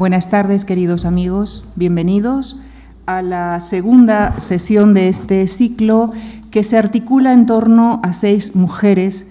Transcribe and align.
Buenas 0.00 0.30
tardes, 0.30 0.64
queridos 0.64 1.04
amigos. 1.04 1.66
Bienvenidos 1.76 2.58
a 3.04 3.20
la 3.20 3.60
segunda 3.60 4.40
sesión 4.40 4.94
de 4.94 5.10
este 5.10 5.46
ciclo 5.46 6.12
que 6.50 6.64
se 6.64 6.78
articula 6.78 7.34
en 7.34 7.44
torno 7.44 8.00
a 8.02 8.14
seis 8.14 8.56
mujeres, 8.56 9.28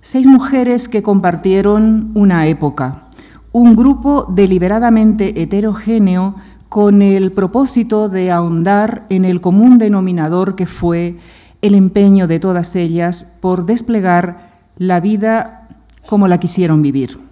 seis 0.00 0.26
mujeres 0.26 0.88
que 0.88 1.04
compartieron 1.04 2.10
una 2.16 2.48
época, 2.48 3.04
un 3.52 3.76
grupo 3.76 4.24
deliberadamente 4.24 5.40
heterogéneo 5.40 6.34
con 6.68 7.00
el 7.00 7.30
propósito 7.30 8.08
de 8.08 8.32
ahondar 8.32 9.06
en 9.10 9.24
el 9.24 9.40
común 9.40 9.78
denominador 9.78 10.56
que 10.56 10.66
fue 10.66 11.16
el 11.62 11.76
empeño 11.76 12.26
de 12.26 12.40
todas 12.40 12.74
ellas 12.74 13.36
por 13.40 13.66
desplegar 13.66 14.50
la 14.78 14.98
vida 14.98 15.68
como 16.08 16.26
la 16.26 16.40
quisieron 16.40 16.82
vivir. 16.82 17.27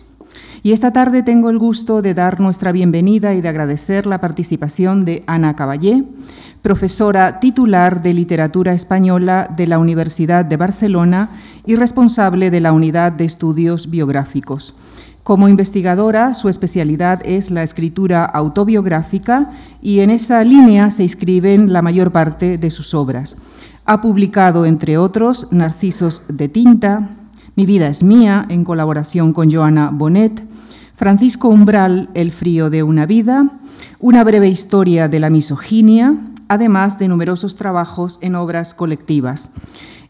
Y 0.66 0.72
esta 0.72 0.92
tarde 0.92 1.22
tengo 1.22 1.48
el 1.48 1.60
gusto 1.60 2.02
de 2.02 2.12
dar 2.12 2.40
nuestra 2.40 2.72
bienvenida 2.72 3.34
y 3.34 3.40
de 3.40 3.48
agradecer 3.48 4.04
la 4.04 4.20
participación 4.20 5.04
de 5.04 5.22
Ana 5.28 5.54
Caballé, 5.54 6.02
profesora 6.60 7.38
titular 7.38 8.02
de 8.02 8.12
Literatura 8.12 8.72
Española 8.74 9.48
de 9.56 9.68
la 9.68 9.78
Universidad 9.78 10.44
de 10.44 10.56
Barcelona 10.56 11.30
y 11.66 11.76
responsable 11.76 12.50
de 12.50 12.60
la 12.60 12.72
Unidad 12.72 13.12
de 13.12 13.26
Estudios 13.26 13.90
Biográficos. 13.90 14.74
Como 15.22 15.46
investigadora, 15.46 16.34
su 16.34 16.48
especialidad 16.48 17.22
es 17.24 17.52
la 17.52 17.62
escritura 17.62 18.24
autobiográfica 18.24 19.52
y 19.80 20.00
en 20.00 20.10
esa 20.10 20.42
línea 20.42 20.90
se 20.90 21.04
inscriben 21.04 21.72
la 21.72 21.82
mayor 21.82 22.10
parte 22.10 22.58
de 22.58 22.72
sus 22.72 22.92
obras. 22.92 23.36
Ha 23.84 24.02
publicado, 24.02 24.66
entre 24.66 24.98
otros, 24.98 25.46
Narcisos 25.52 26.22
de 26.26 26.48
Tinta, 26.48 27.10
Mi 27.54 27.64
vida 27.64 27.88
es 27.88 28.02
mía, 28.02 28.44
en 28.50 28.64
colaboración 28.64 29.32
con 29.32 29.50
Joana 29.50 29.90
Bonet, 29.90 30.46
Francisco 30.96 31.50
Umbral, 31.50 32.08
El 32.14 32.32
frío 32.32 32.70
de 32.70 32.82
una 32.82 33.04
vida, 33.04 33.50
una 34.00 34.24
breve 34.24 34.48
historia 34.48 35.08
de 35.08 35.20
la 35.20 35.28
misoginia, 35.28 36.16
además 36.48 36.98
de 36.98 37.08
numerosos 37.08 37.56
trabajos 37.56 38.18
en 38.22 38.34
obras 38.34 38.72
colectivas. 38.72 39.52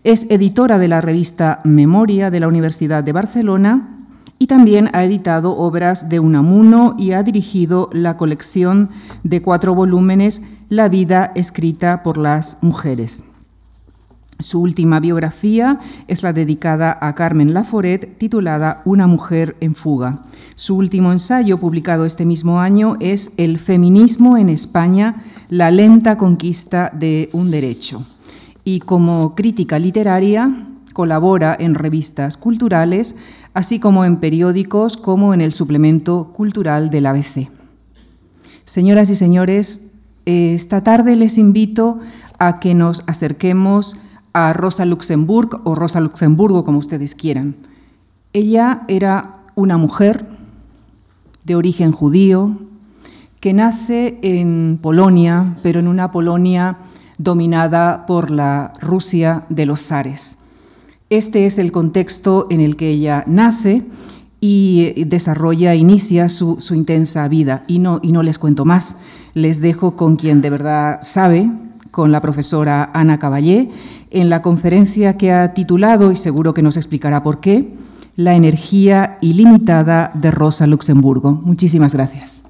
Es 0.04 0.26
editora 0.30 0.78
de 0.78 0.86
la 0.86 1.00
revista 1.00 1.60
Memoria 1.64 2.30
de 2.30 2.38
la 2.38 2.46
Universidad 2.46 3.02
de 3.02 3.12
Barcelona 3.12 4.06
y 4.38 4.46
también 4.46 4.88
ha 4.92 5.02
editado 5.02 5.56
obras 5.56 6.08
de 6.08 6.20
Unamuno 6.20 6.94
y 6.96 7.12
ha 7.12 7.24
dirigido 7.24 7.90
la 7.92 8.16
colección 8.16 8.90
de 9.24 9.42
cuatro 9.42 9.74
volúmenes 9.74 10.42
La 10.68 10.88
vida 10.88 11.32
escrita 11.34 12.04
por 12.04 12.16
las 12.16 12.58
mujeres. 12.62 13.24
Su 14.38 14.60
última 14.60 15.00
biografía 15.00 15.80
es 16.08 16.22
la 16.22 16.34
dedicada 16.34 16.98
a 17.00 17.14
Carmen 17.14 17.54
Laforet, 17.54 18.18
titulada 18.18 18.82
Una 18.84 19.06
mujer 19.06 19.56
en 19.60 19.74
fuga. 19.74 20.24
Su 20.56 20.76
último 20.76 21.10
ensayo, 21.10 21.58
publicado 21.58 22.04
este 22.04 22.26
mismo 22.26 22.60
año, 22.60 22.96
es 23.00 23.32
El 23.38 23.58
feminismo 23.58 24.36
en 24.36 24.50
España, 24.50 25.24
la 25.48 25.70
lenta 25.70 26.18
conquista 26.18 26.92
de 26.94 27.30
un 27.32 27.50
derecho. 27.50 28.06
Y 28.62 28.80
como 28.80 29.34
crítica 29.34 29.78
literaria, 29.78 30.66
colabora 30.92 31.56
en 31.58 31.74
revistas 31.74 32.36
culturales, 32.36 33.16
así 33.54 33.78
como 33.80 34.04
en 34.04 34.16
periódicos 34.16 34.98
como 34.98 35.32
en 35.32 35.40
el 35.40 35.52
suplemento 35.52 36.32
cultural 36.34 36.90
del 36.90 37.06
ABC. 37.06 37.48
Señoras 38.66 39.08
y 39.08 39.16
señores, 39.16 39.92
esta 40.26 40.82
tarde 40.82 41.16
les 41.16 41.38
invito 41.38 42.00
a 42.38 42.60
que 42.60 42.74
nos 42.74 43.02
acerquemos 43.06 43.96
a 44.36 44.52
Rosa 44.52 44.84
Luxemburg 44.84 45.62
o 45.64 45.74
Rosa 45.74 45.98
Luxemburgo, 45.98 46.62
como 46.62 46.76
ustedes 46.76 47.14
quieran. 47.14 47.54
Ella 48.34 48.82
era 48.86 49.32
una 49.54 49.78
mujer 49.78 50.26
de 51.46 51.54
origen 51.54 51.90
judío 51.90 52.58
que 53.40 53.54
nace 53.54 54.18
en 54.20 54.78
Polonia, 54.82 55.56
pero 55.62 55.80
en 55.80 55.88
una 55.88 56.12
Polonia 56.12 56.76
dominada 57.16 58.04
por 58.04 58.30
la 58.30 58.74
Rusia 58.78 59.46
de 59.48 59.64
los 59.64 59.80
zares. 59.80 60.36
Este 61.08 61.46
es 61.46 61.58
el 61.58 61.72
contexto 61.72 62.46
en 62.50 62.60
el 62.60 62.76
que 62.76 62.90
ella 62.90 63.24
nace 63.26 63.86
y 64.38 65.04
desarrolla, 65.04 65.74
inicia 65.74 66.28
su, 66.28 66.58
intensa 66.74 67.26
vida. 67.28 67.64
Y 67.68 67.78
no, 67.78 68.00
y 68.02 68.12
no 68.12 68.22
les 68.22 68.38
cuento 68.38 68.66
más, 68.66 68.96
les 69.32 69.62
dejo 69.62 69.96
con 69.96 70.16
quien 70.16 70.42
de 70.42 70.50
verdad 70.50 70.98
sabe, 71.00 71.50
con 71.96 72.12
la 72.12 72.20
profesora 72.20 72.90
Ana 72.92 73.18
Caballé, 73.18 73.70
en 74.10 74.28
la 74.28 74.42
conferencia 74.42 75.16
que 75.16 75.32
ha 75.32 75.54
titulado, 75.54 76.12
y 76.12 76.16
seguro 76.18 76.52
que 76.52 76.60
nos 76.60 76.76
explicará 76.76 77.22
por 77.22 77.40
qué, 77.40 77.72
La 78.16 78.34
energía 78.34 79.16
ilimitada 79.22 80.10
de 80.12 80.30
Rosa 80.30 80.66
Luxemburgo. 80.66 81.32
Muchísimas 81.32 81.94
gracias. 81.94 82.44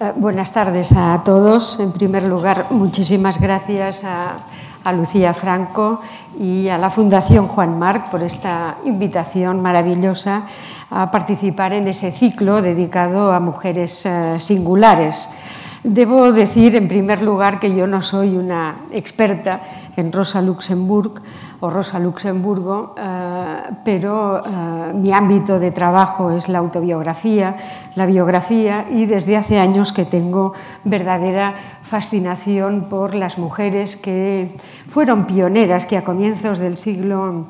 Eh, 0.00 0.12
buenas 0.16 0.52
tardes 0.52 0.92
a 0.96 1.22
todos. 1.24 1.78
En 1.78 1.92
primer 1.92 2.24
lugar, 2.24 2.66
muchísimas 2.70 3.40
gracias 3.40 4.02
a, 4.02 4.38
Lucía 4.92 5.34
Franco 5.34 6.00
y 6.38 6.68
a 6.68 6.78
la 6.78 6.90
Fundación 6.90 7.46
Juan 7.46 7.76
Marc 7.78 8.08
por 8.08 8.22
esta 8.22 8.76
invitación 8.84 9.60
maravillosa 9.60 10.42
a 10.90 11.10
participar 11.10 11.72
en 11.72 11.88
ese 11.88 12.12
ciclo 12.12 12.62
dedicado 12.62 13.32
a 13.32 13.40
mujeres 13.40 14.06
eh, 14.06 14.36
singulares. 14.38 15.28
Debo 15.82 16.32
decir, 16.32 16.74
en 16.74 16.88
primer 16.88 17.22
lugar, 17.22 17.60
que 17.60 17.74
yo 17.74 17.86
no 17.86 18.00
soy 18.00 18.36
una 18.36 18.86
experta 18.90 19.62
en 19.96 20.12
Rosa 20.12 20.42
Luxemburg 20.42 21.22
o 21.60 21.70
Rosa 21.70 21.98
Luxemburgo, 21.98 22.94
eh, 22.98 23.56
pero 23.84 24.42
eh, 24.44 24.92
mi 24.94 25.12
ámbito 25.12 25.58
de 25.58 25.70
trabajo 25.70 26.30
es 26.30 26.48
la 26.48 26.58
autobiografía, 26.58 27.56
la 27.94 28.06
biografía, 28.06 28.86
y 28.90 29.06
desde 29.06 29.36
hace 29.36 29.58
años 29.58 29.92
que 29.92 30.04
tengo 30.04 30.52
verdadera 30.84 31.54
fascinación 31.82 32.86
por 32.90 33.14
las 33.14 33.38
mujeres 33.38 33.96
que 33.96 34.56
fueron 34.88 35.26
pioneras, 35.26 35.86
que 35.86 35.96
a 35.96 36.04
comienzos 36.04 36.58
del 36.58 36.76
siglo, 36.76 37.46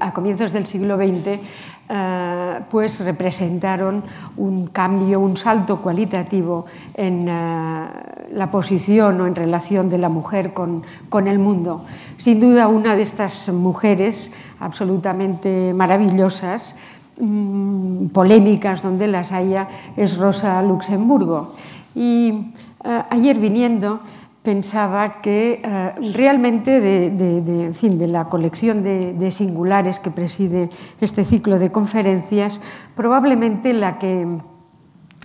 a 0.00 0.12
comienzos 0.12 0.52
del 0.52 0.66
siglo 0.66 0.96
XX 0.96 1.40
eh, 1.86 2.60
pues 2.70 3.00
representaron 3.00 4.02
un 4.38 4.68
cambio, 4.68 5.20
un 5.20 5.36
salto 5.36 5.82
cualitativo 5.82 6.64
en 6.94 7.28
eh, 7.28 7.86
la 8.32 8.50
posición 8.50 9.20
o 9.20 9.26
en 9.26 9.34
relación 9.34 9.88
de 9.88 9.98
la 9.98 10.08
mujer 10.08 10.54
con, 10.54 10.82
con, 11.10 11.28
el 11.28 11.38
mundo. 11.38 11.84
Sin 12.16 12.40
duda, 12.40 12.68
una 12.68 12.96
de 12.96 13.02
estas 13.02 13.52
mujeres 13.52 14.32
absolutamente 14.60 15.74
maravillosas, 15.74 16.76
mmm, 17.18 18.06
polémicas 18.06 18.82
donde 18.82 19.06
las 19.06 19.32
haya, 19.32 19.68
es 19.96 20.16
Rosa 20.16 20.62
Luxemburgo. 20.62 21.52
Y 21.94 22.54
eh, 22.82 23.02
ayer 23.10 23.38
viniendo, 23.38 24.00
pensaba 24.44 25.22
que 25.22 25.62
eh, 25.64 25.92
realmente 26.12 26.78
de, 26.78 27.72
fin, 27.72 27.98
de, 27.98 28.06
la 28.06 28.28
colección 28.28 28.82
de, 28.82 29.30
singulares 29.32 29.98
que 29.98 30.10
preside 30.10 30.68
este 31.00 31.24
ciclo 31.24 31.58
de 31.58 31.72
conferencias, 31.72 32.60
probablemente 32.94 33.72
la 33.72 33.98
que 33.98 34.28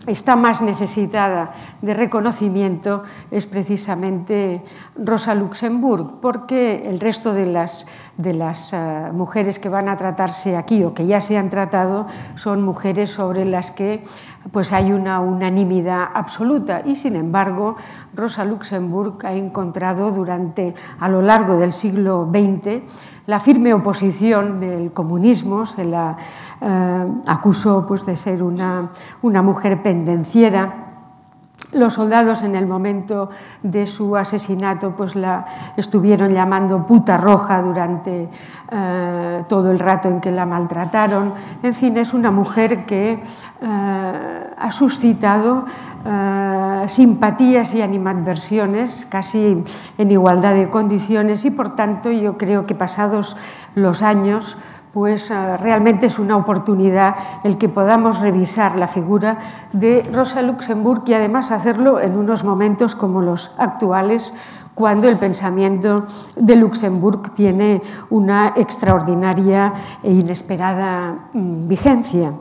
está 0.08 0.38
más 0.38 0.62
necesitada 0.62 1.52
de 1.82 1.94
reconocimiento 1.94 3.04
es 3.30 3.46
precisamente 3.46 4.64
Rosa 4.96 5.36
Luxemburg, 5.36 6.22
porque 6.22 6.84
el 6.86 7.02
resto 7.02 7.34
de 7.34 7.46
las, 7.46 7.88
de 8.16 8.34
las 8.34 8.72
uh, 8.72 9.12
mujeres 9.14 9.60
que 9.60 9.68
van 9.68 9.90
a 9.90 9.98
tratarse 9.98 10.56
aquí 10.56 10.86
o 10.86 10.94
que 10.94 11.06
ya 11.06 11.20
se 11.20 11.38
han 11.38 11.50
tratado 11.50 12.08
son 12.36 12.64
mujeres 12.64 13.12
sobre 13.12 13.44
las 13.44 13.72
que 13.72 14.02
pues 14.52 14.74
hay 14.74 14.92
una 14.92 15.20
unanimidad 15.20 16.10
absoluta. 16.14 16.82
Y 16.86 16.96
sin 16.96 17.16
embargo 17.16 17.76
Rosa 18.16 18.46
Luxemburg 18.46 19.26
ha 19.26 19.34
encontrado 19.34 20.12
durante 20.12 20.74
a 21.00 21.10
lo 21.10 21.22
largo 21.22 21.58
del 21.58 21.74
siglo 21.74 22.30
XX 22.32 22.82
la 23.28 23.40
firme 23.40 23.74
oposición 23.76 24.60
del 24.60 24.92
comunismo, 24.92 25.66
se 25.68 25.86
la 25.86 26.18
eh, 26.62 27.06
acusó 27.28 27.86
pues, 27.88 28.04
de 28.04 28.16
ser 28.16 28.42
una, 28.42 28.90
una 29.22 29.44
mujer 29.44 29.84
pendenciera 29.84 30.89
los 31.74 31.94
soldados 31.94 32.42
en 32.44 32.56
el 32.56 32.66
momento 32.66 33.30
de 33.62 33.86
su 33.86 34.16
asesinato 34.16 34.96
pues 34.96 35.16
la 35.16 35.46
estuvieron 35.78 36.32
llamando 36.34 36.86
puta 36.86 37.18
roja 37.18 37.62
durante 37.62 38.28
eh, 38.72 39.44
todo 39.48 39.72
el 39.72 39.80
rato 39.80 40.10
en 40.10 40.20
que 40.20 40.32
la 40.32 40.46
maltrataron. 40.46 41.34
En 41.62 41.76
fin, 41.76 41.98
es 41.98 42.14
una 42.14 42.32
mujer 42.32 42.86
que 42.86 43.14
eh, 43.62 44.54
ha 44.58 44.72
suscitado 44.72 45.66
eh, 46.06 46.84
simpatías 46.88 47.76
y 47.76 47.82
animadversiones 47.82 49.06
casi 49.10 49.64
en 49.98 50.12
igualdad 50.12 50.56
de 50.56 50.70
condiciones 50.70 51.46
y 51.46 51.52
por 51.52 51.76
tanto 51.76 52.12
yo 52.12 52.38
creo 52.38 52.66
que 52.66 52.74
pasados 52.74 53.38
los 53.76 54.02
años 54.02 54.58
pues 54.94 55.30
uh, 55.32 55.58
realmente 55.62 56.08
es 56.08 56.20
una 56.20 56.38
oportunidad 56.38 57.16
el 57.44 57.58
que 57.58 57.70
podamos 57.70 58.20
revisar 58.22 58.76
la 58.76 58.88
figura 58.88 59.38
de 59.74 60.08
Rosa 60.14 60.42
Luxemburg 60.42 61.04
y 61.08 61.14
además 61.14 61.52
hacerlo 61.52 62.00
en 62.00 62.18
unos 62.18 62.44
momentos 62.44 62.96
como 62.96 63.22
los 63.22 63.60
actuales, 63.60 64.34
cuando 64.74 65.10
el 65.10 65.18
pensamiento 65.18 66.06
de 66.38 66.56
Luxemburg 66.56 67.34
tiene 67.34 67.82
una 68.10 68.54
extraordinaria 68.56 69.74
e 70.02 70.14
inesperada 70.14 71.30
mm, 71.34 71.68
vigencia. 71.68 72.32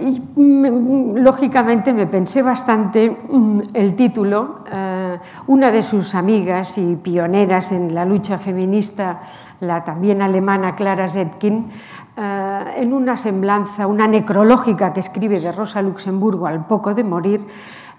Y 0.00 0.20
mm, 0.34 1.18
lógicamente 1.18 1.92
me 1.92 2.06
pensé 2.06 2.42
bastante 2.42 3.10
mm, 3.10 3.60
el 3.72 3.94
título. 3.94 4.64
Eh, 4.70 5.18
una 5.46 5.70
de 5.70 5.82
sus 5.82 6.14
amigas 6.16 6.78
y 6.78 6.96
pioneras 6.96 7.70
en 7.70 7.94
la 7.94 8.04
lucha 8.04 8.38
feminista, 8.38 9.20
la 9.60 9.84
también 9.84 10.22
alemana 10.22 10.74
Clara 10.74 11.08
Zetkin, 11.08 11.66
eh, 12.16 12.64
en 12.76 12.92
una 12.92 13.16
semblanza, 13.16 13.86
una 13.86 14.06
necrológica 14.06 14.92
que 14.92 15.00
escribe 15.00 15.40
de 15.40 15.52
Rosa 15.52 15.82
Luxemburgo 15.82 16.46
al 16.46 16.66
poco 16.66 16.94
de 16.94 17.04
morir, 17.04 17.46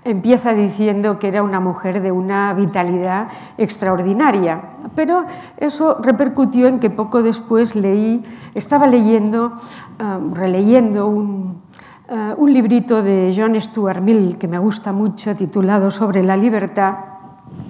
empieza 0.06 0.54
diciendo 0.54 1.18
que 1.18 1.28
era 1.28 1.42
una 1.42 1.60
mujer 1.60 2.02
de 2.02 2.12
una 2.12 2.54
vitalidad 2.54 3.28
extraordinaria, 3.58 4.62
pero 4.96 5.26
eso 5.58 5.98
repercutió 6.02 6.68
en 6.68 6.80
que 6.80 6.92
poco 6.92 7.24
después 7.24 7.76
leí, 7.76 8.22
estaba 8.54 8.86
leyendo, 8.88 9.54
eh, 10.00 10.18
releyendo 10.32 11.08
un, 11.08 11.62
eh, 12.08 12.36
un 12.38 12.54
librito 12.54 13.02
de 13.02 13.34
John 13.36 13.60
Stuart 13.60 14.02
Mill 14.02 14.38
que 14.38 14.48
me 14.48 14.60
gusta 14.60 14.92
mucho, 14.92 15.36
titulado 15.36 15.90
Sobre 15.90 16.24
la 16.24 16.38
libertad, 16.38 16.94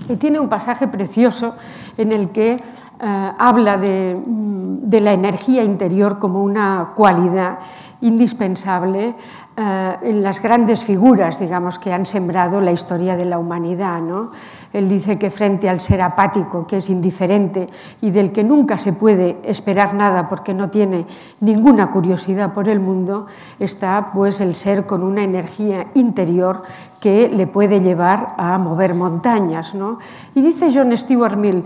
y 0.09 0.17
tiene 0.17 0.39
un 0.39 0.49
pasaje 0.49 0.87
precioso 0.89 1.55
en 1.97 2.11
el 2.11 2.29
que 2.29 2.61
habla 2.99 3.77
de, 3.77 4.15
mm, 4.15 4.87
de, 4.87 5.01
la 5.01 5.13
energía 5.13 5.63
interior 5.63 6.17
como 6.19 6.43
una 6.43 6.93
cualidad 6.95 7.59
indispensable 8.01 9.15
eh, 9.57 9.97
en 10.01 10.21
las 10.21 10.41
grandes 10.41 10.83
figuras, 10.83 11.39
digamos, 11.39 11.79
que 11.79 11.93
han 11.93 12.05
sembrado 12.05 12.59
la 12.59 12.73
historia 12.73 13.15
de 13.15 13.23
la 13.23 13.39
humanidad. 13.39 14.01
¿no? 14.01 14.31
Él 14.73 14.89
dice 14.89 15.17
que 15.17 15.29
frente 15.29 15.69
al 15.69 15.79
ser 15.79 16.01
apático, 16.01 16.67
que 16.67 16.77
es 16.77 16.89
indiferente 16.89 17.65
y 18.01 18.11
del 18.11 18.33
que 18.33 18.43
nunca 18.43 18.77
se 18.77 18.91
puede 18.91 19.39
esperar 19.45 19.93
nada 19.93 20.27
porque 20.27 20.53
no 20.53 20.69
tiene 20.69 21.05
ninguna 21.39 21.89
curiosidad 21.89 22.53
por 22.53 22.67
el 22.67 22.81
mundo, 22.81 23.27
está 23.57 24.11
pues 24.13 24.41
el 24.41 24.55
ser 24.55 24.85
con 24.85 25.03
una 25.03 25.23
energía 25.23 25.87
interior 25.93 26.63
que 26.99 27.29
le 27.29 27.47
puede 27.47 27.79
llevar 27.79 28.35
a 28.37 28.57
mover 28.57 28.93
montañas. 28.93 29.73
¿no? 29.73 29.99
Y 30.33 30.41
dice 30.41 30.69
John 30.73 30.95
Stuart 30.97 31.37
Mill, 31.37 31.63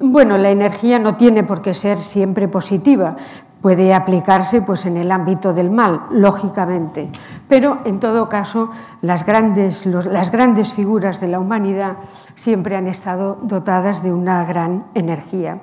bueno, 0.00 0.36
la 0.36 0.50
energía 0.50 0.98
no 0.98 1.14
tiene 1.14 1.44
por 1.44 1.62
qué 1.62 1.74
ser 1.74 1.98
siempre 1.98 2.48
positiva, 2.48 3.16
puede 3.64 3.94
aplicarse 3.94 4.60
pues, 4.60 4.84
en 4.84 4.98
el 4.98 5.10
ámbito 5.10 5.54
del 5.54 5.70
mal, 5.70 6.02
lógicamente, 6.10 7.08
pero 7.48 7.78
en 7.86 7.98
todo 7.98 8.28
caso 8.28 8.70
las 9.00 9.24
grandes, 9.24 9.86
las 9.86 10.30
grandes 10.30 10.74
figuras 10.74 11.18
de 11.20 11.28
la 11.28 11.40
humanidad 11.40 11.96
siempre 12.34 12.76
han 12.76 12.86
estado 12.86 13.38
dotadas 13.42 14.02
de 14.02 14.12
una 14.12 14.44
gran 14.44 14.84
energía. 14.94 15.60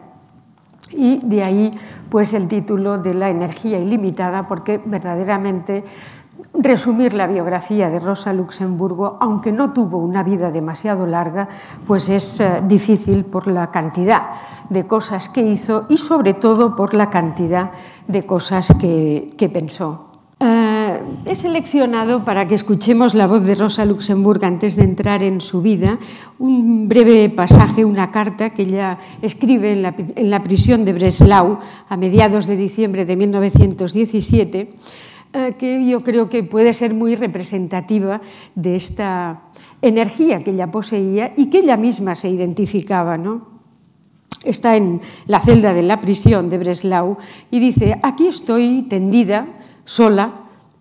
Y 0.93 1.19
de 1.25 1.43
ahí 1.43 1.79
pues 2.09 2.33
el 2.33 2.47
título 2.47 2.97
de 2.97 3.13
la 3.13 3.29
energía 3.29 3.79
ilimitada, 3.79 4.47
porque 4.47 4.81
verdaderamente 4.83 5.85
resumir 6.53 7.13
la 7.13 7.27
biografía 7.27 7.89
de 7.89 8.00
Rosa 8.00 8.33
Luxemburgo, 8.33 9.18
aunque 9.21 9.51
no 9.51 9.71
tuvo 9.71 9.98
una 9.98 10.24
vida 10.24 10.51
demasiado 10.51 11.06
larga, 11.06 11.48
pues 11.86 12.09
es 12.09 12.39
eh, 12.39 12.62
difícil 12.68 13.25
por 13.25 13.48
la 13.48 13.71
cantidad 13.71 14.31
de 14.69 14.86
cosas 14.86 15.30
que 15.30 15.42
hizo 15.42 15.86
y 15.89 15.98
sobre 15.98 16.33
todo 16.33 16.75
por 16.75 16.94
la 16.94 17.09
cantidad 17.09 17.71
de 18.07 18.25
cosas 18.25 18.71
que, 18.80 19.50
pensó. 19.51 20.07
Uh, 20.39 20.98
he 21.25 21.36
seleccionado 21.36 22.25
para 22.25 22.48
que 22.48 22.56
escuchemos 22.56 23.13
la 23.13 23.27
voz 23.27 23.45
de 23.45 23.53
Rosa 23.53 23.86
Luxemburg 23.86 24.44
antes 24.44 24.75
de 24.75 24.83
entrar 24.83 25.21
en 25.21 25.39
su 25.39 25.62
vida 25.62 26.00
un 26.39 26.89
breve 26.89 27.30
pasaje, 27.30 27.86
una 27.86 28.09
carta 28.09 28.50
que 28.50 28.63
ella 28.63 28.98
escribe 29.21 29.74
en 29.74 30.30
la, 30.31 30.44
prisión 30.44 30.83
de 30.83 30.94
Breslau 30.94 31.59
a 31.88 31.98
mediados 31.98 32.48
de 32.48 32.57
diciembre 32.57 33.06
de 33.06 33.15
1917, 33.15 34.74
uh, 34.74 35.10
que 35.57 35.85
yo 35.85 36.01
creo 36.01 36.29
que 36.29 36.43
puede 36.43 36.73
ser 36.73 36.93
muy 36.93 37.15
representativa 37.15 38.21
de 38.55 38.75
esta 38.75 39.43
energía 39.81 40.43
que 40.43 40.51
ella 40.51 40.71
poseía 40.71 41.33
y 41.37 41.49
que 41.49 41.59
ella 41.59 41.77
misma 41.77 42.15
se 42.15 42.29
identificaba. 42.29 43.17
¿no? 43.17 43.51
está 44.43 44.75
en 44.75 45.01
la 45.27 45.39
celda 45.39 45.73
de 45.73 45.83
la 45.83 46.01
prisión 46.01 46.49
de 46.49 46.57
Breslau 46.57 47.17
y 47.49 47.59
dice, 47.59 47.99
aquí 48.03 48.27
estoy 48.27 48.83
tendida, 48.83 49.47
sola, 49.85 50.31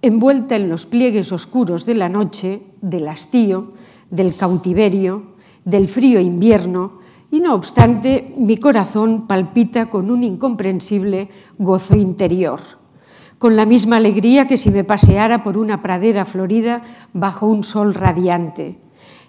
envuelta 0.03 0.57
en 0.57 0.69
los 0.69 0.87
pliegues 0.87 1.33
oscuros 1.33 1.85
de 1.85 1.95
la 1.95 2.09
noche, 2.09 2.63
del 2.81 3.09
hastío, 3.09 3.73
del 4.11 4.35
cautiverio, 4.35 5.35
del 5.65 5.89
frío 5.89 6.21
invierno, 6.21 7.01
y 7.31 7.41
no 7.41 7.55
obstante 7.55 8.35
mi 8.37 8.57
corazón 8.57 9.29
palpita 9.29 9.89
con 9.89 10.11
un 10.11 10.25
incomprensible 10.25 11.29
gozo 11.59 11.95
interior, 11.95 12.61
con 13.41 13.57
la 13.57 13.65
misma 13.65 13.97
alegría 13.97 14.47
que 14.47 14.59
si 14.59 14.71
me 14.71 14.85
paseara 14.85 15.43
por 15.43 15.57
una 15.57 15.81
pradera 15.81 16.27
florida 16.27 16.83
bajo 17.15 17.47
un 17.47 17.65
sol 17.65 17.95
radiante. 17.95 18.77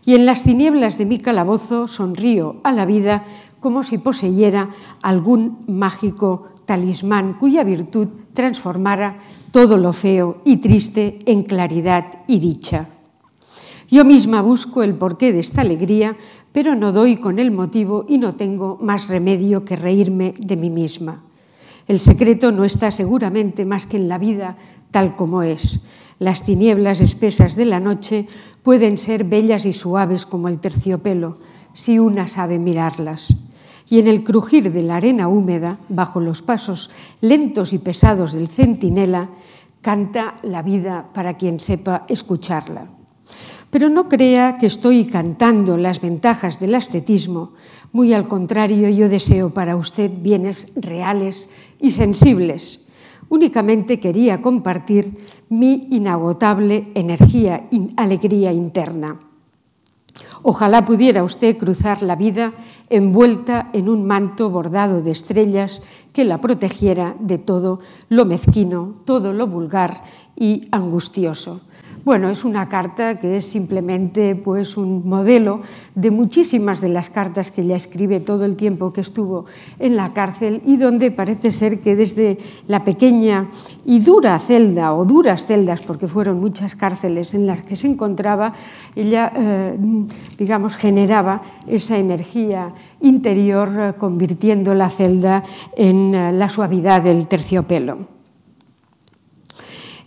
Y 0.04 0.16
en 0.16 0.26
las 0.26 0.44
tinieblas 0.44 0.98
de 0.98 1.06
mi 1.06 1.18
calabozo 1.18 1.88
sonrío 1.88 2.58
a 2.66 2.74
la 2.74 2.86
vida 2.86 3.24
como 3.62 3.84
si 3.84 4.00
poseyera 4.00 4.72
algún 5.02 5.64
mágico 5.66 6.50
talismán 6.66 7.36
cuya 7.40 7.64
virtud 7.64 8.10
transformara 8.34 9.20
todo 9.54 9.78
lo 9.78 9.94
feo 9.94 10.42
y 10.44 10.58
triste 10.58 11.20
en 11.26 11.44
claridad 11.44 12.20
y 12.28 12.40
dicha. 12.40 12.90
Yo 13.90 14.04
misma 14.04 14.42
busco 14.42 14.84
el 14.84 14.96
porqué 14.96 15.32
de 15.32 15.40
esta 15.40 15.62
alegría, 15.62 16.18
pero 16.52 16.76
no 16.76 16.92
doy 16.92 17.16
con 17.16 17.40
el 17.40 17.52
motivo 17.52 18.06
y 18.10 18.18
no 18.18 18.36
tengo 18.36 18.78
más 18.82 19.08
remedio 19.08 19.64
que 19.64 19.78
reírme 19.78 20.34
de 20.38 20.58
mí 20.58 20.70
misma. 20.70 21.24
El 21.92 22.00
secreto 22.00 22.54
no 22.54 22.64
está 22.64 22.90
seguramente 22.90 23.66
más 23.66 23.86
que 23.86 23.98
en 23.98 24.08
la 24.08 24.18
vida 24.18 24.56
tal 24.92 25.18
como 25.18 25.44
es. 25.44 25.88
Las 26.20 26.46
tinieblas 26.46 27.02
espesas 27.02 27.58
de 27.58 27.66
la 27.66 27.82
noche 27.82 28.30
pueden 28.64 28.98
ser 28.98 29.26
bellas 29.26 29.66
y 29.66 29.74
suaves 29.74 30.26
como 30.26 30.48
el 30.48 30.60
terciopelo, 30.60 31.40
si 31.74 32.00
una 32.00 32.30
sabe 32.30 32.60
mirarlas 32.60 33.50
y 33.90 34.00
en 34.00 34.08
el 34.08 34.24
crujir 34.24 34.72
de 34.72 34.84
la 34.84 34.96
arena 34.96 35.28
húmeda, 35.28 35.80
bajo 35.90 36.22
los 36.22 36.42
pasos 36.42 36.92
lentos 37.20 37.74
y 37.74 37.80
pesados 37.80 38.32
del 38.32 38.48
centinela, 38.48 39.30
canta 39.82 40.38
la 40.44 40.62
vida 40.62 41.10
para 41.14 41.36
quien 41.36 41.60
sepa 41.60 42.06
escucharla. 42.08 43.01
Pero 43.72 43.90
no 43.90 44.08
crea 44.08 44.54
que 44.54 44.68
estoy 44.68 45.06
cantando 45.06 45.78
las 45.78 46.02
ventajas 46.02 46.60
del 46.60 46.76
ascetismo, 46.76 47.54
muy 47.94 48.14
al 48.14 48.28
contrario, 48.28 48.90
yo 48.90 49.10
deseo 49.10 49.50
para 49.50 49.76
usted 49.76 50.12
bienes 50.22 50.68
reales 50.76 51.50
y 51.80 51.92
sensibles. 51.92 52.88
Únicamente 53.30 54.00
quería 54.00 54.42
compartir 54.42 55.18
mi 55.50 55.88
inagotable 55.90 56.92
energía 56.96 57.68
y 57.72 57.90
alegría 57.96 58.52
interna. 58.52 59.20
Ojalá 60.44 60.86
pudiera 60.86 61.24
usted 61.24 61.58
cruzar 61.58 62.02
la 62.02 62.16
vida 62.16 62.54
envuelta 62.90 63.70
en 63.74 63.88
un 63.88 64.06
manto 64.06 64.50
bordado 64.50 65.02
de 65.02 65.12
estrellas 65.12 65.84
que 66.12 66.26
la 66.26 66.42
protegiera 66.42 67.16
de 67.20 67.38
todo 67.38 67.80
lo 68.10 68.26
mezquino, 68.26 68.96
todo 69.06 69.34
lo 69.34 69.48
vulgar 69.48 70.04
y 70.36 70.68
angustioso. 70.72 71.62
Bueno, 72.04 72.32
es 72.32 72.46
una 72.46 72.68
carta 72.68 73.20
que 73.20 73.38
es 73.38 73.46
simplemente 73.46 74.36
pues, 74.36 74.76
un 74.76 75.08
modelo 75.08 75.62
de 75.94 76.10
muchísimas 76.10 76.82
de 76.82 76.90
las 76.90 77.12
cartas 77.12 77.52
que 77.52 77.62
ella 77.62 77.76
escribe 77.76 78.20
todo 78.20 78.44
el 78.44 78.56
tiempo 78.56 78.92
que 78.92 79.02
estuvo 79.02 79.46
en 79.78 79.96
la 79.96 80.12
cárcel 80.12 80.64
y 80.66 80.78
donde 80.78 81.12
parece 81.12 81.52
ser 81.52 81.80
que 81.80 81.96
desde 81.96 82.40
la 82.66 82.84
pequeña 82.84 83.50
y 83.86 84.00
dura 84.00 84.40
celda 84.40 84.96
o 84.96 85.06
duras 85.06 85.46
celdas, 85.46 85.84
porque 85.84 86.08
fueron 86.08 86.40
muchas 86.40 86.76
cárceles 86.76 87.36
en 87.36 87.46
las 87.46 87.62
que 87.62 87.76
se 87.76 87.88
encontraba, 87.88 88.54
ella, 88.96 89.32
eh, 89.36 89.78
digamos, 90.40 90.78
generaba 90.78 91.44
esa 91.68 92.00
energía 92.00 92.74
interior 93.02 93.70
eh, 93.78 93.94
convirtiendo 93.96 94.74
la 94.74 94.90
celda 94.90 95.44
en 95.76 96.16
eh, 96.16 96.32
la 96.34 96.50
suavidad 96.50 97.04
del 97.04 97.28
terciopelo. 97.28 98.21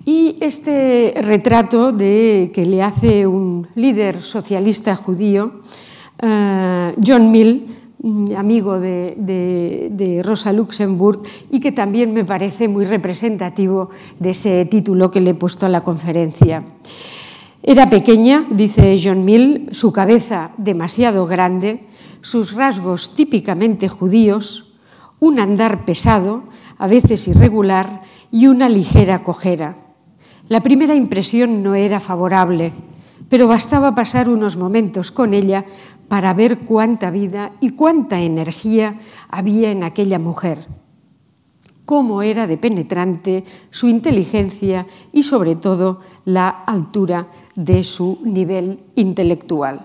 Y 0.07 0.37
este 0.41 1.15
retrato 1.17 1.91
de, 1.91 2.51
que 2.53 2.67
le 2.67 2.83
hace 2.83 3.27
un 3.27 3.67
líder 3.75 4.21
socialista 4.21 4.95
judío, 4.95 5.61
uh, 6.23 6.93
John 7.03 7.33
Mill, 7.33 7.65
mm, 8.03 8.37
amigo 8.37 8.79
de, 8.79 9.15
de, 9.17 10.23
Rosa 10.23 10.53
Luxemburg, 10.53 11.23
y 11.51 11.59
que 11.59 11.73
también 11.73 12.13
me 12.13 12.23
parece 12.23 12.69
muy 12.69 12.85
representativo 12.85 13.89
de 14.19 14.31
ese 14.31 14.67
título 14.67 15.11
que 15.11 15.21
le 15.21 15.31
he 15.31 15.35
puesto 15.35 15.65
a 15.65 15.71
la 15.71 15.83
conferencia. 15.83 16.63
Era 17.63 17.89
pequeña, 17.89 18.45
dice 18.51 19.01
John 19.03 19.25
Mill, 19.25 19.69
su 19.71 19.91
cabeza 19.91 20.51
demasiado 20.59 21.27
grande, 21.27 21.87
sus 22.21 22.53
rasgos 22.53 23.15
típicamente 23.15 23.89
judíos, 23.89 24.75
un 25.19 25.41
andar 25.41 25.87
pesado, 25.87 26.43
a 26.77 26.87
veces 26.89 27.27
irregular, 27.27 28.03
y 28.31 28.49
una 28.49 28.69
ligera 28.69 29.23
cojera. 29.23 29.84
La 30.47 30.61
primera 30.61 30.95
impresión 30.95 31.63
no 31.63 31.75
era 31.75 32.01
favorable, 32.01 32.73
pero 33.31 33.49
bastaba 33.49 33.95
pasar 33.95 34.29
unos 34.29 34.59
momentos 34.59 35.11
con 35.11 35.33
ella 35.33 35.65
para 36.09 36.35
ver 36.35 36.59
cuánta 36.61 37.11
vida 37.11 37.53
y 37.61 37.71
cuánta 37.71 38.21
energía 38.21 39.01
había 39.31 39.71
en 39.71 39.83
aquella 39.83 40.19
mujer. 40.19 40.59
cómo 41.85 42.23
era 42.23 42.47
de 42.47 42.57
penetrante 42.57 43.45
su 43.69 43.89
inteligencia 43.89 44.87
y 45.13 45.23
sobre 45.23 45.55
todo 45.55 46.01
la 46.25 46.49
altura 46.49 47.29
de 47.57 47.85
su 47.85 48.21
nivel 48.25 48.81
intelectual. 48.95 49.85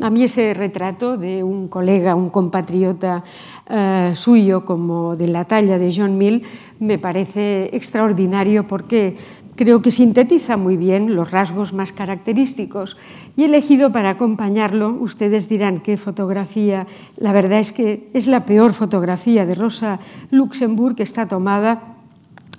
A 0.00 0.08
mí 0.08 0.22
ese 0.22 0.54
retrato 0.54 1.18
de 1.18 1.42
un 1.42 1.68
colega, 1.68 2.14
un 2.14 2.30
compatriota 2.30 3.22
eh, 3.68 4.12
suyo 4.14 4.64
como 4.64 5.14
de 5.14 5.28
la 5.28 5.44
talla 5.44 5.76
de 5.76 5.92
John 5.94 6.16
Mill 6.16 6.42
me 6.78 6.98
parece 6.98 7.68
extraordinario 7.76 8.66
porque 8.66 9.16
creo 9.60 9.82
que 9.82 9.90
sintetiza 9.90 10.56
muy 10.56 10.78
bien 10.78 11.14
los 11.14 11.32
rasgos 11.32 11.74
más 11.74 11.92
característicos. 11.92 12.96
Y 13.36 13.44
elegido 13.44 13.92
para 13.92 14.08
acompañarlo, 14.08 14.88
ustedes 14.88 15.50
dirán 15.50 15.80
qué 15.80 15.98
fotografía, 15.98 16.86
la 17.18 17.34
verdad 17.34 17.58
es 17.58 17.74
que 17.74 18.08
es 18.14 18.26
la 18.26 18.46
peor 18.46 18.72
fotografía 18.72 19.44
de 19.44 19.54
Rosa 19.54 20.00
Luxemburg 20.30 20.96
que 20.96 21.02
está 21.02 21.28
tomada 21.28 21.98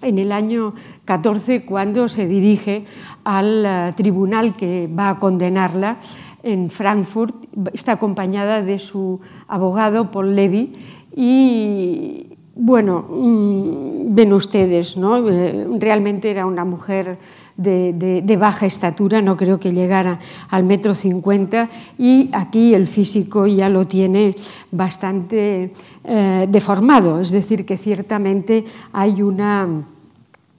en 0.04 0.20
el 0.20 0.32
año 0.32 0.76
14 1.06 1.66
cuando 1.66 2.08
se 2.08 2.28
dirige 2.28 2.86
al 3.24 3.66
eh, 3.66 3.94
tribunal 3.98 4.56
que 4.56 4.88
va 4.88 5.10
a 5.10 5.18
condenarla 5.18 5.98
en 6.44 6.70
Frankfurt, 6.70 7.34
está 7.74 7.94
acompañada 7.94 8.62
de 8.62 8.78
su 8.78 9.20
abogado 9.48 10.12
Paul 10.12 10.36
Levy 10.36 10.74
y 11.16 12.31
bueno, 12.56 13.06
mm, 13.10 14.14
ven 14.14 14.34
ustedes, 14.34 14.98
¿no? 14.98 15.30
Eh, 15.30 15.68
realmente 15.80 16.30
era 16.30 16.46
una 16.46 16.66
mujer 16.66 17.18
de, 17.58 18.38
baja 18.40 18.66
estatura, 18.66 19.22
no 19.22 19.38
creo 19.38 19.60
que 19.60 19.72
llegara 19.72 20.20
al 20.50 20.64
metro 20.64 20.96
cincuenta 20.96 21.70
y 21.98 22.30
aquí 22.34 22.74
el 22.74 22.88
físico 22.88 23.46
ya 23.46 23.70
lo 23.70 23.86
tiene 23.86 24.36
bastante 24.72 25.72
eh, 26.04 26.48
deformado, 26.50 27.20
es 27.20 27.32
decir, 27.32 27.66
que 27.66 27.78
ciertamente 27.78 28.66
hay 28.92 29.22
una 29.22 29.68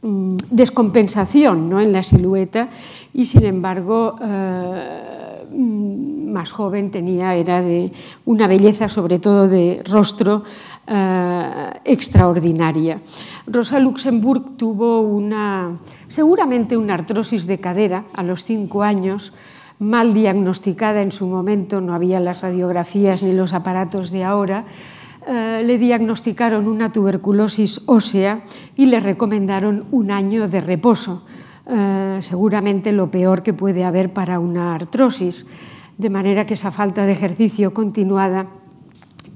mm, 0.03 0.37
descompensación 0.51 1.69
¿no? 1.69 1.81
en 1.81 1.93
la 1.93 2.03
silueta 2.03 2.69
y 3.13 3.25
sin 3.25 3.45
embargo 3.45 4.17
eh, 4.23 5.45
mm, 5.51 6.22
más 6.33 6.51
joven 6.51 6.91
tenía, 6.91 7.35
era 7.35 7.63
de 7.63 7.93
una 8.25 8.47
belleza 8.47 8.89
sobre 8.89 9.19
todo 9.19 9.49
de 9.49 9.83
rostro 9.87 10.43
eh, 10.87 11.71
extraordinaria. 11.85 13.01
Rosa 13.47 13.79
Luxemburg 13.79 14.57
tuvo 14.57 15.01
una, 15.03 15.79
seguramente 16.09 16.77
una 16.77 16.95
artrosis 16.95 17.47
de 17.47 17.61
cadera 17.61 18.07
a 18.13 18.23
los 18.23 18.45
cinco 18.45 18.83
años, 18.83 19.33
mal 19.79 20.15
diagnosticada 20.15 21.03
en 21.03 21.13
su 21.13 21.27
momento, 21.27 21.81
no 21.81 21.95
había 21.95 22.21
las 22.21 22.43
radiografías 22.43 23.23
ni 23.23 23.33
los 23.33 23.53
aparatos 23.53 24.11
de 24.11 24.25
ahora, 24.25 24.65
eh, 25.27 25.63
le 25.65 25.79
diagnosticaron 25.79 26.67
una 26.67 26.91
tuberculosis 26.91 27.83
ósea 27.87 28.43
y 28.75 28.87
le 28.87 28.99
recomendaron 28.99 29.85
un 29.93 30.11
año 30.11 30.49
de 30.49 30.61
reposo, 30.61 31.25
eh, 31.67 32.19
seguramente 32.23 32.91
lo 32.91 33.11
peor 33.11 33.45
que 33.45 33.53
puede 33.53 33.85
haber 33.85 34.13
para 34.13 34.41
una 34.41 34.75
artrosis, 34.75 35.47
de 35.99 36.11
manera 36.11 36.47
que 36.47 36.55
esa 36.55 36.71
falta 36.71 37.07
de 37.07 37.13
ejercicio 37.13 37.73
continuada 37.75 38.49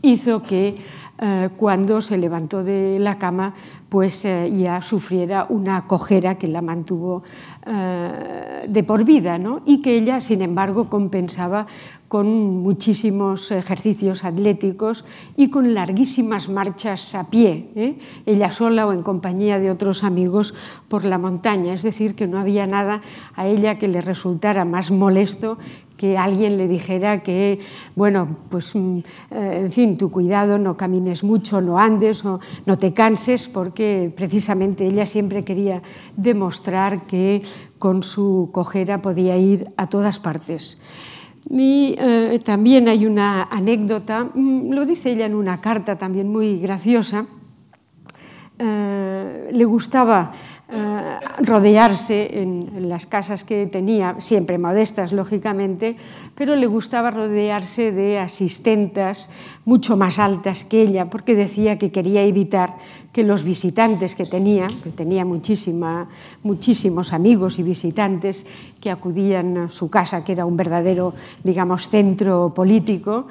hizo 0.03 0.43
que 0.43 0.79
eh, 1.19 1.49
cuando 1.57 2.03
se 2.03 2.19
levantó 2.19 2.63
de 2.63 2.99
la 2.99 3.19
cama, 3.19 3.55
pues 3.89 4.27
eh, 4.27 4.53
ya 4.55 4.83
sufriera 4.83 5.47
una 5.49 5.87
cojera 5.87 6.37
que 6.37 6.47
la 6.47 6.61
mantuvo 6.61 7.23
eh, 7.65 8.67
de 8.69 8.83
por 8.85 9.05
vida, 9.05 9.39
¿no? 9.39 9.63
y 9.65 9.81
que 9.81 9.97
ella, 9.97 10.21
sin 10.21 10.43
embargo, 10.43 10.91
compensaba 10.91 11.67
con 12.09 12.63
muchísimos 12.63 13.51
ejercicios 13.51 14.25
atléticos 14.25 15.07
y 15.37 15.49
con 15.49 15.73
larguísimas 15.73 16.49
marchas 16.49 17.15
a 17.15 17.31
pie, 17.31 17.99
ella 18.27 18.51
sola 18.51 18.87
o 18.87 18.93
en 18.93 19.03
compañía 19.03 19.59
de 19.59 19.71
otros 19.71 20.05
amigos 20.05 20.55
por 20.89 21.05
la 21.05 21.19
montaña. 21.19 21.73
Es 21.73 21.83
decir, 21.83 22.15
que 22.15 22.29
no 22.29 22.39
había 22.39 22.67
nada 22.67 23.03
a 23.35 23.49
ella 23.49 23.79
que 23.79 23.89
le 23.89 24.03
resultara 24.03 24.65
más 24.65 24.93
molesto 24.93 25.59
que 25.97 26.19
alguien 26.19 26.57
le 26.57 26.69
dijera 26.69 27.23
que, 27.23 27.59
bueno, 27.95 28.37
pues, 28.49 28.75
mm, 28.75 28.99
eh, 29.31 29.61
en 29.65 29.73
fin, 29.73 29.97
tu 29.97 30.11
cuidado, 30.11 30.59
no 30.59 30.77
camines 30.77 31.25
mucho, 31.25 31.61
no 31.61 31.79
andes, 31.79 32.25
o 32.25 32.41
no 32.67 32.77
te 32.77 32.93
canses, 32.93 33.49
porque 33.49 34.13
precisamente 34.15 34.87
ella 34.87 35.07
siempre 35.07 35.45
quería 35.45 35.83
demostrar 36.17 37.07
que 37.07 37.43
con 37.79 38.03
su 38.03 38.51
cojera 38.53 39.01
podía 39.01 39.37
ir 39.37 39.71
a 39.77 39.87
todas 39.87 40.21
partes. 40.21 40.83
Y 41.49 41.95
eh, 41.99 42.41
también 42.45 42.89
hay 42.89 43.07
una 43.07 43.45
anécdota, 43.45 44.25
mm, 44.25 44.73
lo 44.73 44.85
dice 44.85 45.13
ella 45.13 45.27
en 45.27 45.35
una 45.35 45.61
carta 45.61 45.97
también 45.97 46.29
muy 46.29 46.59
graciosa, 46.59 47.27
eh, 48.59 49.51
le 49.53 49.65
gustaba 49.67 50.31
eh, 50.69 51.19
rodearse 51.45 52.43
en, 52.43 52.89
las 52.89 53.07
casas 53.07 53.45
que 53.45 53.67
tenía, 53.67 54.17
siempre 54.19 54.59
modestas, 54.59 55.13
lógicamente, 55.13 55.97
pero 56.35 56.57
le 56.57 56.67
gustaba 56.67 57.11
rodearse 57.11 57.93
de 57.93 58.19
asistentas 58.19 59.31
mucho 59.65 59.97
más 59.97 60.19
altas 60.19 60.65
que 60.65 60.83
ella, 60.83 61.09
porque 61.09 61.37
decía 61.37 61.79
que 61.79 61.93
quería 61.93 62.23
evitar 62.23 62.79
que 63.13 63.23
los 63.23 63.45
visitantes 63.45 64.17
que 64.17 64.27
tenía, 64.27 64.67
que 64.83 64.91
tenía 64.91 65.25
muchísima, 65.25 66.09
muchísimos 66.43 67.13
amigos 67.13 67.61
y 67.61 67.63
visitantes 67.63 68.45
que 68.81 68.91
acudían 68.91 69.57
a 69.57 69.69
su 69.69 69.89
casa, 69.89 70.25
que 70.25 70.33
era 70.33 70.47
un 70.47 70.57
verdadero, 70.57 71.15
digamos, 71.45 71.89
centro 71.89 72.53
político, 72.53 73.29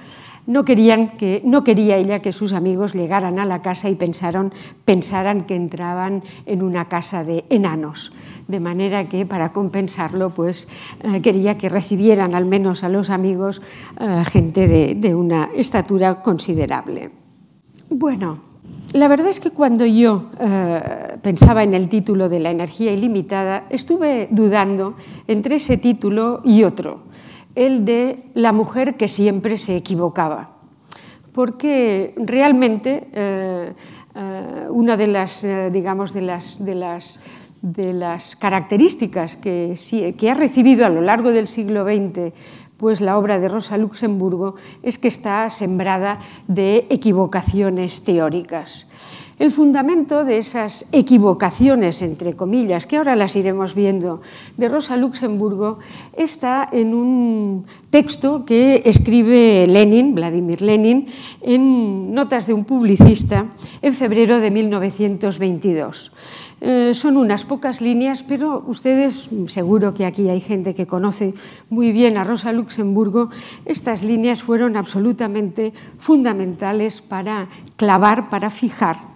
no, 0.48 0.64
querían 0.64 1.10
que, 1.18 1.42
no 1.44 1.64
quería 1.64 1.98
ella 1.98 2.20
que 2.20 2.32
sus 2.32 2.54
amigos 2.54 2.94
llegaran 2.94 3.40
a 3.40 3.46
la 3.46 3.62
casa 3.62 3.90
y 3.90 3.96
pensaron, 3.96 4.54
pensaran 4.86 5.46
que 5.46 5.56
entraban 5.56 6.24
en 6.46 6.62
una 6.62 6.88
casa 6.88 7.24
de 7.24 7.46
enanos. 7.50 8.14
De 8.48 8.60
manera 8.60 9.10
que 9.10 9.26
para 9.26 9.52
compensarlo, 9.52 10.34
pues 10.34 10.68
eh, 11.02 11.22
quería 11.22 11.58
que 11.58 11.68
recibieran 11.68 12.36
al 12.36 12.46
menos 12.46 12.84
a 12.84 12.90
los 12.90 13.10
amigos 13.10 13.62
eh, 14.00 14.24
gente 14.32 14.68
de, 14.94 15.16
una 15.16 15.50
estatura 15.56 16.22
considerable. 16.22 17.10
Bueno, 17.90 18.40
la 18.94 19.08
verdad 19.08 19.28
es 19.28 19.40
que 19.40 19.50
cuando 19.50 19.86
yo 19.86 20.30
eh, 20.40 21.18
pensaba 21.24 21.64
en 21.64 21.74
el 21.74 21.90
título 21.90 22.30
de 22.30 22.40
la 22.40 22.52
energía 22.52 22.92
ilimitada, 22.92 23.66
estuve 23.70 24.28
dudando 24.30 24.96
entre 25.28 25.56
ese 25.56 25.78
título 25.78 26.42
y 26.44 26.64
otro 26.64 27.05
el 27.56 27.86
de 27.86 28.24
la 28.34 28.52
mujer 28.52 28.96
que 28.96 29.08
siempre 29.08 29.58
se 29.58 29.76
equivocaba, 29.78 30.52
porque 31.32 32.14
realmente 32.18 33.08
eh, 33.14 33.74
eh, 34.16 34.64
una 34.70 34.98
de 34.98 35.08
las, 35.08 35.44
eh, 35.44 35.70
digamos, 35.72 36.14
de 36.14 36.22
las, 36.22 36.64
de 36.64 36.76
las, 36.76 37.22
de 37.62 37.94
las 37.94 38.36
características 38.36 39.36
que, 39.38 39.76
que, 40.18 40.30
ha 40.30 40.34
recibido 40.34 40.86
a 40.86 40.90
lo 40.90 41.02
largo 41.02 41.32
del 41.32 41.48
siglo 41.48 41.86
XX 41.86 42.34
pues 42.78 43.00
la 43.00 43.18
obra 43.18 43.40
de 43.40 43.48
Rosa 43.48 43.78
Luxemburgo 43.78 44.56
es 44.84 45.00
que 45.00 45.08
está 45.08 45.50
sembrada 45.50 46.20
de 46.48 46.88
equivocaciones 46.90 48.04
teóricas. 48.04 48.92
El 49.38 49.52
fundamento 49.52 50.24
de 50.24 50.38
esas 50.38 50.88
equivocaciones, 50.94 52.02
entre 52.02 52.38
comillas, 52.38 52.88
que 52.88 52.96
ahora 52.96 53.18
las 53.18 53.36
iremos 53.36 53.76
viendo, 53.76 54.22
de 54.56 54.70
Rosa 54.70 54.96
Luxemburgo, 54.96 55.80
está 56.16 56.70
en 56.72 56.94
un 56.94 57.66
texto 57.90 58.46
que 58.46 58.84
escribe 58.86 59.68
Lenin, 59.68 60.16
Vladimir 60.16 60.62
Lenin, 60.62 61.08
en 61.42 62.14
Notas 62.14 62.48
de 62.48 62.54
un 62.54 62.64
publicista 62.64 63.48
en 63.82 63.94
febrero 63.94 64.40
de 64.40 64.52
1922. 64.52 66.14
Eh, 66.62 66.92
son 66.94 67.18
unas 67.18 67.44
pocas 67.44 67.82
líneas, 67.82 68.24
pero 68.24 68.64
ustedes, 68.68 69.30
seguro 69.48 69.94
que 69.94 70.06
aquí 70.06 70.30
hay 70.30 70.40
gente 70.40 70.74
que 70.74 70.88
conoce 70.88 71.34
muy 71.70 71.92
bien 71.92 72.16
a 72.16 72.24
Rosa 72.24 72.54
Luxemburgo, 72.54 73.30
estas 73.66 74.02
líneas 74.02 74.44
fueron 74.44 74.78
absolutamente 74.78 75.74
fundamentales 75.98 77.02
para 77.02 77.50
clavar, 77.76 78.30
para 78.30 78.50
fijar 78.50 79.15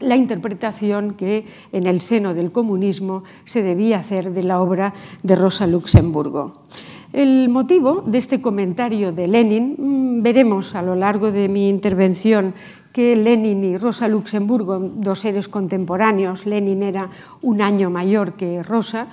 la 0.00 0.16
interpretación 0.16 1.14
que 1.14 1.46
en 1.72 1.86
el 1.86 2.00
seno 2.00 2.34
del 2.34 2.52
comunismo 2.52 3.24
se 3.44 3.62
debía 3.62 3.98
hacer 3.98 4.32
de 4.32 4.42
la 4.42 4.60
obra 4.60 4.94
de 5.22 5.36
Rosa 5.36 5.66
Luxemburgo. 5.66 6.66
El 7.12 7.48
motivo 7.48 8.02
de 8.04 8.18
este 8.18 8.42
comentario 8.42 9.12
de 9.12 9.28
Lenin, 9.28 9.76
mm, 9.78 10.22
veremos 10.22 10.74
a 10.74 10.82
lo 10.82 10.96
largo 10.96 11.32
de 11.32 11.48
mi 11.48 11.68
intervención 11.68 12.52
que 12.92 13.16
Lenin 13.16 13.62
y 13.64 13.76
Rosa 13.76 14.08
Luxemburgo, 14.08 14.78
dos 14.78 15.20
seres 15.20 15.48
contemporáneos, 15.48 16.46
Lenin 16.46 16.82
era 16.82 17.10
un 17.42 17.62
año 17.62 17.90
mayor 17.90 18.34
que 18.34 18.62
Rosa, 18.62 19.08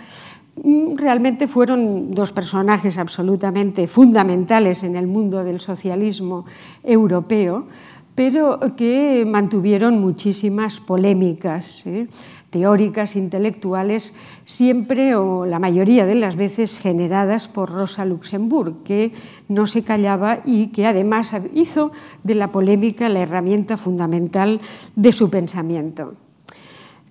mm, 0.64 0.96
realmente 0.96 1.48
fueron 1.48 2.12
dos 2.12 2.32
personajes 2.32 2.98
absolutamente 2.98 3.88
fundamentales 3.88 4.84
en 4.84 4.96
el 4.96 5.08
mundo 5.08 5.44
del 5.44 5.60
socialismo 5.60 6.46
europeo, 6.84 7.68
pero 8.16 8.60
que 8.78 9.26
mantuvieron 9.28 10.00
muchísimas 10.00 10.80
polémicas 10.80 11.86
¿eh? 11.88 12.08
teóricas, 12.54 13.16
intelectuales, 13.16 14.14
siempre 14.46 15.16
o 15.16 15.48
la 15.48 15.58
mayoría 15.58 16.06
de 16.06 16.14
las 16.14 16.36
veces 16.36 16.78
generadas 16.78 17.48
por 17.48 17.72
Rosa 17.72 18.06
Luxemburg, 18.06 18.84
que 18.84 19.12
no 19.50 19.66
se 19.66 19.84
callaba 19.84 20.38
y 20.46 20.68
que 20.68 20.86
además 20.86 21.34
hizo 21.56 21.92
de 22.22 22.36
la 22.36 22.52
polémica 22.52 23.10
la 23.10 23.22
herramienta 23.22 23.76
fundamental 23.76 24.62
de 24.96 25.12
su 25.12 25.32
pensamiento. 25.32 26.14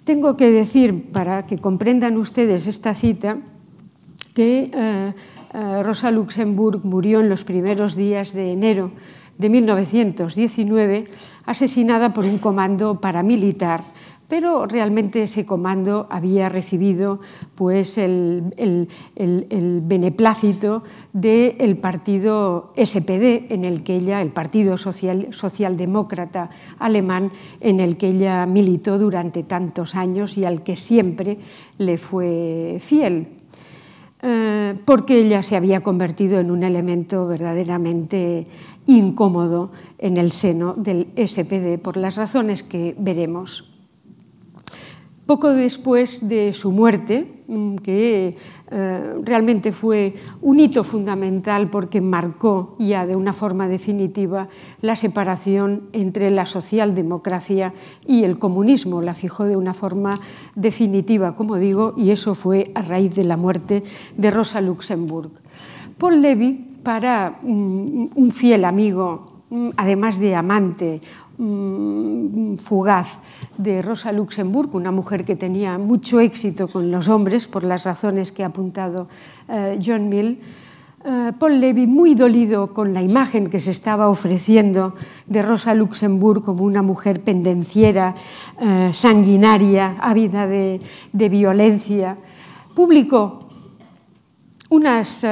tengo 0.04 0.36
que 0.36 0.50
decir, 0.50 1.10
para 1.10 1.46
que 1.46 1.58
comprendan 1.58 2.16
ustedes 2.18 2.66
esta 2.66 2.94
cita, 2.94 3.38
que 4.34 4.70
eh, 4.72 5.12
eh, 5.54 5.82
Rosa 5.82 6.10
Luxemburg 6.10 6.84
murió 6.84 7.20
en 7.20 7.28
los 7.28 7.42
primeros 7.42 7.94
días 7.94 8.32
de 8.32 8.52
enero 8.52 8.92
de 9.38 9.48
1919, 9.48 11.04
asesinada 11.46 12.12
por 12.12 12.24
un 12.24 12.38
comando 12.38 13.00
paramilitar 13.00 13.82
pero 14.32 14.64
realmente 14.64 15.24
ese 15.24 15.44
comando 15.44 16.06
había 16.08 16.48
recibido 16.48 17.20
pues, 17.54 17.98
el, 17.98 18.88
beneplácito 19.84 20.84
del 21.12 21.76
partido 21.76 22.72
SPD, 22.74 23.52
en 23.52 23.66
el 23.66 23.82
que 23.82 23.96
ella, 23.96 24.22
el 24.22 24.30
Partido 24.30 24.78
Social, 24.78 25.28
Socialdemócrata 25.32 26.48
Alemán, 26.78 27.30
en 27.60 27.78
el 27.78 27.98
que 27.98 28.08
ella 28.08 28.46
militó 28.46 28.98
durante 28.98 29.42
tantos 29.42 29.94
años 29.96 30.38
y 30.38 30.46
al 30.46 30.62
que 30.62 30.76
siempre 30.76 31.36
le 31.76 31.98
fue 31.98 32.78
fiel. 32.80 33.42
Eh, 34.24 34.78
porque 34.84 35.18
ella 35.18 35.42
se 35.42 35.56
había 35.56 35.80
convertido 35.80 36.38
en 36.38 36.52
un 36.52 36.62
elemento 36.62 37.26
verdaderamente 37.26 38.46
incómodo 38.86 39.70
en 39.98 40.16
el 40.16 40.32
seno 40.32 40.74
del 40.74 41.08
SPD 41.16 41.78
por 41.78 41.96
las 41.96 42.16
razones 42.16 42.62
que 42.62 42.94
veremos. 42.98 43.72
Poco 45.26 45.52
después 45.52 46.28
de 46.28 46.52
su 46.52 46.72
muerte, 46.72 47.44
mm, 47.46 47.76
que 47.76 48.36
eh, 48.74 49.14
realmente 49.22 49.70
fue 49.70 50.14
un 50.40 50.58
hito 50.58 50.82
fundamental 50.82 51.70
porque 51.70 52.00
marcó 52.00 52.74
ya 52.78 53.06
de 53.06 53.14
una 53.14 53.32
forma 53.32 53.68
definitiva 53.68 54.48
la 54.80 54.96
separación 54.96 55.88
entre 55.92 56.30
la 56.30 56.44
socialdemocracia 56.44 57.72
y 58.06 58.24
el 58.24 58.38
comunismo, 58.38 59.00
la 59.00 59.14
fijó 59.14 59.44
de 59.44 59.56
una 59.56 59.74
forma 59.74 60.20
definitiva, 60.56 61.36
como 61.36 61.56
digo, 61.56 61.94
y 61.96 62.10
eso 62.10 62.34
fue 62.34 62.72
a 62.74 62.82
raíz 62.82 63.14
de 63.14 63.24
la 63.24 63.36
muerte 63.36 63.84
de 64.16 64.30
Rosa 64.30 64.60
Luxemburg. 64.60 65.30
Paul 65.98 66.20
Levy, 66.20 66.71
para 66.82 67.38
un 67.42 68.32
fiel 68.32 68.64
amigo, 68.64 69.42
además 69.76 70.18
de 70.18 70.34
amante, 70.34 71.00
fugaz 72.58 73.18
de 73.58 73.82
Rosa 73.82 74.12
Luxemburg, 74.12 74.74
una 74.74 74.90
mujer 74.90 75.24
que 75.24 75.36
tenía 75.36 75.78
mucho 75.78 76.20
éxito 76.20 76.68
con 76.68 76.90
los 76.90 77.08
hombres 77.08 77.48
por 77.48 77.64
las 77.64 77.84
razones 77.84 78.32
que 78.32 78.44
ha 78.44 78.48
apuntado 78.48 79.08
eh, 79.48 79.78
John 79.84 80.08
Mill. 80.08 80.38
Eh, 81.04 81.32
Paul 81.36 81.58
Levy, 81.58 81.88
muy 81.88 82.14
dolido 82.14 82.72
con 82.72 82.94
la 82.94 83.02
imagen 83.02 83.50
que 83.50 83.58
se 83.58 83.72
estaba 83.72 84.08
ofreciendo 84.08 84.94
de 85.26 85.42
Rosa 85.42 85.74
Luxemburg 85.74 86.42
como 86.42 86.64
una 86.64 86.82
mujer 86.82 87.22
pendenciera, 87.22 88.14
eh, 88.60 88.90
sanguinaria, 88.92 89.96
ávida 90.00 90.46
de, 90.46 90.80
violencia, 91.12 92.16
publicó 92.74 93.48
unas 94.70 95.26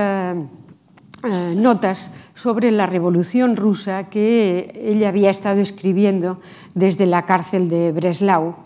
notas 1.22 2.14
sobre 2.34 2.70
la 2.70 2.86
revolución 2.86 3.56
rusa 3.56 4.08
que 4.08 4.72
ella 4.82 5.08
había 5.08 5.30
estado 5.30 5.60
escribiendo 5.60 6.40
desde 6.74 7.06
la 7.06 7.26
cárcel 7.26 7.68
de 7.68 7.92
Breslau. 7.92 8.56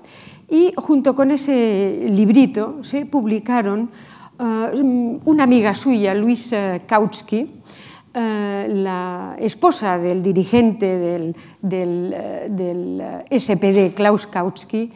Y 0.49 0.73
junto 0.77 1.15
con 1.15 1.31
ese 1.31 2.07
librito 2.11 2.79
se 2.83 3.07
publicaron 3.07 3.91
uh, 4.39 5.21
una 5.25 5.45
amiga 5.45 5.75
suya, 5.75 6.15
Luis 6.15 6.55
Kautsky, 6.87 7.43
uh, 7.43 8.19
la 8.69 9.37
esposa 9.39 9.99
del 9.99 10.23
dirigente 10.23 10.87
del, 10.99 11.37
del, 11.61 12.15
del 12.51 13.03
SPD, 13.31 13.95
Klaus 13.95 14.27
Kautsky, 14.27 14.93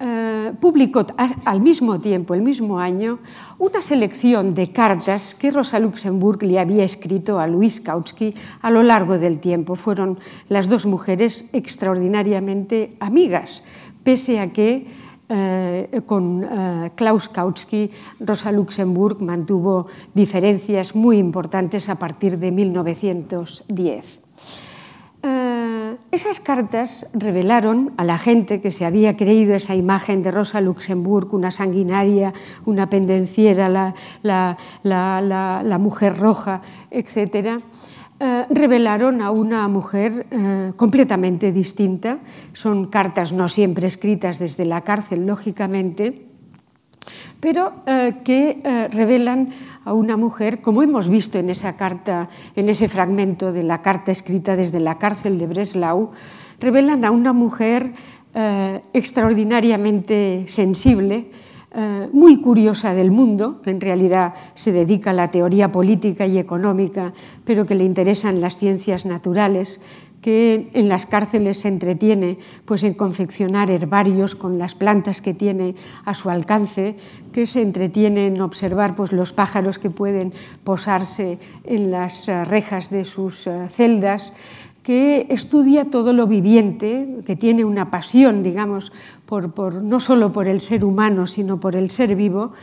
eh, 0.00 0.52
publicó 0.60 1.06
al 1.44 1.60
mismo 1.60 2.00
tiempo, 2.00 2.34
el 2.34 2.42
mismo 2.42 2.80
año, 2.80 3.20
una 3.58 3.80
selección 3.80 4.52
de 4.52 4.72
cartas 4.72 5.34
que 5.36 5.52
Rosa 5.52 5.78
Luxemburg 5.78 6.42
le 6.42 6.58
había 6.58 6.82
escrito 6.82 7.38
a 7.38 7.46
Luis 7.46 7.80
Kautsky 7.80 8.34
a 8.60 8.70
lo 8.70 8.82
largo 8.82 9.18
del 9.18 9.38
tiempo. 9.38 9.76
Fueron 9.76 10.18
las 10.48 10.68
dos 10.68 10.86
mujeres 10.86 11.50
extraordinariamente 11.52 12.96
amigas, 12.98 13.62
pese 14.02 14.40
a 14.40 14.48
que 14.48 14.86
eh, 15.28 16.02
con 16.04 16.44
eh, 16.44 16.90
Klaus 16.94 17.28
Kautsky 17.28 17.90
Rosa 18.20 18.52
Luxemburg 18.52 19.22
mantuvo 19.22 19.86
diferencias 20.12 20.94
muy 20.94 21.18
importantes 21.18 21.88
a 21.88 21.94
partir 21.94 22.38
de 22.38 22.50
1910. 22.50 24.23
Esas 26.14 26.38
cartas 26.38 27.08
revelaron 27.12 27.92
a 27.96 28.04
la 28.04 28.18
gente 28.18 28.60
que 28.60 28.70
se 28.70 28.84
había 28.84 29.16
creído 29.16 29.56
esa 29.56 29.74
imagen 29.74 30.22
de 30.22 30.30
Rosa 30.30 30.60
Luxemburg, 30.60 31.34
una 31.34 31.50
sanguinaria, 31.50 32.32
una 32.66 32.88
pendenciera, 32.88 33.68
la, 33.68 34.56
la, 34.82 35.78
mujer 35.78 36.16
roja, 36.16 36.62
etc., 36.90 37.58
eh, 38.20 38.44
revelaron 38.48 39.22
a 39.22 39.32
una 39.32 39.66
mujer 39.66 40.26
eh, 40.30 40.72
completamente 40.76 41.50
distinta. 41.50 42.18
Son 42.52 42.86
cartas 42.86 43.32
no 43.32 43.48
siempre 43.48 43.88
escritas 43.88 44.38
desde 44.38 44.64
la 44.64 44.82
cárcel, 44.82 45.26
lógicamente, 45.26 46.33
pero 47.44 47.74
eh, 47.84 48.24
que 48.24 48.62
eh, 48.64 48.88
revelan 48.88 49.50
a 49.84 49.92
una 49.92 50.16
mujer, 50.16 50.62
como 50.62 50.82
hemos 50.82 51.08
visto 51.08 51.38
en 51.38 51.50
esa 51.50 51.76
carta, 51.76 52.30
en 52.56 52.70
ese 52.70 52.88
fragmento 52.88 53.52
de 53.52 53.62
la 53.62 53.82
carta 53.82 54.10
escrita 54.12 54.56
desde 54.56 54.80
la 54.80 54.96
cárcel 54.96 55.38
de 55.38 55.46
Breslau, 55.46 56.12
revelan 56.58 57.04
a 57.04 57.10
una 57.10 57.34
mujer 57.34 57.92
eh, 58.32 58.80
extraordinariamente 58.94 60.46
sensible, 60.48 61.28
muy 62.12 62.40
curiosa 62.40 62.94
del 62.94 63.10
mundo, 63.10 63.60
que 63.60 63.70
en 63.70 63.80
realidad 63.80 64.34
se 64.54 64.70
dedica 64.70 65.10
a 65.10 65.12
la 65.12 65.32
teoría 65.32 65.72
política 65.72 66.24
y 66.24 66.38
económica, 66.38 67.12
pero 67.44 67.66
que 67.66 67.74
le 67.74 67.82
interesan 67.82 68.40
las 68.40 68.58
ciencias 68.58 69.06
naturales, 69.06 69.80
que 70.24 70.70
en 70.72 70.88
las 70.88 71.04
cárceles 71.04 71.58
se 71.58 71.68
entretiene 71.68 72.38
pues, 72.64 72.82
en 72.82 72.94
confeccionar 72.94 73.70
herbarios 73.70 74.34
con 74.34 74.56
las 74.56 74.74
plantas 74.74 75.20
que 75.20 75.34
tiene 75.34 75.74
a 76.06 76.14
su 76.14 76.30
alcance, 76.30 76.96
que 77.30 77.44
se 77.44 77.60
entretiene 77.60 78.28
en 78.28 78.40
observar 78.40 78.94
pues, 78.94 79.12
los 79.12 79.34
pájaros 79.34 79.78
que 79.78 79.90
pueden 79.90 80.32
posarse 80.64 81.36
en 81.64 81.90
las 81.90 82.26
eh, 82.30 82.42
rejas 82.46 82.88
de 82.88 83.04
sus 83.04 83.46
eh, 83.46 83.68
celdas, 83.68 84.32
que 84.82 85.26
estudia 85.28 85.90
todo 85.90 86.14
lo 86.14 86.26
viviente, 86.26 87.20
que 87.26 87.36
tiene 87.36 87.66
una 87.66 87.90
pasión, 87.90 88.42
digamos, 88.42 88.92
por, 89.26 89.74
no 89.74 90.00
solo 90.00 90.32
por 90.32 90.48
el 90.48 90.62
ser 90.62 90.86
humano, 90.86 91.26
sino 91.26 91.60
por 91.60 91.76
el 91.76 91.90
ser 91.90 92.16
vivo, 92.16 92.54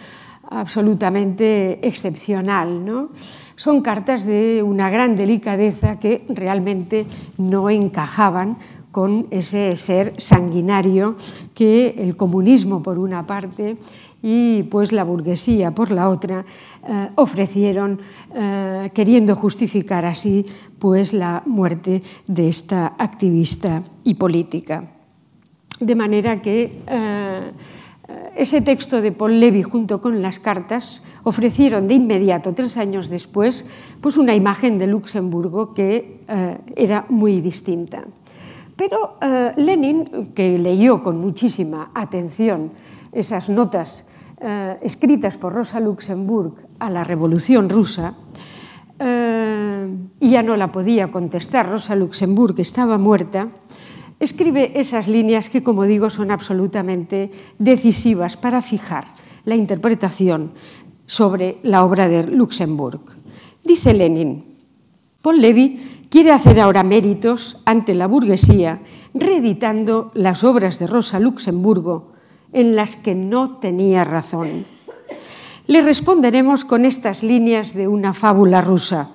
absolutamente 0.52 1.86
excepcional. 1.88 2.86
¿no? 2.86 3.10
Son 3.56 3.82
cartas 3.82 4.26
de 4.26 4.62
una 4.64 4.90
gran 4.90 5.16
delicadeza 5.16 6.00
que 6.00 6.26
realmente 6.30 7.08
no 7.38 7.70
encajaban 7.70 8.58
con 8.92 9.28
ese 9.32 9.76
ser 9.78 10.14
sanguinario 10.18 11.16
que 11.54 11.96
el 11.98 12.16
comunismo 12.18 12.84
por 12.84 13.00
una 13.00 13.26
parte 13.26 13.78
y 14.22 14.64
pues 14.64 14.92
la 14.92 15.04
burguesía 15.04 15.72
por 15.72 15.92
la 15.92 16.10
otra 16.10 16.46
eh, 16.88 17.10
ofrecieron 17.16 18.00
eh, 18.36 18.92
queriendo 18.94 19.34
justificar 19.34 20.06
así 20.06 20.46
pues 20.78 21.14
la 21.14 21.42
muerte 21.46 22.04
de 22.28 22.50
esta 22.50 22.94
activista 23.00 23.82
y 24.04 24.16
política 24.16 24.84
de 25.80 25.96
manera 25.96 26.42
que 26.42 26.84
eh, 26.86 27.52
ese 28.36 28.62
texto 28.62 29.02
de 29.02 29.12
Paul 29.12 29.40
Levy 29.40 29.62
junto 29.62 30.00
con 30.00 30.22
las 30.22 30.40
cartas 30.40 31.04
ofrecieron 31.24 31.88
de 31.88 31.96
inmediato, 31.96 32.54
tres 32.54 32.78
años 32.78 33.10
después, 33.10 33.66
pues 34.00 34.18
una 34.18 34.36
imagen 34.36 34.78
de 34.78 34.88
Luxemburgo 34.88 35.74
que 35.74 36.22
eh, 36.28 36.58
era 36.76 37.06
muy 37.10 37.42
distinta. 37.42 38.06
Pero 38.76 39.18
eh, 39.22 39.52
Lenin, 39.58 40.32
que 40.34 40.58
leyó 40.58 41.04
con 41.04 41.20
muchísima 41.20 41.92
atención 41.94 42.72
esas 43.12 43.50
notas 43.50 44.08
eh, 44.40 44.78
escritas 44.82 45.38
por 45.38 45.54
Rosa 45.54 45.80
Luxemburg 45.80 46.56
a 46.80 46.90
la 46.90 47.04
Revolución 47.04 47.70
rusa, 47.70 48.16
y 50.20 50.30
ya 50.30 50.44
no 50.44 50.56
la 50.56 50.72
podía 50.72 51.10
contestar, 51.10 51.68
Rosa 51.68 51.96
Luxemburg 51.96 52.54
estaba 52.60 53.00
muerta, 53.00 53.50
escribe 54.22 54.80
esas 54.80 55.08
líneas 55.08 55.50
que, 55.50 55.64
como 55.64 55.84
digo, 55.84 56.10
son 56.10 56.32
absolutamente 56.32 57.32
decisivas 57.58 58.38
para 58.38 58.62
fijar 58.62 59.04
la 59.44 59.56
interpretación 59.56 60.52
sobre 61.06 61.58
la 61.64 61.84
obra 61.84 62.08
de 62.08 62.24
Luxemburg. 62.24 63.02
Dice 63.64 63.94
Lenin, 63.94 64.46
Paul 65.22 65.42
Levy 65.42 66.06
quiere 66.10 66.32
hacer 66.32 66.60
ahora 66.60 66.84
méritos 66.84 67.62
ante 67.66 67.96
la 67.96 68.08
burguesía 68.08 68.82
reeditando 69.14 70.12
las 70.14 70.44
obras 70.44 70.80
de 70.80 70.88
Rosa 70.88 71.20
Luxemburgo 71.20 72.14
en 72.54 72.76
las 72.76 72.96
que 72.96 73.16
no 73.16 73.58
tenía 73.58 74.04
razón. 74.04 74.66
Le 75.68 75.82
responderemos 75.82 76.66
con 76.66 76.86
estas 76.86 77.24
líneas 77.24 77.74
de 77.74 77.88
una 77.88 78.14
fábula 78.14 78.62
rusa. 78.62 79.10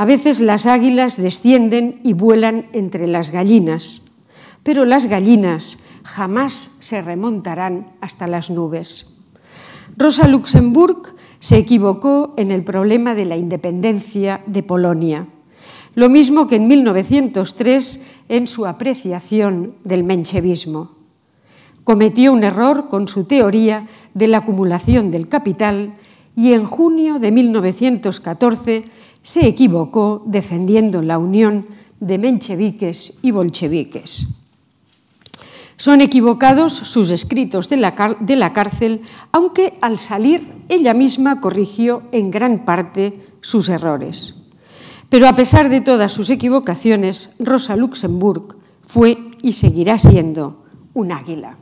A 0.00 0.06
veces 0.06 0.40
las 0.40 0.64
águilas 0.64 1.18
descienden 1.18 1.96
y 2.02 2.14
vuelan 2.14 2.64
entre 2.72 3.06
las 3.06 3.32
gallinas, 3.32 4.06
pero 4.62 4.86
las 4.86 5.10
gallinas 5.10 5.80
jamás 6.04 6.70
se 6.80 7.02
remontarán 7.02 7.92
hasta 8.00 8.26
las 8.26 8.48
nubes. 8.48 9.18
Rosa 9.98 10.26
Luxemburg 10.26 11.14
se 11.38 11.58
equivocó 11.58 12.32
en 12.38 12.50
el 12.50 12.64
problema 12.64 13.14
de 13.14 13.26
la 13.26 13.36
independencia 13.36 14.40
de 14.46 14.62
Polonia, 14.62 15.26
lo 15.94 16.08
mismo 16.08 16.46
que 16.46 16.56
en 16.56 16.66
1903 16.66 18.02
en 18.30 18.48
su 18.48 18.64
apreciación 18.64 19.74
del 19.84 20.04
menchevismo. 20.04 20.92
Cometió 21.84 22.32
un 22.32 22.42
error 22.42 22.88
con 22.88 23.06
su 23.06 23.24
teoría 23.24 23.86
de 24.14 24.28
la 24.28 24.38
acumulación 24.38 25.10
del 25.10 25.28
capital 25.28 25.92
y 26.34 26.54
en 26.54 26.64
junio 26.64 27.18
de 27.18 27.32
1914 27.32 28.84
se 29.22 29.46
equivocó 29.46 30.22
defendiendo 30.26 31.02
la 31.02 31.18
unión 31.18 31.66
de 32.00 32.18
mencheviques 32.18 33.14
y 33.22 33.30
bolcheviques. 33.30 34.26
Son 35.76 36.02
equivocados 36.02 36.74
sus 36.74 37.10
escritos 37.10 37.70
de 37.70 37.78
la, 37.78 37.94
cárcel, 38.52 39.00
aunque 39.32 39.78
al 39.80 39.98
salir 39.98 40.46
ella 40.68 40.92
misma 40.92 41.40
corrigió 41.40 42.02
en 42.12 42.30
gran 42.30 42.66
parte 42.66 43.18
sus 43.40 43.70
errores. 43.70 44.34
Pero 45.08 45.26
a 45.26 45.34
pesar 45.34 45.70
de 45.70 45.80
todas 45.80 46.12
sus 46.12 46.28
equivocaciones, 46.28 47.34
Rosa 47.38 47.76
Luxemburg 47.76 48.56
fue 48.86 49.30
y 49.42 49.52
seguirá 49.52 49.98
siendo 49.98 50.64
un 50.92 51.12
águila. 51.12 51.56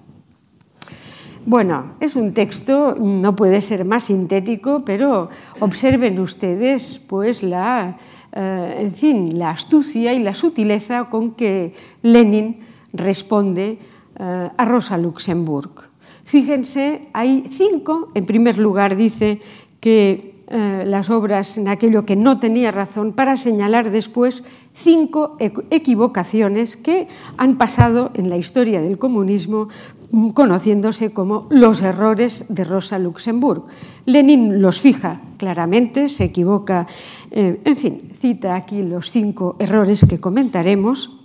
Bueno, 1.49 1.93
es 1.99 2.15
un 2.15 2.35
texto, 2.35 2.95
no 3.01 3.35
puede 3.35 3.63
ser 3.63 3.87
más 3.87 4.05
sintético, 4.05 4.85
pero 4.85 5.31
observen 5.61 6.21
ustedes 6.21 6.99
pues 7.09 7.43
la, 7.43 7.97
eh, 8.33 8.75
en 8.81 8.93
fin, 8.93 9.39
la 9.39 9.49
astucia 9.49 10.13
y 10.13 10.19
la 10.19 10.35
sutileza 10.35 11.05
con 11.05 11.31
que 11.31 11.73
Lenin 12.03 12.59
responde 12.93 13.79
eh, 14.19 14.51
a 14.55 14.65
Rosa 14.67 14.99
Luxemburg. 14.99 15.89
Fíjense, 16.25 17.09
hay 17.15 17.47
cinco, 17.49 18.11
en 18.13 18.27
primer 18.27 18.59
lugar 18.59 18.95
dice 18.95 19.41
que 19.81 20.35
eh, 20.49 20.83
las 20.85 21.09
obras 21.09 21.57
en 21.57 21.69
aquello 21.69 22.05
que 22.05 22.17
no 22.17 22.39
tenía 22.39 22.73
razón, 22.73 23.15
para 23.15 23.37
señalar 23.37 23.91
después 23.91 24.45
cinco 24.79 25.37
equivocaciones 25.41 26.77
que 26.77 27.09
han 27.37 27.59
pasado 27.59 28.11
en 28.15 28.31
la 28.31 28.37
historia 28.37 28.81
del 28.81 28.99
comunismo 28.99 29.69
mm, 30.13 30.31
conociéndose 30.31 31.13
como 31.13 31.47
los 31.51 31.83
errores 31.83 32.55
de 32.55 32.65
Rosa 32.65 32.99
Luxemburg. 32.99 33.65
Lenin 34.07 34.63
los 34.63 34.81
fija 34.81 35.21
claramente, 35.37 36.09
se 36.09 36.25
equivoca, 36.25 36.87
eh, 37.31 37.61
en 37.65 37.77
fin, 37.77 38.03
cita 38.19 38.55
aquí 38.55 38.83
los 38.83 39.11
cinco 39.11 39.57
errores 39.59 40.07
que 40.09 40.21
comentaremos 40.21 41.19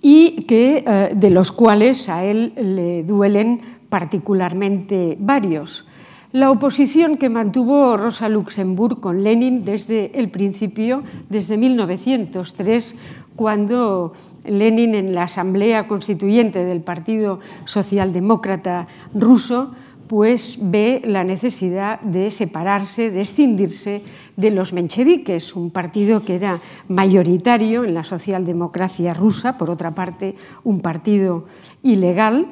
y 0.00 0.44
que, 0.46 0.84
eh, 0.86 1.12
de 1.14 1.30
los 1.30 1.50
cuales 1.50 2.08
a 2.08 2.24
él 2.24 2.52
le 2.56 3.02
duelen 3.02 3.60
particularmente 3.88 5.16
varios. 5.18 5.86
La 6.32 6.50
oposición 6.50 7.16
que 7.16 7.28
mantuvo 7.28 7.96
Rosa 7.96 8.28
Luxemburg 8.28 9.00
con 9.00 9.22
Lenin 9.22 9.64
desde 9.64 10.10
el 10.18 10.28
principio, 10.28 11.04
desde 11.30 11.56
1903, 11.56 12.96
cuando 13.36 14.12
Lenin 14.44 14.94
en 14.94 15.14
la 15.14 15.24
Asamblea 15.24 15.86
Constituyente 15.86 16.64
del 16.64 16.80
Partido 16.80 17.38
Socialdemócrata 17.64 18.88
ruso 19.14 19.72
pues 20.08 20.58
ve 20.62 21.02
la 21.04 21.24
necesidad 21.24 22.00
de 22.00 22.30
separarse, 22.30 23.10
de 23.10 23.22
escindirse 23.22 24.02
de 24.36 24.50
los 24.50 24.72
mencheviques, 24.72 25.56
un 25.56 25.70
partido 25.70 26.24
que 26.24 26.36
era 26.36 26.60
mayoritario 26.88 27.84
en 27.84 27.94
la 27.94 28.04
socialdemocracia 28.04 29.14
rusa, 29.14 29.58
por 29.58 29.70
otra 29.70 29.94
parte, 29.94 30.36
un 30.64 30.80
partido 30.80 31.46
ilegal, 31.82 32.46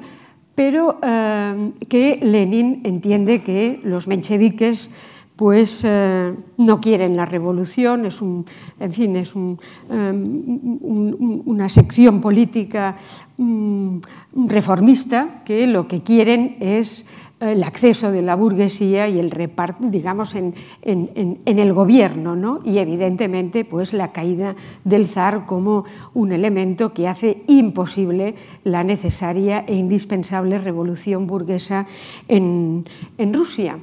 pero 0.55 0.99
eh, 1.03 1.73
que 1.89 2.19
Lenin 2.23 2.81
entiende 2.85 3.43
que 3.43 3.81
los 3.83 4.07
mencheviques 4.07 4.91
pues 5.37 5.85
eh, 5.85 6.33
no 6.59 6.81
quieren 6.81 7.17
la 7.17 7.25
revolución, 7.25 8.07
es 8.07 8.23
un, 8.23 8.45
en 8.79 8.91
fin, 8.91 9.17
es 9.17 9.35
um, 9.35 9.57
una 9.89 11.69
sección 11.69 12.21
política 12.21 12.97
um, 13.37 14.01
reformista 14.33 15.43
que 15.45 15.67
lo 15.67 15.89
que 15.89 16.05
quieren 16.05 16.57
es 16.61 17.09
el 17.51 17.63
acceso 17.63 18.11
de 18.11 18.23
la 18.23 18.35
burguesía 18.35 19.09
y 19.09 19.19
el 19.19 19.31
reparto, 19.31 19.89
digamos, 19.89 20.35
en, 20.35 20.55
en, 20.83 21.41
en, 21.45 21.59
el 21.59 21.73
gobierno, 21.73 22.37
¿no? 22.37 22.61
y 22.65 22.79
evidentemente 22.79 23.65
pues, 23.65 23.93
la 23.93 24.13
caída 24.13 24.57
del 24.85 25.07
zar 25.07 25.47
como 25.47 25.85
un 26.15 26.33
elemento 26.33 26.93
que 26.93 27.09
hace 27.09 27.43
imposible 27.47 28.35
la 28.65 28.83
necesaria 28.83 29.65
e 29.67 29.75
indispensable 29.75 30.59
revolución 30.59 31.27
burguesa 31.27 31.87
en, 32.29 32.85
Rusia. 33.33 33.79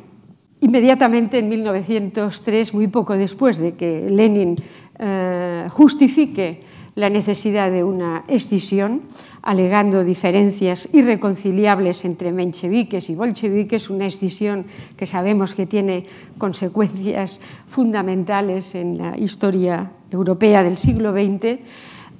Inmediatamente 0.62 1.40
en 1.40 1.50
1903, 1.50 2.74
muy 2.74 2.88
poco 2.88 3.14
después 3.14 3.58
de 3.58 3.74
que 3.74 4.08
Lenin 4.10 4.56
eh, 5.00 5.68
justifique 5.70 6.62
la 7.02 7.10
necesidad 7.10 7.72
de 7.72 7.84
una 7.84 8.24
escisión, 8.28 9.02
alegando 9.42 10.04
diferencias 10.04 10.88
irreconciliables 10.94 12.06
entre 12.06 12.32
mencheviques 12.32 13.10
y 13.10 13.16
bolcheviques, 13.16 13.90
una 13.90 14.06
escisión 14.06 14.66
que 14.96 15.08
sabemos 15.08 15.56
que 15.56 15.66
tiene 15.66 16.06
consecuencias 16.38 17.42
fundamentales 17.68 18.76
en 18.76 19.00
la 19.00 19.18
historia 19.18 19.92
europea 20.12 20.62
del 20.62 20.78
siglo 20.78 21.12
XX. 21.12 21.58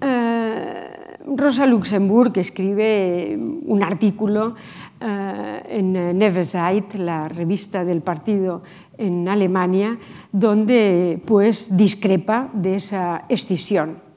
Eh, 0.02 0.90
Rosa 1.38 1.68
Luxemburg 1.68 2.34
escribe 2.40 3.38
un 3.38 3.84
artículo 3.84 4.56
eh, 5.00 5.62
en 5.78 5.94
Neue 5.94 6.44
Zeit, 6.44 6.96
la 6.96 7.28
revista 7.28 7.86
del 7.86 8.02
partido 8.02 8.64
en 8.98 9.30
Alemania, 9.30 10.00
donde 10.32 11.22
pues 11.24 11.78
discrepa 11.78 12.50
de 12.54 12.76
esa 12.82 13.26
escisión 13.30 14.10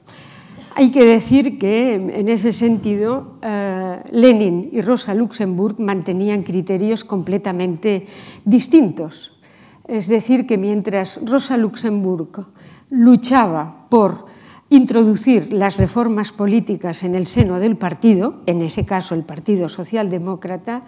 hay 0.77 0.91
que 0.91 1.05
decir 1.05 1.57
que 1.57 1.93
en 1.93 2.27
ese 2.27 2.51
sentido 2.51 3.39
eh, 3.41 4.03
Lenin 4.11 4.69
y 4.73 4.81
Rosa 4.81 5.13
Luxemburg 5.13 5.79
mantenían 5.79 6.43
criterios 6.43 7.05
completamente 7.05 8.05
distintos. 8.43 9.39
Es 9.87 10.07
decir, 10.07 10.45
que 10.45 10.57
mientras 10.57 11.21
Rosa 11.25 11.55
Luxemburg 11.55 12.47
luchaba 12.89 13.87
por 13.89 14.25
introducir 14.69 15.53
las 15.53 15.77
reformas 15.77 16.31
políticas 16.31 17.03
en 17.03 17.15
el 17.15 17.27
seno 17.27 17.59
del 17.59 17.77
partido, 17.77 18.41
en 18.47 18.61
ese 18.61 18.85
caso 18.85 19.13
el 19.13 19.23
Partido 19.23 19.69
Socialdemócrata, 19.69 20.83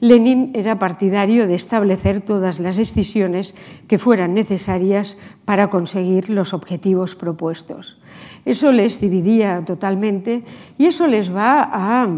Lenin 0.00 0.50
era 0.54 0.78
partidario 0.78 1.46
de 1.46 1.54
establecer 1.54 2.20
todas 2.20 2.60
las 2.60 2.76
decisiones 2.76 3.54
que 3.88 3.98
fueran 3.98 4.34
necesarias 4.34 5.16
para 5.44 5.70
conseguir 5.70 6.28
los 6.28 6.52
objetivos 6.52 7.14
propuestos. 7.14 7.98
Eso 8.44 8.72
les 8.72 9.00
dividía 9.00 9.64
totalmente 9.64 10.44
y 10.76 10.86
eso 10.86 11.06
les 11.06 11.34
va 11.34 11.62
a 11.72 12.08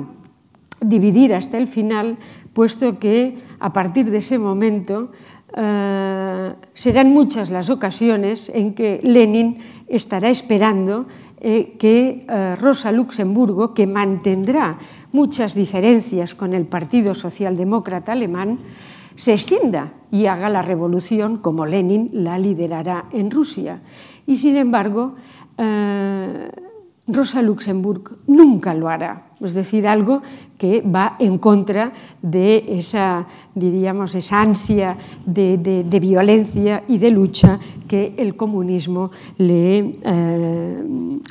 dividir 0.80 1.34
hasta 1.34 1.58
el 1.58 1.68
final, 1.68 2.18
puesto 2.52 2.98
que 2.98 3.38
a 3.60 3.72
partir 3.72 4.10
de 4.10 4.18
ese 4.18 4.38
momento 4.38 5.12
eh, 5.58 6.54
serán 6.74 7.14
muchas 7.14 7.48
las 7.50 7.70
ocasiones 7.70 8.50
en 8.52 8.74
que 8.74 9.00
Lenin 9.02 9.56
estará 9.88 10.28
esperando 10.28 11.06
eh, 11.40 11.76
que 11.78 12.26
eh, 12.28 12.56
Rosa 12.56 12.92
Luxemburgo, 12.92 13.72
que 13.72 13.86
mantendrá 13.86 14.78
muchas 15.12 15.54
diferencias 15.54 16.34
con 16.34 16.52
el 16.52 16.66
Partido 16.66 17.14
Socialdemócrata 17.14 18.12
alemán, 18.12 18.58
se 19.14 19.32
extienda 19.32 19.94
y 20.10 20.26
haga 20.26 20.50
la 20.50 20.60
revolución 20.60 21.38
como 21.38 21.64
Lenin 21.64 22.10
la 22.12 22.38
liderará 22.38 23.06
en 23.12 23.30
Rusia. 23.30 23.80
Y 24.26 24.34
sin 24.34 24.56
embargo, 24.56 25.14
Rosa 27.06 27.40
Luxemburg 27.40 28.18
nunca 28.26 28.74
lo 28.74 28.90
hará, 28.90 29.25
es 29.40 29.54
decir, 29.54 29.86
algo 29.86 30.22
que 30.58 30.80
va 30.80 31.16
en 31.18 31.38
contra 31.38 31.92
de 32.22 32.64
esa, 32.68 33.26
diríamos, 33.54 34.14
esa 34.14 34.40
ansia 34.40 34.96
de, 35.26 35.58
de, 35.58 36.00
violencia 36.00 36.84
y 36.88 36.98
de 36.98 37.10
lucha 37.10 37.58
que 37.86 38.14
el 38.16 38.34
comunismo 38.34 39.10
le 39.36 39.98
eh, 40.02 40.82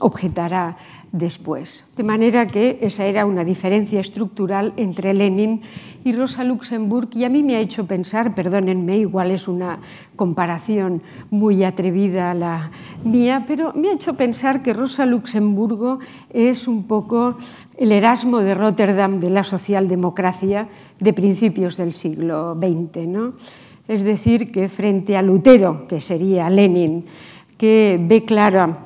objetará 0.02 0.78
después. 1.18 1.86
De 1.96 2.04
manera 2.04 2.46
que 2.46 2.78
esa 2.82 3.06
era 3.06 3.26
una 3.26 3.44
diferencia 3.44 4.00
estructural 4.00 4.74
entre 4.78 5.14
Lenin 5.14 5.62
y 6.04 6.12
Rosa 6.12 6.44
Luxemburg 6.44 7.10
y 7.16 7.24
a 7.24 7.30
mí 7.30 7.42
me 7.42 7.56
ha 7.56 7.60
hecho 7.60 7.88
pensar, 7.88 8.36
perdónenme, 8.36 8.98
igual 8.98 9.32
es 9.32 9.48
una 9.48 9.80
comparación 10.16 11.02
muy 11.32 11.64
atrevida 11.64 12.34
la 12.34 12.70
mía, 13.04 13.46
pero 13.48 13.74
me 13.74 13.90
ha 13.90 13.94
hecho 13.94 14.16
pensar 14.16 14.62
que 14.62 14.74
Rosa 14.74 15.06
Luxemburgo 15.06 16.00
es 16.30 16.68
un 16.68 16.84
poco 16.84 17.38
el 17.78 17.92
Erasmo 17.92 18.40
de 18.40 18.54
Rotterdam 18.54 19.20
de 19.20 19.30
la 19.30 19.44
socialdemocracia 19.44 20.68
de 21.00 21.14
principios 21.14 21.78
del 21.78 21.94
siglo 21.94 22.56
XX. 22.56 23.08
¿no? 23.08 23.34
Es 23.88 24.04
decir, 24.04 24.52
que 24.52 24.68
frente 24.68 25.16
a 25.16 25.22
Lutero, 25.22 25.88
que 25.88 26.00
sería 26.00 26.50
Lenin, 26.50 27.06
que 27.58 28.00
ve 28.02 28.24
clara 28.24 28.84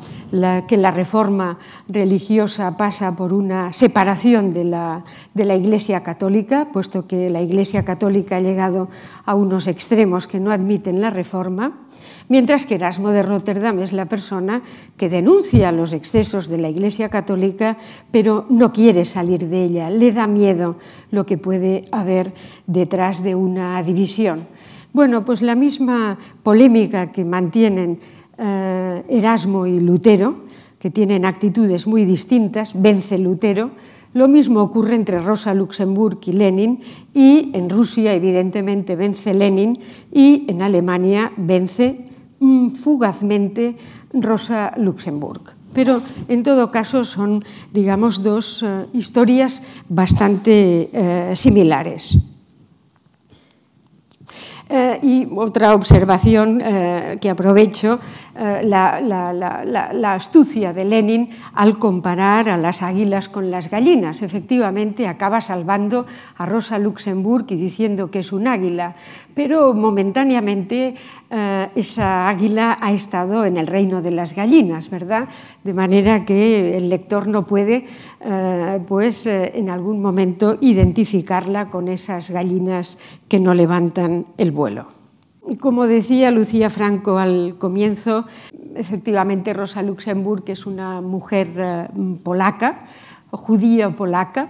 que 0.67 0.77
la 0.77 0.91
reforma 0.91 1.57
religiosa 1.87 2.77
pasa 2.77 3.15
por 3.15 3.33
una 3.33 3.73
separación 3.73 4.51
de 4.51 4.63
la, 4.63 5.03
de 5.33 5.45
la 5.45 5.55
Iglesia 5.55 6.03
católica, 6.03 6.67
puesto 6.71 7.07
que 7.07 7.31
la 7.31 7.41
Iglesia 7.41 7.83
católica 7.83 8.37
ha 8.37 8.41
llegado 8.41 8.89
a 9.25 9.33
unos 9.33 9.65
extremos 9.65 10.27
que 10.27 10.39
no 10.39 10.51
admiten 10.51 11.01
la 11.01 11.09
reforma 11.09 11.89
mientras 12.29 12.65
que 12.65 12.75
Erasmo 12.75 13.09
de 13.09 13.23
Rotterdam 13.23 13.79
es 13.79 13.91
la 13.91 14.05
persona 14.05 14.61
que 14.95 15.09
denuncia 15.09 15.73
los 15.73 15.93
excesos 15.93 16.47
de 16.47 16.59
la 16.59 16.69
Iglesia 16.69 17.09
Católica, 17.09 17.77
pero 18.11 18.45
no 18.49 18.71
quiere 18.71 19.03
salir 19.03 19.49
de 19.49 19.65
ella, 19.65 19.89
le 19.89 20.13
da 20.13 20.27
miedo 20.27 20.77
lo 21.11 21.25
que 21.25 21.37
puede 21.37 21.83
haber 21.91 22.33
detrás 22.67 23.23
de 23.23 23.35
una 23.35 23.81
división. 23.83 24.47
Bueno, 24.93 25.25
pues 25.25 25.41
la 25.41 25.55
misma 25.55 26.17
polémica 26.41 27.11
que 27.11 27.25
mantienen 27.25 27.99
eh, 28.39 29.03
Erasmo 29.09 29.67
y 29.67 29.79
Lutero, 29.79 30.45
que 30.79 30.89
tienen 30.89 31.25
actitudes 31.25 31.87
muy 31.87 32.05
distintas, 32.05 32.81
vence 32.81 33.17
Lutero, 33.19 33.71
lo 34.13 34.27
mismo 34.27 34.61
ocurre 34.61 34.95
entre 34.95 35.19
Rosa 35.19 35.53
Luxemburg 35.53 36.19
y 36.25 36.33
Lenin 36.33 36.79
y 37.13 37.51
en 37.53 37.69
Rusia 37.69 38.13
evidentemente 38.13 38.95
vence 38.95 39.35
Lenin 39.35 39.77
y 40.11 40.45
en 40.47 40.63
Alemania 40.63 41.31
vence 41.37 42.09
Mm, 42.39 42.71
fugazmente 42.71 43.75
Rosa 44.13 44.71
Luxemburg. 44.77 45.59
Pero 45.73 46.01
en 46.27 46.41
todo 46.41 46.71
caso 46.71 47.03
son, 47.03 47.43
digamos, 47.71 48.23
dos 48.23 48.63
uh, 48.63 48.87
historias 48.93 49.61
bastante 49.89 50.89
uh, 50.89 51.35
similares. 51.35 52.17
Eh, 54.71 54.99
y 55.01 55.27
otra 55.35 55.73
observación 55.73 56.61
eh, 56.61 57.17
que 57.19 57.29
aprovecho, 57.29 57.99
eh, 58.39 58.61
la, 58.63 60.13
astucia 60.13 60.71
de 60.71 60.85
Lenin 60.85 61.27
al 61.53 61.77
comparar 61.77 62.47
a 62.47 62.55
las 62.55 62.81
águilas 62.81 63.27
con 63.27 63.51
las 63.51 63.69
gallinas. 63.69 64.21
Efectivamente, 64.21 65.07
acaba 65.07 65.41
salvando 65.41 66.05
a 66.37 66.45
Rosa 66.45 66.79
Luxemburg 66.79 67.45
y 67.49 67.55
diciendo 67.55 68.09
que 68.09 68.19
es 68.19 68.31
un 68.31 68.47
águila, 68.47 68.95
pero 69.33 69.73
momentáneamente 69.73 70.95
esa 71.75 72.27
águila 72.27 72.77
ha 72.81 72.91
estado 72.91 73.45
en 73.45 73.57
el 73.57 73.67
reino 73.67 74.01
de 74.01 74.09
las 74.09 74.33
gallinas, 74.33 74.89
¿verdad? 74.89 75.27
De 75.63 75.73
manera 75.73 76.25
que 76.25 76.75
el 76.75 76.89
lector 76.89 77.27
no 77.27 77.45
puede, 77.45 77.85
pues, 78.87 79.27
en 79.27 79.69
algún 79.69 80.01
momento 80.01 80.57
identificarla 80.59 81.69
con 81.69 81.87
esas 81.87 82.31
gallinas 82.31 82.97
que 83.27 83.39
no 83.39 83.53
levantan 83.53 84.25
el 84.37 84.51
vuelo. 84.51 84.98
Como 85.57 85.87
decía 85.87 86.29
Lucía 86.31 86.69
Franco 86.69 87.17
al 87.17 87.57
comienzo, 87.57 88.25
efectivamente 88.75 89.53
Rosa 89.53 89.81
Luxemburg 89.81 90.43
es 90.47 90.65
una 90.65 91.01
mujer 91.01 91.47
eh, 91.57 91.87
polaca, 92.23 92.85
judía 93.31 93.89
polaca, 93.89 94.49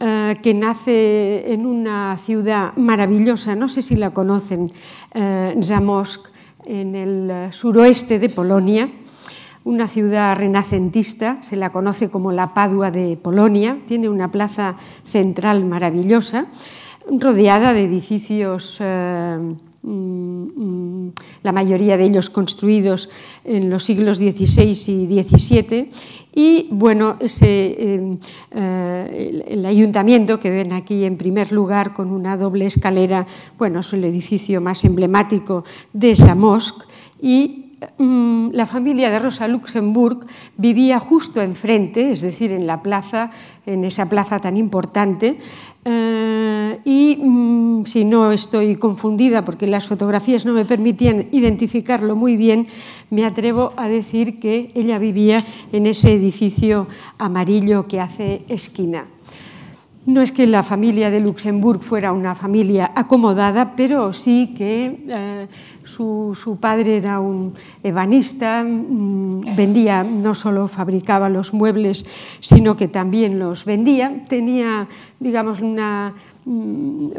eh, 0.00 0.38
que 0.42 0.54
nace 0.54 1.52
en 1.52 1.66
una 1.66 2.16
ciudad 2.16 2.74
maravillosa, 2.76 3.56
no 3.56 3.68
sé 3.68 3.82
si 3.82 3.96
la 3.96 4.10
conocen, 4.10 4.72
eh, 5.12 5.54
Zamosk, 5.62 6.28
en 6.64 6.94
el 6.94 7.52
suroeste 7.52 8.18
de 8.18 8.28
Polonia, 8.28 8.88
una 9.64 9.86
ciudad 9.86 10.36
renacentista, 10.36 11.42
se 11.42 11.56
la 11.56 11.70
conoce 11.70 12.10
como 12.10 12.32
la 12.32 12.54
Padua 12.54 12.90
de 12.90 13.16
Polonia, 13.16 13.78
tiene 13.86 14.08
una 14.08 14.30
plaza 14.30 14.76
central 15.02 15.66
maravillosa 15.66 16.46
rodeada 17.10 17.72
de 17.72 17.84
edificios, 17.84 18.80
la 21.42 21.52
mayoría 21.52 21.96
de 21.96 22.04
ellos 22.04 22.30
construidos 22.30 23.08
en 23.44 23.70
los 23.70 23.84
siglos 23.84 24.18
XVI 24.18 24.70
y 24.70 25.22
XVII. 25.22 25.90
Y 26.34 26.68
bueno, 26.70 27.16
ese, 27.20 27.46
eh, 27.46 28.12
eh, 28.52 29.44
el, 29.48 29.66
ayuntamiento 29.66 30.38
que 30.38 30.50
ven 30.50 30.72
aquí 30.72 31.04
en 31.04 31.16
primer 31.16 31.52
lugar 31.52 31.94
con 31.94 32.12
una 32.12 32.36
doble 32.36 32.66
escalera, 32.66 33.26
bueno, 33.56 33.80
es 33.80 33.92
el 33.92 34.04
edificio 34.04 34.60
más 34.60 34.84
emblemático 34.84 35.64
de 35.92 36.14
Samosk 36.14 36.84
y 37.20 37.67
Mm, 37.98 38.50
la 38.52 38.66
familia 38.66 39.10
de 39.10 39.18
Rosa 39.18 39.46
Luxemburg 39.46 40.26
vivía 40.56 40.98
justo 40.98 41.40
enfrente, 41.40 42.10
es 42.10 42.22
decir, 42.22 42.50
en 42.50 42.66
la 42.66 42.82
plaza, 42.82 43.30
en 43.66 43.84
esa 43.84 44.08
plaza 44.08 44.40
tan 44.40 44.56
importante. 44.56 45.38
Eh, 45.84 46.78
y 46.84 47.18
mm, 47.22 47.86
si 47.86 48.04
no 48.04 48.32
estoy 48.32 48.74
confundida, 48.76 49.44
porque 49.44 49.66
las 49.68 49.86
fotografías 49.86 50.44
no 50.44 50.54
me 50.54 50.64
permitían 50.64 51.26
identificarlo 51.30 52.16
muy 52.16 52.36
bien, 52.36 52.66
me 53.10 53.24
atrevo 53.24 53.72
a 53.76 53.88
decir 53.88 54.40
que 54.40 54.72
ella 54.74 54.98
vivía 54.98 55.44
en 55.72 55.86
ese 55.86 56.12
edificio 56.12 56.88
amarillo 57.18 57.86
que 57.86 58.00
hace 58.00 58.42
esquina. 58.48 59.06
No 60.08 60.22
es 60.22 60.32
que 60.32 60.46
la 60.46 60.62
familia 60.62 61.10
de 61.10 61.20
Luxemburg 61.20 61.82
fuera 61.82 62.14
una 62.14 62.34
familia 62.34 62.92
acomodada, 62.94 63.76
pero 63.76 64.14
sí 64.14 64.54
que 64.56 65.04
eh, 65.06 65.48
su, 65.84 66.32
su, 66.34 66.58
padre 66.58 66.96
era 66.96 67.20
un 67.20 67.52
ebanista, 67.82 68.64
mm, 68.64 69.54
vendía, 69.54 70.04
no 70.04 70.34
solo 70.34 70.66
fabricaba 70.66 71.28
los 71.28 71.52
muebles, 71.52 72.06
sino 72.40 72.74
que 72.74 72.88
también 72.88 73.38
los 73.38 73.66
vendía. 73.66 74.24
Tenía, 74.30 74.88
digamos, 75.20 75.60
una 75.60 76.14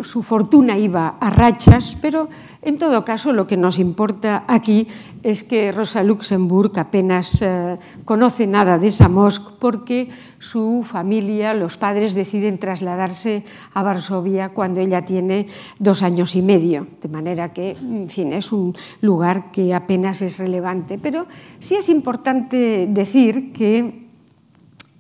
su 0.02 0.24
fortuna 0.24 0.78
iba 0.78 1.18
a 1.20 1.30
rachas, 1.30 1.98
pero 2.02 2.30
en 2.62 2.78
todo 2.78 3.06
caso 3.06 3.32
lo 3.32 3.46
que 3.46 3.58
nos 3.58 3.78
importa 3.78 4.44
aquí 4.48 4.88
es 5.22 5.44
que 5.44 5.72
Rosa 5.72 6.04
Luxemburg 6.04 6.72
apenas 6.80 7.42
eh, 7.42 7.78
conoce 8.06 8.48
nada 8.48 8.80
de 8.80 8.92
Samosk 8.92 9.60
porque 9.60 10.10
su 10.40 10.84
familia, 10.84 11.54
los 11.54 11.78
padres 11.78 12.16
deciden 12.16 12.58
trasladarse 12.58 13.44
a 13.74 13.84
Varsovia 13.84 14.50
cuando 14.50 14.80
ella 14.80 15.06
tiene 15.06 15.48
dos 15.78 16.02
años 16.02 16.36
y 16.36 16.42
medio, 16.42 16.88
de 17.02 17.10
manera 17.10 17.54
que, 17.54 17.72
en 17.72 18.10
fin, 18.10 18.34
es 18.34 18.52
un 18.52 18.74
lugar 19.02 19.52
que 19.52 19.76
apenas 19.76 20.22
es 20.22 20.40
relevante. 20.40 20.98
Pero 20.98 21.28
sí 21.60 21.76
es 21.76 21.90
importante 21.90 22.88
decir 22.90 23.52
que 23.52 24.08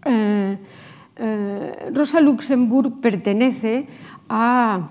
eh, 0.05 0.57
eh, 1.21 1.91
Rosa 1.93 2.21
Luxemburg 2.21 3.01
pertenece 3.01 3.87
a 4.29 4.89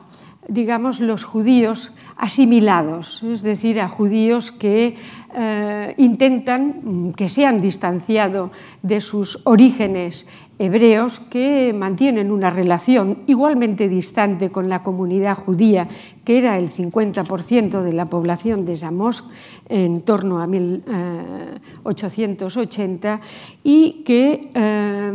digamos, 0.48 0.98
los 1.00 1.24
judíos 1.24 1.92
asimilados, 2.16 3.22
es 3.22 3.42
decir, 3.42 3.80
a 3.80 3.88
judíos 3.88 4.50
que 4.50 4.96
eh, 5.34 5.94
intentan 5.98 7.12
que 7.14 7.28
se 7.28 7.44
han 7.44 7.60
distanciado 7.60 8.50
de 8.82 9.02
sus 9.02 9.46
orígenes 9.46 10.26
hebreos, 10.58 11.20
que 11.20 11.74
mantienen 11.76 12.32
una 12.32 12.48
relación 12.50 13.22
igualmente 13.26 13.88
distante 13.88 14.50
con 14.50 14.68
la 14.68 14.82
comunidad 14.82 15.36
judía, 15.36 15.86
que 16.24 16.38
era 16.38 16.58
el 16.58 16.72
50% 16.72 17.82
de 17.82 17.92
la 17.92 18.06
población 18.06 18.64
de 18.64 18.74
Zamosk 18.74 19.26
en 19.68 20.00
torno 20.00 20.40
a 20.40 20.48
1880, 20.48 23.14
eh, 23.14 23.20
y 23.62 24.02
que 24.04 24.50
eh, 24.54 25.12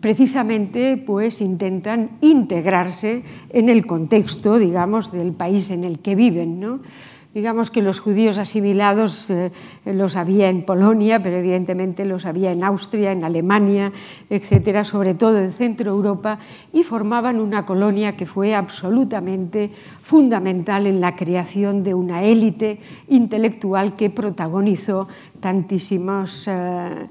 precisamente 0.00 0.96
pues 0.96 1.40
intentan 1.40 2.18
integrarse 2.20 3.22
en 3.50 3.68
el 3.68 3.86
contexto, 3.86 4.58
digamos, 4.58 5.12
del 5.12 5.32
país 5.32 5.70
en 5.70 5.84
el 5.84 5.98
que 5.98 6.14
viven, 6.14 6.60
¿no? 6.60 6.80
Digamos 7.34 7.70
que 7.70 7.82
los 7.82 8.00
judíos 8.00 8.38
asimilados 8.38 9.28
eh, 9.28 9.52
los 9.84 10.16
había 10.16 10.48
en 10.48 10.62
Polonia, 10.62 11.22
pero 11.22 11.36
evidentemente 11.36 12.06
los 12.06 12.24
había 12.24 12.52
en 12.52 12.64
Austria, 12.64 13.12
en 13.12 13.22
Alemania, 13.22 13.92
etcétera, 14.30 14.82
sobre 14.82 15.14
todo 15.14 15.38
en 15.38 15.52
Centro 15.52 15.90
Europa, 15.92 16.38
y 16.72 16.84
formaban 16.84 17.38
una 17.38 17.66
colonia 17.66 18.16
que 18.16 18.24
fue 18.24 18.54
absolutamente 18.54 19.70
fundamental 20.00 20.86
en 20.86 21.00
la 21.00 21.16
creación 21.16 21.84
de 21.84 21.92
una 21.92 22.24
élite 22.24 22.80
intelectual 23.08 23.94
que 23.94 24.08
protagonizó 24.08 25.06
tantísimos 25.38 26.48
eh, 26.48 27.08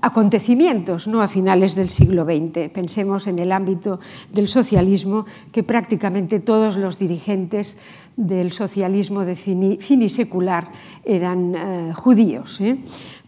acontecimientos 0.00 1.06
¿no? 1.06 1.22
a 1.22 1.28
finales 1.28 1.74
del 1.74 1.88
siglo 1.88 2.24
XX. 2.24 2.70
Pensemos 2.72 3.26
en 3.26 3.38
el 3.38 3.52
ámbito 3.52 4.00
del 4.32 4.48
socialismo, 4.48 5.26
que 5.52 5.62
prácticamente 5.62 6.40
todos 6.40 6.76
los 6.76 6.98
dirigentes 6.98 7.76
del 8.16 8.50
socialismo 8.52 9.22
finisecular 9.24 10.70
eran 11.04 11.54
eh, 11.54 11.92
judíos. 11.94 12.60
¿eh? 12.60 12.78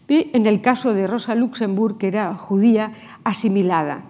En 0.09 0.45
el 0.45 0.59
caso 0.59 0.93
de 0.93 1.07
Rosa 1.07 1.35
Luxemburg, 1.35 1.97
que 1.97 2.07
era 2.07 2.35
judía 2.35 2.91
asimilada. 3.23 4.03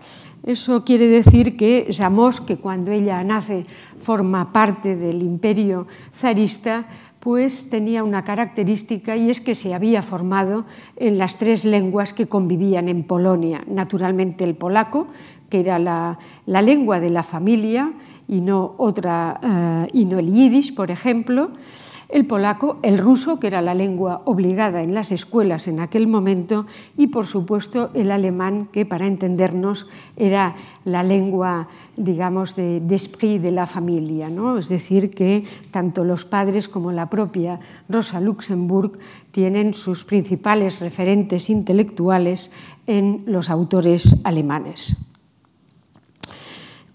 Eso 0.43 0.83
quiere 0.83 1.07
decir 1.07 1.55
que 1.55 1.93
Samos, 1.93 2.41
que 2.41 2.57
cuando 2.57 2.89
ella 2.89 3.23
nace 3.23 3.63
forma 3.99 4.51
parte 4.51 4.95
del 4.95 5.21
imperio 5.21 5.85
zarista, 6.11 6.87
pues 7.21 7.69
tenía 7.69 8.03
una 8.03 8.23
característica 8.23 9.15
y 9.15 9.29
es 9.29 9.41
que 9.41 9.53
se 9.53 9.75
había 9.75 10.01
formado 10.01 10.65
en 10.97 11.19
las 11.19 11.37
tres 11.37 11.65
lenguas 11.65 12.13
que 12.13 12.27
convivían 12.27 12.89
en 12.89 13.03
Polonia. 13.03 13.63
Naturalmente 13.67 14.43
el 14.43 14.55
polaco, 14.55 15.07
que 15.47 15.59
era 15.59 15.77
la, 15.77 16.17
lengua 16.47 16.99
de 16.99 17.11
la 17.11 17.21
familia 17.21 17.93
y 18.27 18.41
no, 18.41 18.73
otra, 18.77 19.39
eh, 19.43 19.87
y 19.93 20.05
no 20.05 20.17
el 20.17 20.31
yiddish, 20.31 20.73
por 20.73 20.89
ejemplo. 20.89 21.51
El 22.11 22.27
polaco, 22.27 22.77
el 22.83 22.97
ruso, 22.97 23.39
que 23.39 23.47
era 23.47 23.61
la 23.61 23.73
lengua 23.73 24.21
obligada 24.25 24.81
en 24.81 24.93
las 24.93 25.11
escuelas 25.11 25.67
en 25.67 25.79
aquel 25.79 26.07
momento, 26.07 26.65
y 26.97 27.07
por 27.07 27.25
supuesto 27.25 27.89
el 27.93 28.11
alemán, 28.11 28.67
que 28.71 28.85
para 28.85 29.07
entendernos 29.07 29.87
era 30.17 30.55
la 30.83 31.03
lengua, 31.03 31.67
digamos, 31.95 32.55
de, 32.55 32.81
de 32.81 32.95
esprit 32.95 33.41
de 33.41 33.51
la 33.51 33.67
familia. 33.67 34.29
¿no? 34.29 34.57
Es 34.57 34.69
decir, 34.69 35.11
que 35.11 35.43
tanto 35.71 36.03
los 36.03 36.25
padres 36.25 36.67
como 36.67 36.91
la 36.91 37.09
propia 37.09 37.59
Rosa 37.87 38.19
Luxemburg 38.19 38.99
tienen 39.31 39.73
sus 39.73 40.03
principales 40.03 40.79
referentes 40.79 41.49
intelectuales 41.49 42.51
en 42.87 43.23
los 43.25 43.49
autores 43.49 44.21
alemanes. 44.25 45.10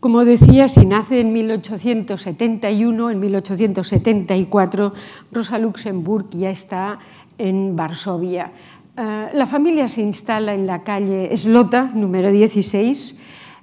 Como 0.07 0.25
decía, 0.25 0.69
si 0.69 0.87
nace 0.87 1.19
en 1.19 1.33
1871, 1.33 3.11
en 3.11 3.19
1874, 3.19 4.93
Rosa 5.33 5.59
Luxemburg 5.59 6.31
ya 6.31 6.51
está 6.51 7.01
en 7.39 7.75
Varsovia. 7.75 8.53
Eh, 8.97 9.27
la 9.35 9.47
familia 9.47 9.89
se 9.89 10.03
instala 10.03 10.55
en 10.55 10.65
la 10.65 10.85
calle 10.85 11.37
Slota, 11.37 11.91
número 11.93 12.31
16, 12.31 13.19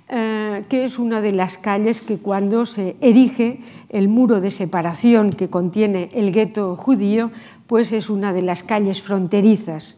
eh, 0.09 0.65
que 0.67 0.83
es 0.83 0.99
una 0.99 1.21
de 1.21 1.31
las 1.31 1.57
calles 1.57 2.01
que 2.01 2.17
cuando 2.17 2.65
se 2.65 2.97
erige 2.99 3.61
el 3.87 4.09
muro 4.09 4.41
de 4.41 4.51
separación 4.51 5.31
que 5.31 5.49
contiene 5.49 6.09
el 6.11 6.33
gueto 6.33 6.75
judío, 6.75 7.31
pues 7.67 7.93
es 7.93 8.09
una 8.09 8.33
de 8.33 8.41
las 8.41 8.63
calles 8.63 9.01
fronterizas 9.01 9.97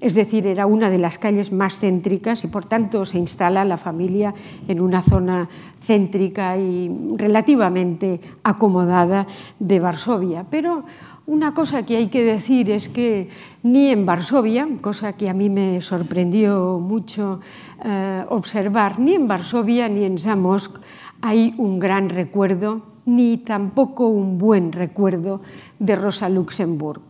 es 0.00 0.14
decir, 0.14 0.46
era 0.46 0.66
una 0.66 0.90
de 0.90 0.98
las 0.98 1.18
calles 1.18 1.50
más 1.50 1.78
céntricas 1.78 2.44
y 2.44 2.48
por 2.48 2.66
tanto 2.66 3.06
se 3.06 3.18
instala 3.18 3.64
la 3.64 3.78
familia 3.78 4.34
en 4.68 4.80
una 4.82 5.00
zona 5.00 5.48
céntrica 5.80 6.58
y 6.58 6.90
relativamente 7.16 8.20
acomodada 8.42 9.26
de 9.58 9.80
Varsovia. 9.80 10.44
Pero 10.50 10.82
una 11.24 11.54
cosa 11.54 11.86
que 11.86 11.96
hay 11.96 12.08
que 12.08 12.22
decir 12.22 12.70
es 12.70 12.90
que 12.90 13.30
ni 13.62 13.88
en 13.88 14.04
Varsovia, 14.04 14.68
cosa 14.82 15.14
que 15.14 15.30
a 15.30 15.34
mí 15.34 15.48
me 15.48 15.80
sorprendió 15.80 16.78
mucho 16.78 17.40
eh, 17.82 18.24
observar, 18.28 18.98
ni 18.98 19.14
en 19.14 19.26
Varsovia 19.26 19.88
ni 19.88 20.04
en 20.04 20.18
Zamosk 20.18 20.82
hay 21.22 21.54
un 21.56 21.78
gran 21.78 22.10
recuerdo, 22.10 22.82
ni 23.06 23.38
tampoco 23.38 24.08
un 24.08 24.36
buen 24.36 24.72
recuerdo 24.72 25.40
de 25.78 25.96
Rosa 25.96 26.28
Luxemburg. 26.28 27.02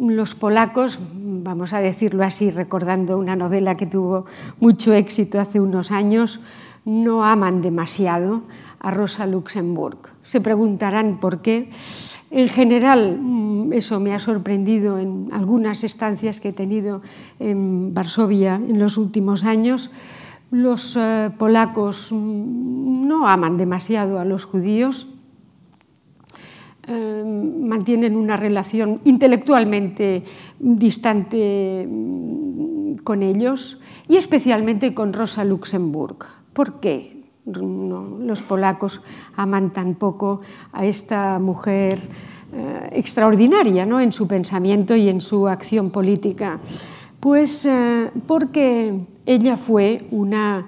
Los 0.00 0.34
polacos, 0.34 0.98
vamos 1.12 1.74
a 1.74 1.80
decirlo 1.80 2.24
así, 2.24 2.50
recordando 2.50 3.18
una 3.18 3.36
novela 3.36 3.76
que 3.76 3.86
tuvo 3.86 4.24
mucho 4.58 4.94
éxito 4.94 5.38
hace 5.38 5.60
unos 5.60 5.90
años, 5.90 6.40
no 6.86 7.22
aman 7.22 7.60
demasiado 7.60 8.40
a 8.78 8.90
Rosa 8.92 9.26
Luxemburg. 9.26 9.98
Se 10.22 10.40
preguntarán 10.40 11.20
por 11.20 11.42
qué. 11.42 11.68
En 12.30 12.48
general, 12.48 13.18
mm, 13.20 13.74
eso 13.74 14.00
me 14.00 14.14
ha 14.14 14.18
sorprendido 14.18 14.96
en 14.98 15.28
algunas 15.32 15.84
estancias 15.84 16.40
que 16.40 16.48
he 16.48 16.54
tenido 16.54 17.02
en 17.38 17.92
Varsovia 17.92 18.54
en 18.54 18.78
los 18.78 18.96
últimos 18.96 19.44
años. 19.44 19.90
Los 20.50 20.96
eh, 20.96 21.30
polacos 21.36 22.10
mm, 22.10 23.06
no 23.06 23.28
aman 23.28 23.58
demasiado 23.58 24.18
a 24.18 24.24
los 24.24 24.46
judíos, 24.46 25.19
eh, 26.92 27.22
mantienen 27.24 28.16
una 28.16 28.36
relación 28.36 29.00
intelectualmente 29.04 30.24
distante 30.58 31.86
mm, 31.88 32.96
con 33.04 33.22
ellos 33.22 33.80
y 34.08 34.16
especialmente 34.16 34.92
con 34.92 35.12
Rosa 35.12 35.44
Luxemburg. 35.44 36.16
¿Por 36.52 36.80
qué 36.80 37.22
los 37.46 38.42
polacos 38.42 39.02
aman 39.36 39.72
tan 39.72 39.94
poco 39.94 40.40
a 40.72 40.84
esta 40.84 41.38
mujer 41.38 42.00
eh, 42.52 42.88
extraordinaria 42.90 43.86
¿no? 43.86 44.00
en 44.00 44.10
su 44.10 44.26
pensamiento 44.26 44.96
y 44.96 45.08
en 45.08 45.20
su 45.20 45.46
acción 45.46 45.90
política? 45.90 46.58
Pues 47.20 47.66
eh, 47.66 48.10
porque 48.26 49.06
ella 49.26 49.56
fue 49.56 50.08
una 50.10 50.66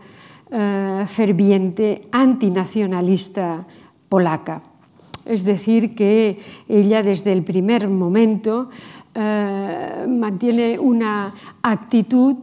ferviente 1.08 2.08
antinacionalista 2.12 3.66
polaca 4.10 4.60
es 5.26 5.44
decir, 5.44 5.94
que 5.94 6.38
ella 6.68 7.02
desde 7.02 7.32
el 7.32 7.42
primer 7.42 7.88
momento 7.88 8.70
eh, 9.14 10.06
mantiene 10.08 10.78
una 10.78 11.34
actitud 11.62 12.36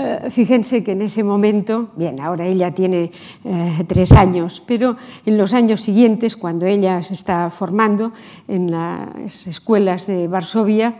eh, 0.00 0.30
fíjense 0.30 0.84
que 0.84 0.92
en 0.92 1.02
ese 1.02 1.24
momento, 1.24 1.90
bien, 1.96 2.20
ahora 2.20 2.46
ella 2.46 2.72
tiene 2.72 3.10
eh, 3.44 3.84
tres 3.88 4.12
años, 4.12 4.62
pero 4.64 4.96
en 5.26 5.36
los 5.36 5.52
años 5.54 5.80
siguientes, 5.80 6.36
cuando 6.36 6.66
ella 6.66 7.02
se 7.02 7.14
está 7.14 7.50
formando 7.50 8.12
en 8.46 8.70
las 8.70 9.48
escuelas 9.48 10.06
de 10.06 10.28
Varsovia, 10.28 10.94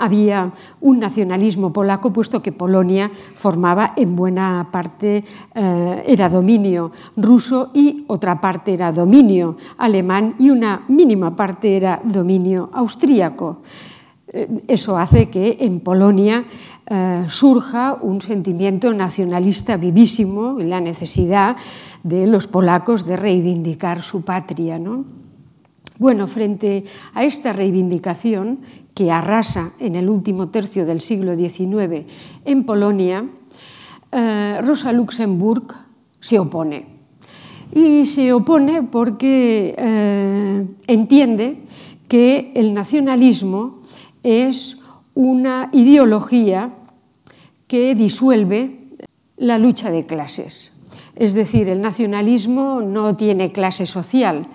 había 0.00 0.50
un 0.80 0.98
nacionalismo 0.98 1.72
polaco, 1.72 2.12
puesto 2.12 2.42
que 2.42 2.52
Polonia 2.52 3.10
formaba 3.34 3.92
en 3.96 4.16
buena 4.16 4.68
parte, 4.72 5.24
eh, 5.54 6.02
era 6.06 6.28
dominio 6.28 6.92
ruso 7.16 7.70
y 7.74 8.04
otra 8.08 8.40
parte 8.40 8.72
era 8.72 8.92
dominio 8.92 9.56
alemán 9.78 10.34
y 10.38 10.50
una 10.50 10.84
mínima 10.88 11.36
parte 11.36 11.76
era 11.76 12.00
dominio 12.04 12.70
austríaco. 12.72 13.60
Eh, 14.28 14.64
eso 14.66 14.96
hace 14.96 15.28
que 15.28 15.58
en 15.60 15.80
Polonia 15.80 16.44
eh, 16.86 17.24
surja 17.28 17.98
un 18.00 18.20
sentimiento 18.20 18.92
nacionalista 18.94 19.76
vivísimo 19.76 20.58
y 20.58 20.64
la 20.64 20.80
necesidad 20.80 21.56
de 22.02 22.26
los 22.26 22.46
polacos 22.46 23.04
de 23.04 23.16
reivindicar 23.16 24.00
su 24.00 24.24
patria. 24.24 24.78
¿no? 24.78 25.04
Bueno, 25.98 26.26
frente 26.26 26.84
a 27.14 27.22
esta 27.24 27.52
reivindicación 27.52 28.58
que 28.94 29.10
arrasa 29.10 29.72
en 29.80 29.96
el 29.96 30.08
último 30.08 30.48
tercio 30.48 30.84
del 30.84 31.00
siglo 31.00 31.34
XIX 31.34 32.06
en 32.44 32.64
Polonia, 32.64 33.24
eh, 34.10 34.58
Rosa 34.62 34.92
Luxemburg 34.92 35.74
se 36.20 36.38
opone. 36.38 36.86
Y 37.74 38.04
se 38.04 38.32
opone 38.32 38.82
porque 38.82 39.74
eh, 39.78 40.66
entiende 40.86 41.62
que 42.06 42.52
el 42.54 42.74
nacionalismo 42.74 43.80
es 44.22 44.80
una 45.14 45.70
ideología 45.72 46.74
que 47.66 47.94
disuelve 47.94 48.80
la 49.36 49.58
lucha 49.58 49.90
de 49.90 50.04
clases. 50.04 50.84
Es 51.16 51.34
decir, 51.34 51.68
el 51.68 51.80
nacionalismo 51.80 52.82
no 52.82 53.16
tiene 53.16 53.52
clase 53.52 53.86
social, 53.86 54.46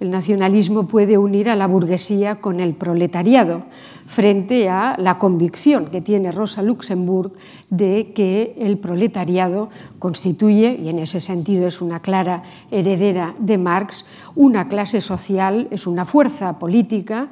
el 0.00 0.10
nacionalismo 0.10 0.86
puede 0.86 1.18
unir 1.18 1.48
a 1.48 1.56
la 1.56 1.66
burguesía 1.66 2.36
con 2.36 2.60
el 2.60 2.74
proletariado 2.74 3.62
frente 4.06 4.68
a 4.68 4.96
la 4.98 5.18
convicción 5.18 5.86
que 5.86 6.00
tiene 6.00 6.32
Rosa 6.32 6.62
Luxemburg 6.62 7.32
de 7.70 8.12
que 8.12 8.54
el 8.58 8.78
proletariado 8.78 9.70
constituye, 9.98 10.78
y 10.82 10.88
en 10.88 10.98
ese 10.98 11.20
sentido 11.20 11.66
es 11.66 11.80
una 11.80 12.00
clara 12.00 12.42
heredera 12.70 13.34
de 13.38 13.56
Marx, 13.56 14.04
una 14.34 14.68
clase 14.68 15.00
social, 15.00 15.68
es 15.70 15.86
una 15.86 16.04
fuerza 16.04 16.58
política 16.58 17.28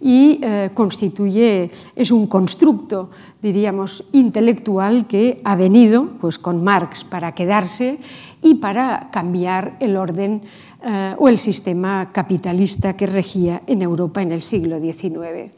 y 0.00 0.40
eh, 0.42 0.70
constituye, 0.74 1.70
es 1.94 2.10
un 2.10 2.26
constructo, 2.26 3.10
diríamos, 3.40 4.08
intelectual 4.12 5.06
que 5.06 5.40
ha 5.44 5.54
venido 5.54 6.08
pues, 6.18 6.38
con 6.38 6.64
Marx 6.64 7.04
para 7.04 7.32
quedarse 7.32 7.98
y 8.42 8.54
para 8.54 9.10
cambiar 9.12 9.76
el 9.80 9.96
orden 9.96 10.42
eh, 10.88 11.16
o 11.18 11.28
el 11.28 11.40
sistema 11.40 12.12
capitalista 12.12 12.96
que 12.96 13.08
regía 13.08 13.60
en 13.66 13.82
Europa 13.82 14.22
en 14.22 14.30
el 14.30 14.40
siglo 14.40 14.78
XIX. 14.78 15.50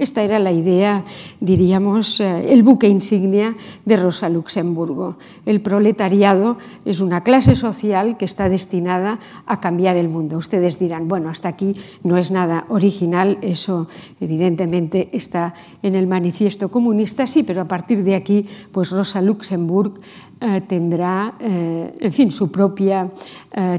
Esta 0.00 0.22
era 0.22 0.38
la 0.38 0.50
idea, 0.50 1.04
diríamos, 1.40 2.20
eh, 2.20 2.54
el 2.54 2.62
buque 2.62 2.88
insignia 2.88 3.54
de 3.84 3.96
Rosa 3.96 4.30
Luxemburgo. 4.30 5.18
El 5.44 5.60
proletariado 5.60 6.56
es 6.86 7.00
una 7.00 7.22
clase 7.22 7.54
social 7.54 8.16
que 8.16 8.24
está 8.24 8.48
destinada 8.48 9.20
a 9.44 9.60
cambiar 9.60 9.96
el 9.96 10.08
mundo. 10.08 10.38
Ustedes 10.38 10.78
dirán, 10.78 11.06
bueno, 11.06 11.28
hasta 11.28 11.50
aquí 11.50 11.76
no 12.02 12.16
es 12.16 12.30
nada 12.30 12.64
original, 12.70 13.36
eso 13.42 13.88
evidentemente 14.22 15.10
está 15.12 15.52
en 15.82 15.94
el 15.94 16.06
manifiesto 16.06 16.70
comunista, 16.70 17.26
sí, 17.26 17.42
pero 17.42 17.60
a 17.60 17.68
partir 17.68 18.02
de 18.02 18.14
aquí, 18.14 18.46
pues 18.72 18.92
Rosa 18.92 19.20
Luxemburg 19.20 20.00
eh, 20.40 20.62
tendrá, 20.66 21.34
eh, 21.38 21.92
en 22.00 22.12
fin, 22.12 22.30
su 22.30 22.50
propia 22.50 23.10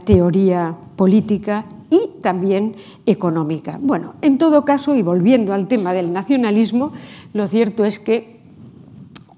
teoría 0.06 0.76
política 0.96 1.66
y 1.92 2.22
también 2.22 2.76
económica. 3.06 3.78
Bueno, 3.80 4.16
en 4.24 4.40
todo 4.40 4.66
caso, 4.66 4.96
y 4.96 5.04
volviendo 5.04 5.54
al 5.54 5.68
tema 5.68 5.94
del 5.94 6.12
nacionalismo, 6.12 6.94
lo 7.34 7.46
cierto 7.46 7.86
es 7.86 8.00
que 8.00 8.40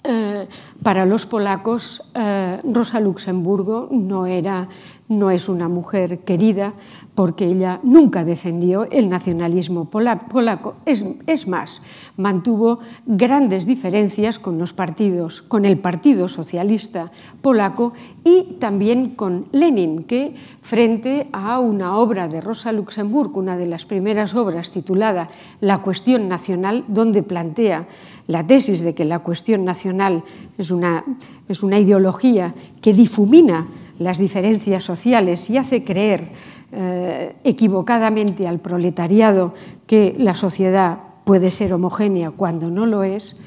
eh, 0.05 0.47
para 0.83 1.05
los 1.05 1.25
polacos 1.25 2.11
eh, 2.13 2.59
Rosa 2.63 2.99
Luxemburgo 2.99 3.89
no 3.91 4.25
era 4.25 4.69
no 5.07 5.31
es 5.31 5.47
una 5.47 5.69
mujer 5.69 6.19
querida 6.19 6.73
porque 7.15 7.45
ella 7.45 7.79
nunca 7.83 8.23
defendió 8.23 8.89
el 8.89 9.09
nacionalismo 9.09 9.85
polaco. 9.85 10.75
Es, 10.85 11.47
más, 11.47 11.83
mantuvo 12.17 12.79
grandes 13.05 13.67
diferencias 13.67 14.39
con 14.39 14.57
los 14.57 14.73
partidos, 14.73 15.41
con 15.41 15.65
el 15.65 15.77
Partido 15.77 16.27
Socialista 16.27 17.11
Polaco 17.41 17.93
y 18.23 18.55
también 18.59 19.11
con 19.11 19.47
Lenin, 19.51 20.03
que 20.03 20.35
frente 20.61 21.27
a 21.31 21.59
una 21.59 21.97
obra 21.97 22.27
de 22.27 22.41
Rosa 22.41 22.71
Luxemburg, 22.71 23.37
una 23.37 23.57
de 23.57 23.67
las 23.67 23.85
primeras 23.85 24.33
obras 24.33 24.71
titulada 24.71 25.29
La 25.59 25.79
cuestión 25.79 26.27
nacional, 26.27 26.83
donde 26.87 27.21
plantea 27.21 27.87
la 28.27 28.47
tesis 28.47 28.81
de 28.81 28.95
que 28.95 29.05
la 29.05 29.19
cuestión 29.19 29.65
nacional 29.65 30.23
es 30.57 30.71
una, 30.71 31.03
es 31.47 31.61
una 31.61 31.77
ideología 31.77 32.55
que 32.81 32.93
difumina 32.93 33.67
las 33.99 34.17
diferencias 34.17 34.83
sociales 34.83 35.49
y 35.49 35.57
hace 35.57 35.83
creer 35.83 36.31
eh, 36.75 37.35
equivocadamente 37.43 38.47
al 38.47 38.59
proletariado 38.59 39.53
que 39.85 40.15
la 40.17 40.33
sociedad 40.33 40.99
puede 41.23 41.51
ser 41.51 41.71
homogénea 41.71 42.31
cuando 42.31 42.71
no 42.71 42.85
lo 42.85 43.03
es, 43.03 43.39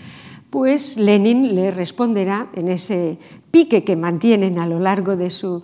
pues 0.51 0.97
Lenin 0.97 1.55
le 1.55 1.71
responderá 1.71 2.49
en 2.55 2.69
ese 2.69 3.19
pique 3.51 3.85
que 3.85 3.97
mantienen 3.97 4.59
a 4.59 4.67
lo 4.67 4.79
largo 4.79 5.17
de 5.17 5.31
sus 5.31 5.63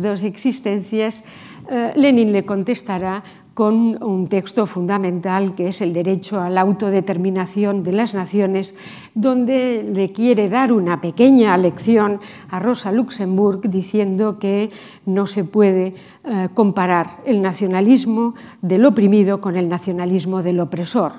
dos 0.00 0.22
existencias, 0.22 1.24
eh, 1.70 1.92
Lenin 1.94 2.32
le 2.32 2.44
contestará 2.44 3.22
con 3.54 4.02
un 4.02 4.26
texto 4.26 4.66
fundamental 4.66 5.54
que 5.54 5.68
es 5.68 5.80
el 5.80 5.92
derecho 5.92 6.40
a 6.40 6.50
la 6.50 6.60
autodeterminación 6.60 7.84
de 7.84 7.92
las 7.92 8.14
naciones, 8.14 8.74
donde 9.14 9.82
le 9.84 10.10
quiere 10.12 10.48
dar 10.48 10.72
una 10.72 11.00
pequeña 11.00 11.56
lección 11.56 12.20
a 12.50 12.58
Rosa 12.58 12.90
Luxemburg 12.90 13.62
diciendo 13.70 14.40
que 14.40 14.70
no 15.06 15.26
se 15.26 15.44
puede 15.44 15.94
eh, 16.24 16.48
comparar 16.52 17.22
el 17.24 17.42
nacionalismo 17.42 18.34
del 18.60 18.84
oprimido 18.84 19.40
con 19.40 19.54
el 19.54 19.68
nacionalismo 19.68 20.42
del 20.42 20.58
opresor 20.58 21.12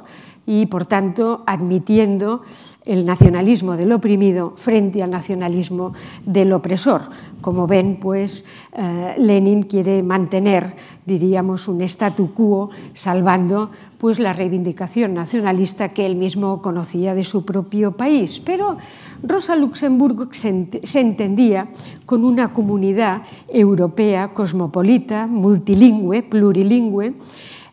y, 0.45 0.67
por 0.67 0.85
tanto, 0.85 1.43
admitiendo 1.47 2.41
el 2.85 3.05
nacionalismo 3.05 3.77
del 3.77 3.91
oprimido 3.91 4.53
frente 4.55 5.01
al 5.01 5.09
nacionalismo 5.09 5.93
del 6.25 6.53
opresor. 6.53 7.01
Como 7.41 7.67
ven, 7.67 7.97
pues 7.99 8.45
eh, 8.73 9.15
Lenin 9.17 9.63
quiere 9.63 10.03
mantener, 10.03 10.75
diríamos, 11.05 11.67
un 11.67 11.81
statu 11.81 12.33
quo, 12.33 12.69
salvando 12.93 13.71
pues 13.97 14.19
la 14.19 14.33
reivindicación 14.33 15.13
nacionalista 15.13 15.89
que 15.89 16.05
él 16.05 16.15
mismo 16.15 16.61
conocía 16.61 17.15
de 17.15 17.23
su 17.23 17.43
propio 17.43 17.93
país. 17.93 18.39
Pero 18.39 18.77
Rosa 19.23 19.55
Luxemburgo 19.55 20.27
se, 20.31 20.69
se 20.83 20.99
entendía 20.99 21.69
con 22.05 22.23
una 22.23 22.53
comunidad 22.53 23.23
europea 23.47 24.33
cosmopolita, 24.33 25.25
multilingüe, 25.25 26.21
plurilingüe, 26.21 27.13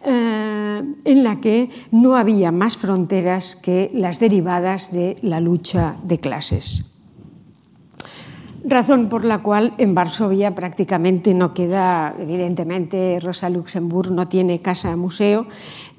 eh, 0.05 0.83
en 1.05 1.25
la 1.25 1.41
que 1.41 1.71
no 1.91 2.17
había 2.17 2.53
más 2.53 2.77
fronteras 2.77 3.57
que 3.57 3.91
las 3.95 4.19
derivadas 4.19 4.93
de 4.93 5.17
la 5.23 5.41
lucha 5.41 5.97
de 6.05 6.19
clases. 6.19 6.93
Razón 8.65 9.09
por 9.09 9.25
la 9.25 9.43
cual 9.43 9.73
en 9.79 9.93
Varsovia 9.93 10.55
prácticamente 10.55 11.35
no 11.35 11.53
queda, 11.53 12.15
evidentemente 12.19 13.19
Rosa 13.21 13.51
Luxemburg 13.51 14.13
no 14.13 14.29
tiene 14.29 14.61
casa 14.61 14.95
museo 14.95 15.47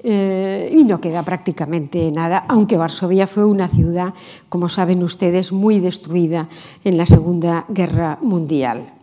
eh, 0.02 0.72
y 0.72 0.84
no 0.84 0.98
queda 0.98 1.22
prácticamente 1.22 2.10
nada, 2.10 2.46
aunque 2.48 2.78
Varsovia 2.78 3.26
fue 3.26 3.44
una 3.44 3.68
ciudad, 3.68 4.14
como 4.48 4.70
saben 4.70 5.02
ustedes, 5.02 5.52
muy 5.52 5.78
destruida 5.78 6.48
en 6.84 6.96
la 6.96 7.04
Segunda 7.04 7.66
Guerra 7.68 8.18
Mundial. 8.22 8.93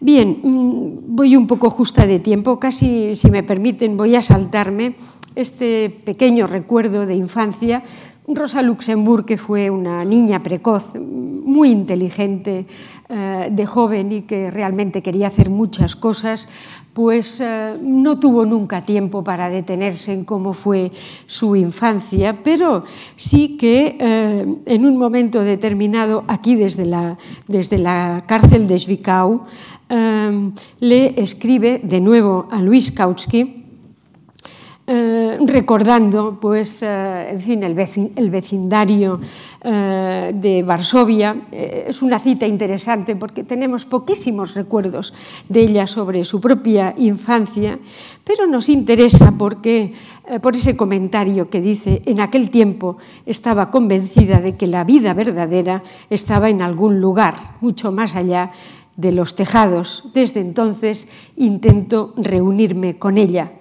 Bien, 0.00 0.38
mm, 0.42 1.16
voy 1.16 1.34
un 1.34 1.48
poco 1.48 1.70
justa 1.70 2.06
de 2.06 2.20
tiempo, 2.20 2.60
casi, 2.60 3.16
si 3.16 3.30
me 3.30 3.42
permiten, 3.42 3.96
voy 3.96 4.14
a 4.14 4.22
saltarme 4.22 4.94
este 5.34 5.90
pequeño 5.90 6.46
recuerdo 6.46 7.04
de 7.04 7.16
infancia. 7.16 7.82
Rosa 8.28 8.62
Luxemburg, 8.62 9.24
que 9.24 9.38
fue 9.38 9.70
una 9.70 10.04
niña 10.04 10.42
precoz, 10.42 10.94
muy 10.94 11.70
inteligente, 11.70 12.66
eh, 13.08 13.48
de 13.50 13.66
joven 13.66 14.12
y 14.12 14.22
que 14.22 14.50
realmente 14.50 15.02
quería 15.02 15.28
hacer 15.28 15.50
muchas 15.50 15.96
cosas, 15.96 16.48
pues 16.98 17.40
eh, 17.40 17.74
no 17.80 18.18
tuvo 18.18 18.44
nunca 18.44 18.84
tiempo 18.84 19.22
para 19.22 19.48
detenerse 19.48 20.12
en 20.12 20.24
cómo 20.24 20.52
fue 20.52 20.90
su 21.26 21.54
infancia, 21.54 22.42
pero 22.42 22.82
sí 23.14 23.56
que 23.56 23.96
eh, 24.00 24.44
en 24.66 24.84
un 24.84 24.96
momento 24.96 25.44
determinado, 25.44 26.24
aquí 26.26 26.56
desde 26.56 26.86
la, 26.86 27.16
desde 27.46 27.78
la 27.78 28.24
cárcel 28.26 28.66
de 28.66 28.80
Zwickau, 28.80 29.44
le 30.80 31.22
escribe 31.22 31.80
de 31.84 32.00
nuevo 32.00 32.48
a 32.50 32.60
Luis 32.60 32.90
Kautsky, 32.90 33.57
eh, 34.90 35.36
recordando 35.44 36.38
pues, 36.40 36.82
eh, 36.82 37.36
el, 37.36 38.30
vecindario 38.30 39.20
eh, 39.60 40.32
de 40.34 40.62
Varsovia. 40.62 41.36
es 41.52 42.00
una 42.00 42.18
cita 42.18 42.46
interesante 42.46 43.14
porque 43.14 43.44
tenemos 43.44 43.84
poquísimos 43.84 44.54
recuerdos 44.54 45.12
de 45.46 45.60
ella 45.60 45.86
sobre 45.86 46.24
su 46.24 46.40
propia 46.40 46.94
infancia, 46.96 47.78
pero 48.24 48.46
nos 48.46 48.70
interesa 48.70 49.34
porque, 49.36 49.92
por 50.40 50.56
ese 50.56 50.74
comentario 50.74 51.50
que 51.50 51.60
dice, 51.60 52.00
en 52.06 52.20
aquel 52.20 52.48
tiempo 52.48 52.96
estaba 53.26 53.70
convencida 53.70 54.40
de 54.40 54.56
que 54.56 54.68
la 54.68 54.84
vida 54.84 55.12
verdadera 55.12 55.82
estaba 56.08 56.48
en 56.48 56.62
algún 56.62 56.98
lugar, 56.98 57.34
mucho 57.60 57.92
más 57.92 58.16
allá 58.16 58.52
de 58.96 59.12
los 59.12 59.36
tejados. 59.36 60.10
Desde 60.14 60.40
entonces 60.40 61.08
intento 61.36 62.14
reunirme 62.16 62.96
con 62.96 63.18
ella, 63.18 63.52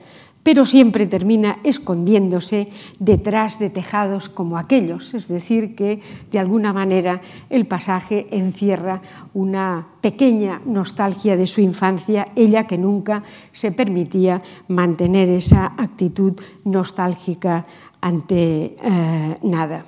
pero 0.48 0.64
siempre 0.64 1.08
termina 1.08 1.60
escondiéndose 1.66 2.72
detrás 3.00 3.60
de 3.60 3.70
tejados 3.70 4.30
como 4.30 4.58
aquellos. 4.58 5.14
Es 5.14 5.28
decir, 5.28 5.76
que 5.76 6.00
de 6.32 6.40
alguna 6.40 6.72
manera 6.72 7.20
el 7.50 7.68
pasaje 7.68 8.32
encierra 8.32 9.02
una 9.34 9.86
pequeña 10.00 10.62
nostalgia 10.64 11.36
de 11.36 11.48
su 11.48 11.60
infancia, 11.60 12.30
ella 12.38 12.64
que 12.64 12.78
nunca 12.78 13.24
se 13.52 13.74
permitía 13.74 14.42
mantener 14.70 15.30
esa 15.30 15.74
actitud 15.76 16.40
nostálgica 16.64 17.66
ante 18.00 18.78
eh, 18.82 19.38
nada. 19.44 19.84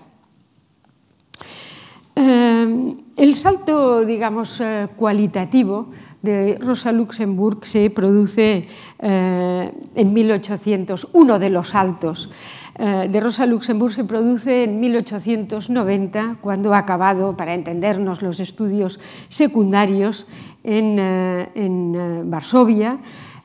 Eh, 2.18 2.96
el 3.16 3.36
salto, 3.36 4.04
digamos, 4.04 4.60
eh, 4.60 4.90
cualitativo 4.98 5.88
de 6.22 6.58
Rosa 6.60 6.92
Luxemburg 6.92 7.66
se 7.66 7.90
produce 7.90 8.68
eh, 9.00 9.72
en 9.96 10.14
1800, 10.14 11.10
uno 11.14 11.40
de 11.40 11.50
los 11.50 11.70
saltos 11.70 12.30
eh, 12.82 13.10
de 13.12 13.20
Rosa 13.20 13.46
Luxemburg 13.46 13.94
se 13.94 14.06
produce 14.06 14.64
en 14.64 14.80
1890, 14.80 16.38
cuando 16.40 16.74
ha 16.74 16.78
acabado, 16.78 17.36
para 17.36 17.54
entendernos, 17.54 18.22
los 18.22 18.40
estudios 18.40 19.02
secundarios 19.28 20.28
en, 20.64 20.98
en 21.00 22.30
Varsovia, 22.32 23.00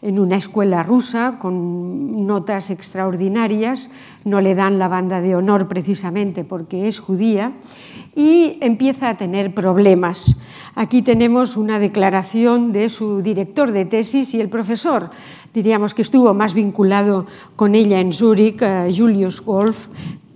en 0.04 0.20
una 0.20 0.36
escuela 0.36 0.82
rusa 0.82 1.38
con 1.40 2.26
notas 2.26 2.68
extraordinarias, 2.68 3.88
no 4.26 4.42
le 4.42 4.54
dan 4.54 4.78
la 4.78 4.86
banda 4.86 5.22
de 5.22 5.34
honor 5.34 5.66
precisamente 5.66 6.44
porque 6.44 6.88
es 6.88 7.00
judía, 7.00 7.54
y 8.14 8.58
empieza 8.60 9.08
a 9.08 9.16
tener 9.16 9.54
problemas. 9.54 10.42
Aquí 10.74 11.00
tenemos 11.00 11.56
una 11.56 11.78
declaración 11.78 12.70
de 12.70 12.90
su 12.90 13.22
director 13.22 13.72
de 13.72 13.86
tesis 13.86 14.34
y 14.34 14.42
el 14.42 14.50
profesor, 14.50 15.08
diríamos 15.54 15.94
que 15.94 16.02
estuvo 16.02 16.34
más 16.34 16.52
vinculado 16.52 17.26
con 17.56 17.74
ella 17.74 17.98
en 17.98 18.12
Zúrich, 18.12 18.60
eh, 18.60 18.92
Julius 18.94 19.42
Wolf, 19.42 19.88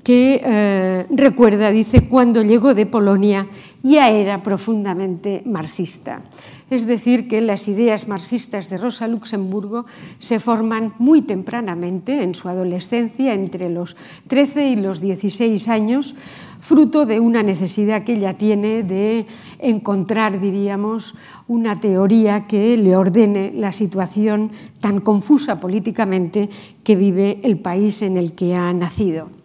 que 0.03 0.41
eh, 0.43 1.07
recuerda, 1.11 1.69
dice, 1.71 2.09
cuando 2.09 2.41
llegó 2.41 2.73
de 2.73 2.87
Polonia 2.87 3.47
ya 3.83 4.09
era 4.09 4.43
profundamente 4.43 5.43
marxista. 5.45 6.23
Es 6.71 6.87
decir, 6.87 7.29
que 7.29 7.41
las 7.41 7.67
ideas 7.67 8.09
marxistas 8.09 8.69
de 8.69 8.77
Rosa 8.77 9.09
Luxemburgo 9.09 9.87
se 10.19 10.39
forman 10.39 10.93
muy 10.99 11.23
tempranamente, 11.23 12.23
en 12.23 12.35
su 12.35 12.49
adolescencia, 12.49 13.33
entre 13.33 13.71
los 13.71 13.97
13 14.27 14.69
y 14.69 14.77
los 14.77 15.01
16 15.01 15.69
años, 15.69 16.15
fruto 16.61 17.07
de 17.07 17.21
una 17.21 17.43
necesidad 17.43 18.05
que 18.05 18.15
ella 18.15 18.37
tiene 18.37 18.83
de 18.83 19.27
encontrar, 19.59 20.41
diríamos, 20.41 21.15
una 21.47 21.81
teoría 21.81 22.47
que 22.47 22.77
le 22.77 22.97
ordene 22.97 23.53
la 23.55 23.73
situación 23.73 24.51
tan 24.81 25.01
confusa 25.01 25.61
políticamente 25.61 26.51
que 26.85 26.97
vive 26.97 27.41
el 27.45 27.59
país 27.59 28.03
en 28.03 28.19
el 28.19 28.33
que 28.33 28.55
ha 28.55 28.71
nacido. 28.75 29.38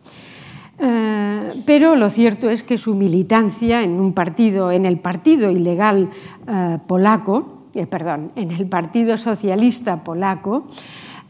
Eh, 0.80 1.63
pero 1.65 1.95
lo 1.95 2.09
cierto 2.09 2.49
es 2.49 2.63
que 2.63 2.78
su 2.78 2.95
militancia 2.95 3.84
en 3.84 3.99
un 3.99 4.13
partido, 4.13 4.71
en 4.71 4.86
el 4.86 4.99
partido 4.99 5.51
ilegal 5.51 6.09
eh, 6.47 6.78
polaco, 6.88 7.67
eh, 7.74 7.86
perdón, 7.86 8.32
en 8.36 8.51
el 8.51 8.67
Partido 8.67 9.17
Socialista 9.17 10.03
polaco, 10.03 10.67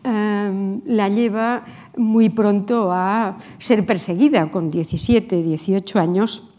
la 0.06 1.08
lleva 1.08 1.64
muy 1.96 2.28
pronto 2.28 2.92
a 2.92 3.38
ser 3.58 3.86
perseguida 3.86 4.52
con 4.52 4.70
17, 4.70 5.42
18 5.42 5.98
años 5.98 6.56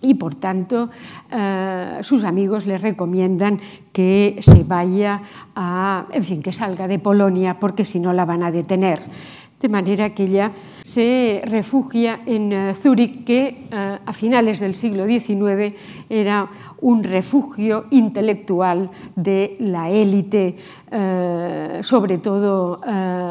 y 0.00 0.14
por 0.14 0.34
tanto 0.34 0.88
sus 2.00 2.24
amigos 2.24 2.64
le 2.64 2.78
recomiendan 2.78 3.60
que 3.92 4.36
se 4.40 4.64
vaya 4.64 5.20
a, 5.54 6.06
en 6.12 6.24
fin, 6.24 6.42
que 6.42 6.54
salga 6.54 6.88
de 6.88 6.98
Polonia 6.98 7.60
porque 7.60 7.84
si 7.84 8.00
no 8.00 8.14
la 8.14 8.24
van 8.24 8.42
a 8.42 8.50
detener. 8.50 9.00
De 9.60 9.68
manera 9.68 10.14
que 10.14 10.24
ella 10.24 10.50
se 10.84 11.42
refugia 11.44 12.20
en 12.26 12.52
uh, 12.52 12.74
Zúrich, 12.74 13.24
que 13.24 13.68
uh, 13.70 14.02
a 14.04 14.12
finales 14.12 14.60
del 14.60 14.74
siglo 14.74 15.06
XIX 15.06 15.74
era 16.08 16.48
un 16.80 17.04
refugio 17.04 17.86
intelectual 17.90 18.90
de 19.14 19.56
la 19.60 19.90
élite, 19.90 20.56
uh, 20.90 21.82
sobre 21.82 22.18
todo 22.18 22.80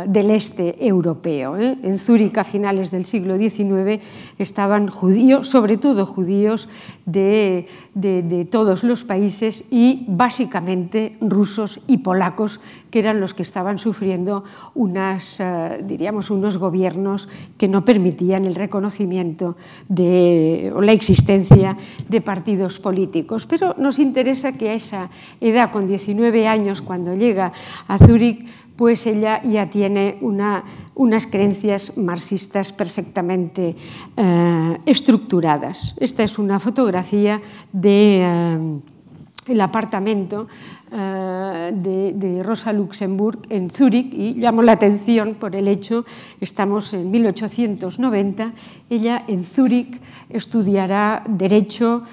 del 0.08 0.32
este 0.32 0.88
europeo. 0.88 1.58
¿eh? 1.58 1.78
En 1.84 2.00
Zúrich 2.00 2.38
a 2.38 2.44
finales 2.44 2.92
del 2.92 3.06
siglo 3.06 3.38
XIX 3.38 4.02
estaban 4.38 4.88
judíos, 4.88 5.50
sobre 5.50 5.76
todo 5.78 6.06
judíos 6.06 6.70
de 7.06 7.68
todos 8.50 8.84
los 8.84 9.04
países 9.04 9.66
y 9.70 10.06
básicamente 10.08 11.18
rusos 11.20 11.84
y 11.88 11.98
polacos, 11.98 12.62
que 12.90 13.00
eran 13.00 13.20
los 13.20 13.34
que 13.34 13.44
estaban 13.44 13.80
sufriendo 13.80 14.44
unas, 14.74 15.42
diríamos, 15.84 16.30
unos 16.30 16.58
gobiernos 16.58 17.28
que 17.58 17.68
no 17.68 17.86
permitían 17.86 18.46
el 18.46 18.56
reconocimiento 18.56 19.56
de, 19.88 20.72
o 20.76 20.82
la 20.82 20.92
existencia 20.92 21.78
de 22.10 22.22
partidos 22.22 22.80
políticos. 22.80 23.46
Pero 23.46 23.76
nos 23.78 24.00
interesa 24.00 24.54
que 24.54 24.70
a 24.70 24.74
esa 24.74 25.10
edad, 25.40 25.72
con 25.72 25.88
19 25.88 26.48
años, 26.48 26.82
cuando 26.82 27.16
llega 27.16 27.54
a 27.88 27.98
Zúrich, 27.98 28.46
pues 28.76 29.06
ella 29.06 29.44
ya 29.44 29.70
tiene 29.70 30.18
una, 30.22 30.64
unas 30.96 31.28
creencias 31.28 31.98
marxistas 31.98 32.74
perfectamente 32.74 33.76
eh, 34.18 34.78
estructuradas. 34.88 35.96
Esta 36.00 36.24
es 36.24 36.40
una 36.40 36.60
fotografía 36.60 37.42
del 37.72 38.82
de, 39.46 39.54
eh, 39.54 39.62
apartamento 39.62 40.48
de, 40.92 42.14
de, 42.14 42.44
Rosa 42.44 42.74
Luxemburg 42.74 43.40
en 43.50 43.70
Zúrich 43.70 44.14
y 44.14 44.34
llamo 44.34 44.62
la 44.62 44.74
atención 44.74 45.36
por 45.36 45.56
el 45.56 45.70
hecho, 45.70 46.06
estamos 46.42 46.94
en 46.94 47.10
1890, 47.12 48.54
ella 48.90 49.24
en 49.28 49.46
Zúrich 49.46 50.02
estudiará 50.30 51.24
Derecho, 51.30 52.04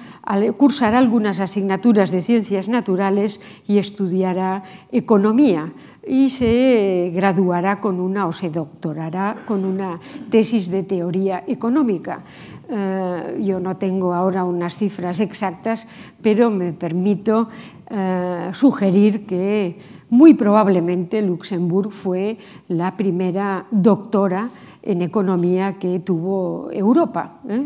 cursará 0.55 0.97
algunas 0.97 1.41
asignaturas 1.41 2.11
de 2.11 2.21
Ciencias 2.21 2.69
Naturales 2.69 3.41
y 3.67 3.79
estudiará 3.79 4.63
Economía 4.91 5.73
y 6.07 6.29
se 6.29 7.11
graduará 7.13 7.79
con 7.79 7.99
una 7.99 8.27
o 8.27 8.31
se 8.31 8.49
doctorará 8.49 9.35
con 9.45 9.65
una 9.65 9.99
tesis 10.29 10.71
de 10.71 10.83
teoría 10.83 11.43
económica. 11.47 12.23
Uh, 12.69 13.41
yo 13.41 13.59
no 13.59 13.77
tengo 13.77 14.13
ahora 14.13 14.43
unas 14.45 14.77
cifras 14.77 15.19
exactas, 15.19 15.87
pero 16.21 16.51
me 16.51 16.71
permito 16.71 17.49
uh, 17.89 18.53
sugerir 18.53 19.25
que 19.25 19.79
muy 20.09 20.35
probablemente 20.35 21.23
Luxemburg 21.23 21.91
fue 21.91 22.37
la 22.67 22.95
primera 22.95 23.65
doctora 23.71 24.49
en 24.89 25.03
economía 25.03 25.73
que 25.73 25.99
tuvo 25.99 26.69
Europa, 26.71 27.41
¿eh? 27.47 27.61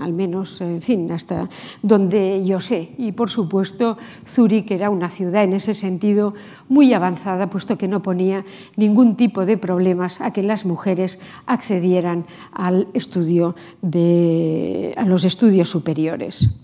al 0.00 0.12
menos, 0.12 0.60
en 0.60 0.80
fin, 0.80 1.10
hasta 1.10 1.48
donde 1.82 2.44
yo 2.44 2.60
sé. 2.60 2.94
Y 2.98 3.10
por 3.12 3.30
supuesto, 3.30 3.98
Zúrich 4.24 4.70
era 4.70 4.88
una 4.88 5.08
ciudad 5.08 5.42
en 5.42 5.54
ese 5.54 5.74
sentido 5.74 6.34
muy 6.68 6.92
avanzada, 6.92 7.50
puesto 7.50 7.76
que 7.76 7.88
no 7.88 8.00
ponía 8.00 8.44
ningún 8.76 9.16
tipo 9.16 9.44
de 9.44 9.58
problemas 9.58 10.20
a 10.20 10.32
que 10.32 10.44
las 10.44 10.66
mujeres 10.66 11.18
accedieran 11.46 12.26
al 12.52 12.86
estudio 12.94 13.56
de, 13.82 14.94
a 14.96 15.04
los 15.04 15.24
estudios 15.24 15.68
superiores. 15.68 16.60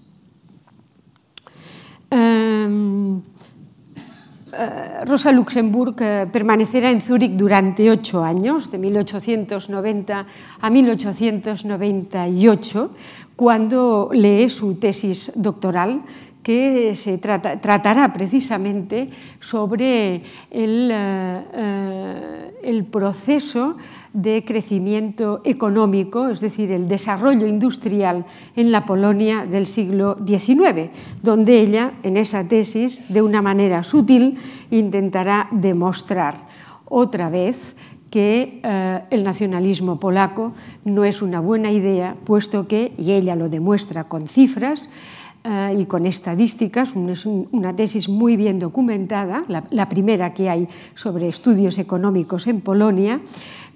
Eh, 2.12 3.20
Rosa 5.04 5.32
Luxemburg 5.32 5.96
eh, 6.00 6.26
permanecerá 6.30 6.90
en 6.90 7.00
Zúrich 7.00 7.32
durante 7.32 7.90
ocho 7.90 8.22
años, 8.24 8.70
de 8.70 8.78
1890 8.78 10.26
a 10.60 10.70
1898, 10.70 12.90
cuando 13.36 14.10
lee 14.12 14.48
su 14.48 14.78
tesis 14.78 15.32
doctoral 15.34 16.02
que 16.42 16.94
se 16.94 17.18
trata, 17.18 17.60
tratará 17.60 18.12
precisamente 18.12 19.08
sobre 19.40 20.22
el, 20.50 20.92
uh, 20.92 21.42
el 22.62 22.84
proceso 22.84 23.76
de 24.14 24.44
crecimiento 24.46 25.42
económico, 25.44 26.28
es 26.28 26.40
decir, 26.40 26.70
el 26.70 26.88
desarrollo 26.88 27.46
industrial 27.46 28.24
en 28.56 28.72
la 28.72 28.86
Polonia 28.86 29.44
del 29.44 29.66
siglo 29.66 30.16
XIX, 30.24 30.90
donde 31.22 31.60
ella, 31.60 31.92
en 32.04 32.16
esa 32.16 32.48
tesis, 32.48 33.12
de 33.12 33.20
una 33.20 33.42
manera 33.42 33.82
sutil, 33.82 34.38
intentará 34.70 35.48
demostrar 35.50 36.46
otra 36.86 37.28
vez 37.28 37.74
que 38.10 38.60
eh, 38.62 39.02
el 39.10 39.24
nacionalismo 39.24 39.98
polaco 39.98 40.52
no 40.84 41.04
es 41.04 41.20
una 41.20 41.40
buena 41.40 41.72
idea, 41.72 42.16
puesto 42.24 42.68
que, 42.68 42.92
y 42.96 43.10
ella 43.10 43.34
lo 43.34 43.48
demuestra 43.48 44.04
con 44.04 44.28
cifras, 44.28 44.88
Uh, 45.46 45.78
y 45.78 45.84
con 45.84 46.06
estadísticas, 46.06 46.96
es 46.96 47.26
un, 47.26 47.48
una 47.52 47.76
tesis 47.76 48.08
muy 48.08 48.34
bien 48.34 48.58
documentada, 48.58 49.44
la, 49.48 49.88
primera 49.90 50.32
que 50.32 50.48
hay 50.48 50.66
sobre 50.94 51.28
estudios 51.28 51.76
económicos 51.76 52.46
en 52.46 52.62
Polonia, 52.62 53.20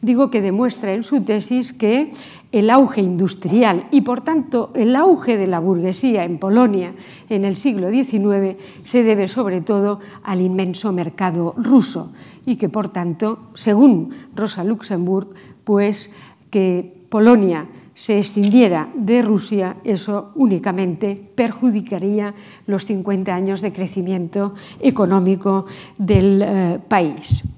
digo 0.01 0.31
que 0.31 0.41
demuestra 0.41 0.95
en 0.95 1.03
su 1.03 1.23
tesis 1.23 1.73
que 1.73 2.13
el 2.53 2.71
auge 2.71 3.03
industrial 3.03 3.83
y 3.91 4.01
por 4.03 4.23
tanto 4.23 4.73
el 4.75 4.97
auge 4.97 5.37
de 5.37 5.47
la 5.47 5.61
burguesía 5.61 6.25
en 6.25 6.39
Polonia 6.39 6.95
en 7.29 7.45
el 7.45 7.57
siglo 7.57 7.91
XIX 7.91 8.57
se 8.85 9.03
debe 9.03 9.29
sobre 9.29 9.61
todo 9.61 10.01
al 10.23 10.41
inmenso 10.41 10.93
mercado 10.93 11.55
ruso 11.59 12.13
y 12.49 12.57
que 12.57 12.71
por 12.71 12.89
tanto, 12.89 13.51
según 13.53 14.09
Rosa 14.35 14.65
Luxemburg, 14.65 15.29
pues 15.65 16.15
que 16.51 17.05
Polonia 17.11 17.69
se 17.93 18.19
escindiera 18.19 18.89
de 18.95 19.21
Rusia, 19.21 19.77
eso 19.85 20.31
únicamente 20.35 21.15
perjudicaría 21.35 22.35
los 22.67 22.85
50 22.85 23.35
años 23.35 23.61
de 23.61 23.73
crecimiento 23.73 24.55
económico 24.81 25.67
del 25.99 26.43
eh, 26.43 26.79
país. 26.89 27.58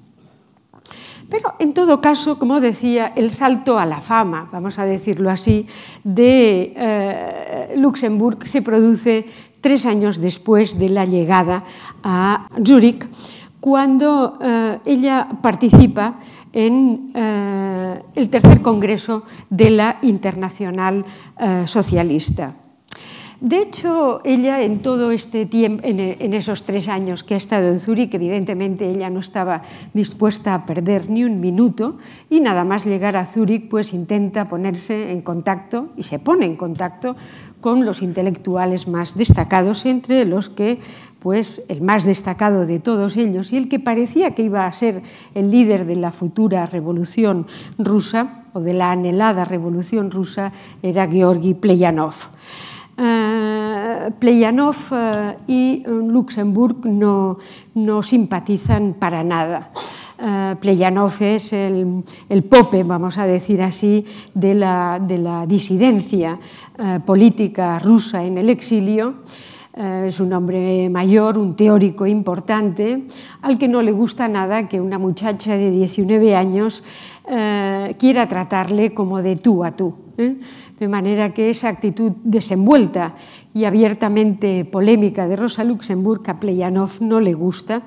Pero 1.31 1.55
en 1.59 1.73
todo 1.73 2.01
caso, 2.01 2.37
como 2.37 2.59
decía, 2.59 3.13
el 3.15 3.31
salto 3.31 3.79
a 3.79 3.85
la 3.85 4.01
fama, 4.01 4.49
vamos 4.51 4.77
a 4.79 4.83
decirlo 4.83 5.31
así, 5.31 5.65
de 6.03 6.73
eh, 6.75 7.73
Luxemburg 7.77 8.45
se 8.45 8.61
produce 8.61 9.25
tres 9.61 9.85
años 9.85 10.19
después 10.19 10.77
de 10.77 10.89
la 10.89 11.05
llegada 11.05 11.63
a 12.03 12.49
Zúrich, 12.67 13.07
cuando 13.61 14.37
eh, 14.41 14.79
ella 14.83 15.29
participa 15.41 16.19
en 16.51 17.13
eh, 17.15 18.03
el 18.13 18.29
tercer 18.29 18.61
congreso 18.61 19.23
de 19.49 19.69
la 19.69 19.99
Internacional 20.01 21.05
eh, 21.39 21.63
Socialista. 21.65 22.51
De 23.41 23.57
hecho, 23.57 24.21
ella 24.23 24.61
en 24.61 24.83
todo 24.83 25.09
este 25.09 25.47
tiempo, 25.47 25.83
en, 25.83 25.99
en, 25.99 26.33
esos 26.35 26.63
tres 26.63 26.87
años 26.87 27.23
que 27.23 27.33
ha 27.33 27.37
estado 27.37 27.69
en 27.69 27.79
Zúrich, 27.79 28.13
evidentemente 28.13 28.87
ella 28.87 29.09
no 29.09 29.19
estaba 29.19 29.63
dispuesta 29.95 30.53
a 30.53 30.67
perder 30.67 31.09
ni 31.09 31.23
un 31.23 31.39
minuto 31.41 31.97
y 32.29 32.39
nada 32.39 32.63
más 32.63 32.85
llegar 32.85 33.17
a 33.17 33.25
Zúrich, 33.25 33.67
pues 33.67 33.93
intenta 33.93 34.47
ponerse 34.47 35.11
en 35.11 35.21
contacto 35.21 35.89
y 35.97 36.03
se 36.03 36.19
pone 36.19 36.45
en 36.45 36.55
contacto 36.55 37.15
con 37.61 37.83
los 37.83 38.03
intelectuales 38.03 38.87
más 38.87 39.17
destacados, 39.17 39.87
entre 39.87 40.25
los 40.25 40.49
que 40.49 40.79
pues 41.17 41.63
el 41.67 41.81
más 41.81 42.03
destacado 42.03 42.67
de 42.67 42.77
todos 42.77 43.17
ellos 43.17 43.53
y 43.53 43.57
el 43.57 43.69
que 43.69 43.79
parecía 43.79 44.35
que 44.35 44.43
iba 44.43 44.67
a 44.67 44.73
ser 44.73 45.01
el 45.33 45.49
líder 45.49 45.85
de 45.85 45.95
la 45.95 46.11
futura 46.11 46.67
revolución 46.67 47.47
rusa 47.79 48.43
o 48.53 48.59
de 48.59 48.73
la 48.73 48.91
anhelada 48.91 49.45
revolución 49.45 50.11
rusa 50.11 50.51
era 50.83 51.07
Georgi 51.07 51.55
Pleyanov. 51.55 52.15
Uh, 53.01 54.11
Pleyanov 54.19 54.75
uh, 54.91 55.33
y 55.47 55.81
Luxemburg 55.87 56.85
no, 56.85 57.39
no, 57.73 58.03
simpatizan 58.03 58.93
para 58.93 59.23
nada. 59.23 59.71
Pleyanov 60.59 61.13
es 61.21 61.51
el, 61.51 62.03
el, 62.29 62.43
pope, 62.43 62.83
vamos 62.83 63.17
a 63.17 63.25
decir 63.25 63.63
así, 63.63 64.05
de 64.35 64.53
la, 64.53 64.99
de 65.01 65.17
la 65.17 65.47
disidencia 65.47 66.37
política 67.03 67.79
rusa 67.79 68.23
en 68.23 68.37
el 68.37 68.51
exilio. 68.51 69.15
Eh, 69.73 70.05
es 70.07 70.19
un 70.19 70.33
hombre 70.33 70.89
mayor, 70.89 71.37
un 71.37 71.55
teórico 71.55 72.05
importante, 72.05 73.07
al 73.41 73.57
que 73.57 73.69
no 73.69 73.81
le 73.81 73.93
gusta 73.93 74.27
nada 74.27 74.67
que 74.67 74.81
una 74.81 74.99
muchacha 74.99 75.55
de 75.55 75.71
19 75.71 76.35
años 76.35 76.83
eh, 77.29 77.95
quiera 77.97 78.27
tratarle 78.27 78.93
como 78.93 79.21
de 79.21 79.37
tú 79.37 79.63
a 79.63 79.71
tú. 79.71 79.95
¿eh? 80.17 80.35
De 80.81 80.87
manera 80.87 81.29
que 81.29 81.51
esa 81.51 81.69
actitud 81.69 82.13
desenvuelta 82.23 83.13
y 83.53 83.65
abiertamente 83.65 84.65
polémica 84.65 85.27
de 85.27 85.35
Rosa 85.35 85.63
Luxemburg 85.63 86.25
a 86.25 86.39
Pleyanov 86.39 86.97
no 87.01 87.19
le 87.19 87.37
gusta 87.37 87.83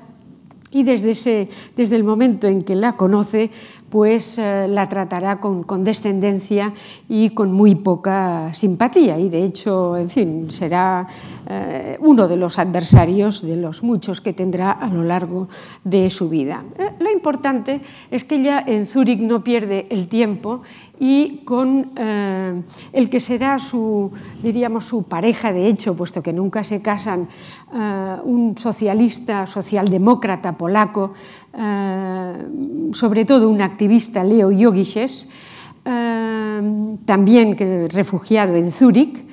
y 0.71 0.83
desde, 0.83 1.11
ese, 1.11 1.49
desde 1.75 1.95
el 1.95 2.03
momento 2.03 2.47
en 2.47 2.61
que 2.61 2.75
la 2.75 2.97
conoce, 2.97 3.49
pues 3.89 4.37
eh, 4.37 4.67
la 4.67 4.89
tratará 4.89 5.39
con 5.39 5.63
condescendencia 5.63 6.73
y 7.07 7.29
con 7.29 7.53
muy 7.53 7.75
poca 7.75 8.53
simpatía. 8.53 9.17
Y 9.17 9.29
de 9.29 9.43
hecho, 9.43 9.95
en 9.95 10.09
fin, 10.09 10.51
será 10.51 11.07
eh, 11.47 11.97
uno 12.01 12.27
de 12.27 12.35
los 12.35 12.59
adversarios 12.59 13.41
de 13.41 13.55
los 13.55 13.83
muchos 13.83 14.19
que 14.19 14.33
tendrá 14.33 14.71
a 14.71 14.89
lo 14.89 15.03
largo 15.03 15.47
de 15.85 16.09
su 16.09 16.27
vida. 16.27 16.65
Eh, 16.77 16.91
lo 16.99 17.09
importante 17.09 17.79
es 18.11 18.25
que 18.25 18.35
ella 18.35 18.61
en 18.67 18.85
Zúrich 18.85 19.21
no 19.21 19.45
pierde 19.45 19.87
el 19.89 20.07
tiempo 20.07 20.61
y 20.99 21.41
con 21.45 21.91
eh, 21.95 22.61
el 22.93 23.09
que 23.09 23.19
será 23.19 23.59
su, 23.59 24.11
diríamos, 24.41 24.85
su 24.85 25.03
pareja 25.03 25.51
de 25.51 25.67
hecho, 25.67 25.95
puesto 25.95 26.21
que 26.21 26.33
nunca 26.33 26.63
se 26.63 26.81
casan, 26.81 27.27
eh, 27.73 28.17
un 28.23 28.57
socialista, 28.57 29.45
socialdemócrata 29.45 30.57
polaco, 30.57 31.13
eh, 31.53 32.47
sobre 32.91 33.25
todo 33.25 33.49
un 33.49 33.61
activista, 33.61 34.23
Leo 34.23 34.51
Jogiches, 34.51 35.29
también 37.05 37.55
refugiado 37.91 38.55
en 38.55 38.71
Zúrich, 38.71 39.24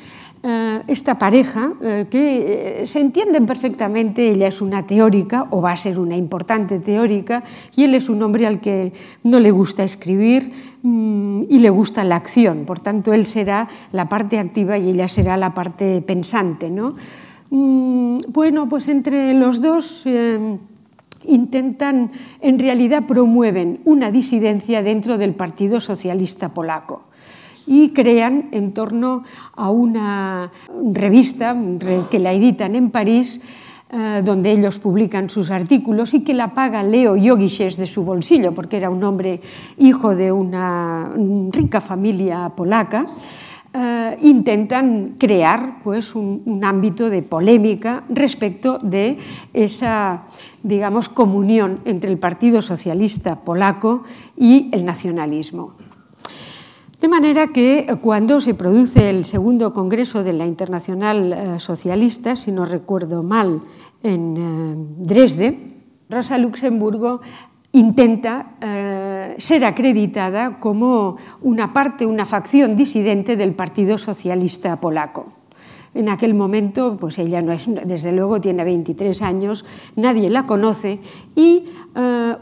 esta 0.88 1.18
pareja, 1.18 1.72
eh, 1.82 2.06
que 2.10 2.82
eh, 2.82 2.86
se 2.86 3.00
entienden 3.00 3.46
perfectamente, 3.46 4.28
ella 4.28 4.48
es 4.48 4.60
una 4.60 4.84
teórica 4.84 5.46
o 5.50 5.60
va 5.60 5.72
a 5.72 5.76
ser 5.76 5.98
una 5.98 6.16
importante 6.16 6.80
teórica 6.80 7.44
y 7.76 7.84
él 7.84 7.94
es 7.94 8.08
un 8.08 8.22
hombre 8.22 8.46
al 8.46 8.60
que 8.60 8.92
no 9.22 9.38
le 9.38 9.52
gusta 9.52 9.84
escribir 9.84 10.52
mm, 10.82 11.44
y 11.48 11.58
le 11.60 11.70
gusta 11.70 12.02
la 12.02 12.16
acción, 12.16 12.64
por 12.64 12.80
tanto 12.80 13.12
él 13.12 13.26
será 13.26 13.68
la 13.92 14.08
parte 14.08 14.38
activa 14.38 14.78
y 14.78 14.90
ella 14.90 15.06
será 15.06 15.36
la 15.36 15.54
parte 15.54 16.02
pensante. 16.02 16.70
¿no? 16.70 16.94
Mm, 17.50 18.18
bueno, 18.28 18.68
pues 18.68 18.88
entre 18.88 19.34
los 19.34 19.62
dos 19.62 20.04
intentan, 21.24 22.10
en 22.40 22.58
realidad 22.58 23.06
promueven 23.06 23.78
una 23.84 24.10
disidencia 24.10 24.82
dentro 24.82 25.18
del 25.18 25.34
Partido 25.34 25.78
Socialista 25.78 26.48
Polaco 26.48 27.11
y 27.66 27.90
crean 27.90 28.48
en 28.52 28.72
torno 28.72 29.24
a 29.54 29.70
una 29.70 30.50
revista 30.92 31.56
que 32.10 32.18
la 32.18 32.32
editan 32.32 32.74
en 32.74 32.90
París, 32.90 33.40
eh, 33.90 34.22
donde 34.24 34.52
ellos 34.52 34.78
publican 34.78 35.28
sus 35.28 35.50
artículos 35.50 36.14
y 36.14 36.24
que 36.24 36.34
la 36.34 36.54
paga 36.54 36.82
Leo 36.82 37.14
Jogiches 37.14 37.76
de 37.76 37.86
su 37.86 38.04
bolsillo, 38.04 38.52
porque 38.52 38.78
era 38.78 38.90
un 38.90 39.04
hombre 39.04 39.40
hijo 39.78 40.16
de 40.16 40.32
una 40.32 41.10
rica 41.50 41.80
familia 41.80 42.50
polaca. 42.56 43.06
Eh, 43.74 44.16
intentan 44.22 45.16
crear 45.18 45.82
pues, 45.82 46.14
un, 46.14 46.42
un, 46.44 46.62
ámbito 46.62 47.08
de 47.08 47.22
polémica 47.22 48.04
respecto 48.10 48.78
de 48.78 49.16
esa 49.54 50.24
digamos, 50.62 51.08
comunión 51.08 51.80
entre 51.84 52.10
el 52.10 52.18
Partido 52.18 52.60
Socialista 52.60 53.36
polaco 53.44 54.04
y 54.36 54.68
el 54.72 54.84
nacionalismo. 54.84 55.74
De 57.02 57.08
manera 57.08 57.48
que 57.48 57.80
eh, 57.80 57.96
cuando 58.00 58.40
se 58.40 58.54
produce 58.54 59.10
el 59.10 59.24
segundo 59.24 59.72
Congreso 59.74 60.22
de 60.22 60.32
la 60.32 60.46
Internacional 60.46 61.32
eh, 61.32 61.58
Socialista, 61.58 62.36
si 62.36 62.52
no 62.52 62.64
recuerdo 62.64 63.24
mal, 63.24 63.60
en 64.04 64.36
eh, 64.36 65.02
Dresde, 65.02 65.82
Rosa 66.08 66.38
Luxemburgo 66.38 67.20
intenta 67.72 68.52
ser 69.38 69.64
acreditada 69.64 70.60
como 70.60 71.16
una 71.40 71.72
parte, 71.72 72.04
una 72.04 72.26
facción 72.26 72.76
disidente 72.76 73.34
del 73.34 73.54
Partido 73.54 73.96
Socialista 73.96 74.76
Polaco. 74.76 75.32
En 75.94 76.10
aquel 76.10 76.34
momento, 76.34 76.98
pues 77.00 77.18
ella 77.18 77.40
no 77.40 77.50
es, 77.52 77.64
desde 77.86 78.12
luego 78.12 78.42
tiene 78.42 78.62
23 78.62 79.22
años, 79.22 79.64
nadie 79.96 80.28
la 80.28 80.44
conoce 80.44 81.00
y 81.34 81.64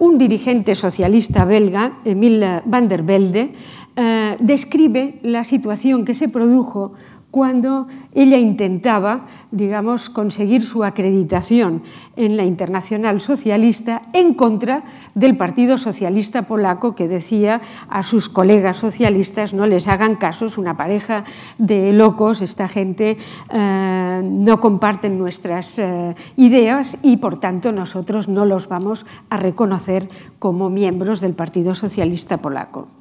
un 0.01 0.19
dirigente 0.19 0.75
socialista 0.75 1.45
belga, 1.45 2.01
Emil 2.05 2.45
van 2.65 2.89
der 2.89 3.05
Velde, 3.05 3.55
eh, 3.97 4.37
describe 4.41 5.19
la 5.23 5.45
situación 5.45 6.05
que 6.05 6.15
se 6.15 6.29
produjo 6.29 6.93
cuando 7.31 7.87
ella 8.13 8.39
intentaba, 8.39 9.27
digamos, 9.51 10.11
conseguir 10.11 10.63
su 10.63 10.83
acreditación 10.83 11.83
en 12.17 12.37
la 12.37 12.45
Internacional 12.45 13.21
Socialista 13.21 14.03
en 14.13 14.35
contra 14.35 14.83
del 15.15 15.37
Partido 15.37 15.79
Socialista 15.79 16.43
Polaco 16.43 16.95
que 16.95 17.07
decía 17.07 17.61
a 17.89 18.03
sus 18.03 18.29
colegas 18.29 18.79
socialistas 18.79 19.55
no 19.55 19.67
les 19.67 19.87
hagan 19.87 20.17
caso, 20.17 20.47
es 20.47 20.59
una 20.59 20.77
pareja 20.77 21.25
de 21.59 21.93
locos, 21.93 22.43
esta 22.43 22.67
gente 22.67 23.17
eh, 23.51 24.21
no 24.25 24.61
comparten 24.61 25.19
nuestras 25.19 25.79
eh, 25.79 26.15
ideas 26.37 26.99
y 27.03 27.19
por 27.19 27.39
tanto 27.39 27.71
nosotros 27.71 28.29
no 28.29 28.45
los 28.45 28.69
vamos 28.69 29.07
a 29.31 29.37
reconocer 29.37 30.09
como 30.39 30.69
miembros 30.69 31.21
del 31.21 31.35
Partido 31.35 31.75
Socialista 31.75 32.39
Polaco. 32.39 33.00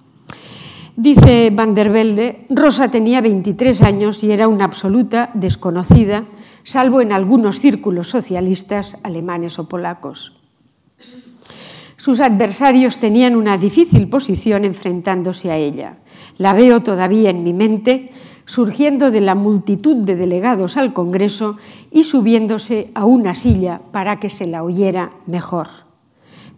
Dice 0.99 1.49
Van 1.55 1.73
der 1.73 1.95
Velde, 1.95 2.43
Rosa 2.49 2.91
tenía 2.91 3.21
23 3.21 3.83
años 3.83 4.21
y 4.21 4.33
era 4.33 4.49
una 4.49 4.65
absoluta 4.65 5.31
desconocida, 5.33 6.25
salvo 6.63 6.99
en 6.99 7.13
algunos 7.13 7.59
círculos 7.59 8.09
socialistas 8.09 8.99
alemanes 9.03 9.59
o 9.59 9.69
polacos. 9.69 10.41
Sus 11.95 12.19
adversarios 12.19 12.99
tenían 12.99 13.37
una 13.37 13.57
difícil 13.57 14.09
posición 14.09 14.65
enfrentándose 14.65 15.51
a 15.51 15.55
ella. 15.55 15.99
La 16.37 16.51
veo 16.51 16.83
todavía 16.83 17.29
en 17.29 17.45
mi 17.45 17.53
mente, 17.53 18.11
surgiendo 18.43 19.09
de 19.09 19.21
la 19.21 19.35
multitud 19.35 20.03
de 20.03 20.17
delegados 20.17 20.75
al 20.75 20.91
Congreso 20.91 21.55
y 21.91 22.03
subiéndose 22.03 22.91
a 22.93 23.05
una 23.05 23.35
silla 23.35 23.79
para 23.93 24.19
que 24.19 24.29
se 24.29 24.47
la 24.47 24.63
oyera 24.63 25.11
mejor. 25.27 25.69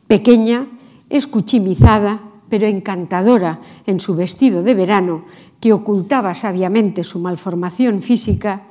Pequeña, 0.07 0.65
escuchimizada, 1.11 2.30
pero 2.51 2.67
encantadora 2.67 3.61
en 3.87 4.01
su 4.01 4.13
vestido 4.13 4.61
de 4.61 4.75
verano, 4.75 5.23
que 5.61 5.71
ocultaba 5.71 6.35
sabiamente 6.35 7.05
su 7.05 7.19
malformación 7.19 8.01
física, 8.01 8.67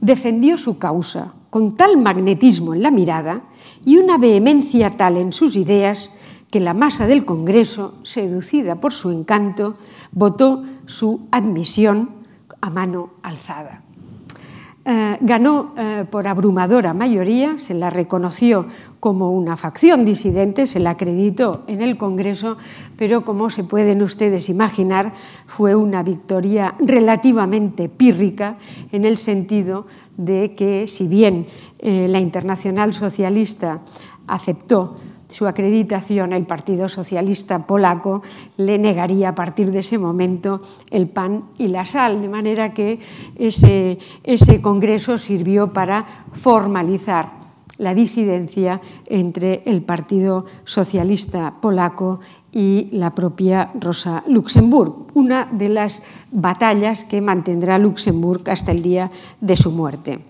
defendió 0.00 0.56
su 0.56 0.78
causa 0.78 1.34
con 1.50 1.76
tal 1.76 1.98
magnetismo 1.98 2.72
en 2.72 2.82
la 2.82 2.90
mirada 2.90 3.42
y 3.84 3.98
una 3.98 4.16
vehemencia 4.16 4.96
tal 4.96 5.18
en 5.18 5.34
sus 5.34 5.56
ideas 5.56 6.16
que 6.50 6.60
la 6.60 6.72
masa 6.72 7.06
del 7.06 7.26
Congreso, 7.26 8.00
seducida 8.02 8.80
por 8.80 8.94
su 8.94 9.10
encanto, 9.10 9.76
votó 10.12 10.64
su 10.86 11.28
admisión 11.30 12.24
a 12.62 12.70
mano 12.70 13.10
alzada. 13.22 13.84
Eh, 14.84 15.18
ganó 15.20 15.74
eh, 15.76 16.06
por 16.10 16.26
abrumadora 16.28 16.94
mayoría, 16.94 17.58
se 17.58 17.74
la 17.74 17.90
reconoció 17.90 18.66
como 19.00 19.32
una 19.32 19.56
facción 19.56 20.04
disidente, 20.04 20.66
se 20.66 20.80
la 20.80 20.90
acreditó 20.90 21.64
en 21.66 21.82
el 21.82 21.98
Congreso, 21.98 22.56
pero 22.96 23.22
como 23.22 23.50
se 23.50 23.64
pueden 23.64 24.02
ustedes 24.02 24.48
imaginar, 24.48 25.12
fue 25.46 25.74
una 25.74 26.02
victoria 26.02 26.74
relativamente 26.78 27.90
pírrica 27.90 28.56
en 28.90 29.04
el 29.04 29.18
sentido 29.18 29.86
de 30.16 30.54
que 30.54 30.86
si 30.86 31.06
bien 31.06 31.46
eh, 31.80 32.06
la 32.08 32.20
Internacional 32.20 32.94
Socialista 32.94 33.82
aceptó 34.26 34.96
su 35.28 35.46
acreditación, 35.46 36.32
el 36.32 36.46
Partido 36.46 36.88
Socialista 36.88 37.66
Polaco 37.66 38.22
le 38.56 38.78
negaría 38.78 39.30
a 39.30 39.34
partir 39.34 39.70
de 39.70 39.80
ese 39.80 39.98
momento 39.98 40.60
el 40.90 41.08
pan 41.08 41.44
y 41.58 41.68
la 41.68 41.84
sal, 41.84 42.22
de 42.22 42.28
manera 42.28 42.72
que 42.72 42.98
ese, 43.36 43.98
ese 44.24 44.62
Congreso 44.62 45.18
sirvió 45.18 45.72
para 45.72 46.06
formalizar 46.32 47.38
la 47.78 47.94
disidencia 47.94 48.80
entre 49.06 49.62
el 49.66 49.82
Partido 49.82 50.46
Socialista 50.64 51.54
Polaco 51.60 52.20
y 52.52 52.88
la 52.92 53.14
propia 53.14 53.70
Rosa 53.78 54.24
Luxemburg, 54.26 55.06
una 55.14 55.46
de 55.52 55.68
las 55.68 56.02
batallas 56.32 57.04
que 57.04 57.20
mantendrá 57.20 57.78
Luxemburg 57.78 58.48
hasta 58.50 58.72
el 58.72 58.82
día 58.82 59.10
de 59.40 59.56
su 59.56 59.70
muerte. 59.70 60.27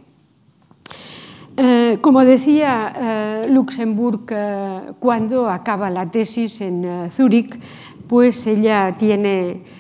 Eh, 1.61 1.99
como 2.01 2.25
decía 2.25 2.93
eh, 2.95 3.49
Luxemburg 3.51 4.27
eh, 4.31 4.81
cuando 5.01 5.51
acaba 5.51 5.91
la 5.91 6.09
tesis 6.09 6.61
en 6.61 7.11
Zúrich, 7.11 7.59
pues 8.07 8.47
ella 8.47 8.95
tiene 8.97 9.79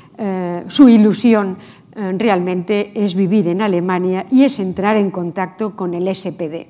su 0.66 0.88
ilusión 0.88 1.56
realmente 1.94 2.90
es 2.92 3.14
vivir 3.14 3.46
en 3.46 3.62
Alemania 3.62 4.26
y 4.32 4.42
es 4.42 4.58
entrar 4.58 4.96
en 4.96 5.12
contacto 5.12 5.76
con 5.76 5.94
el 5.94 6.12
SPD. 6.12 6.66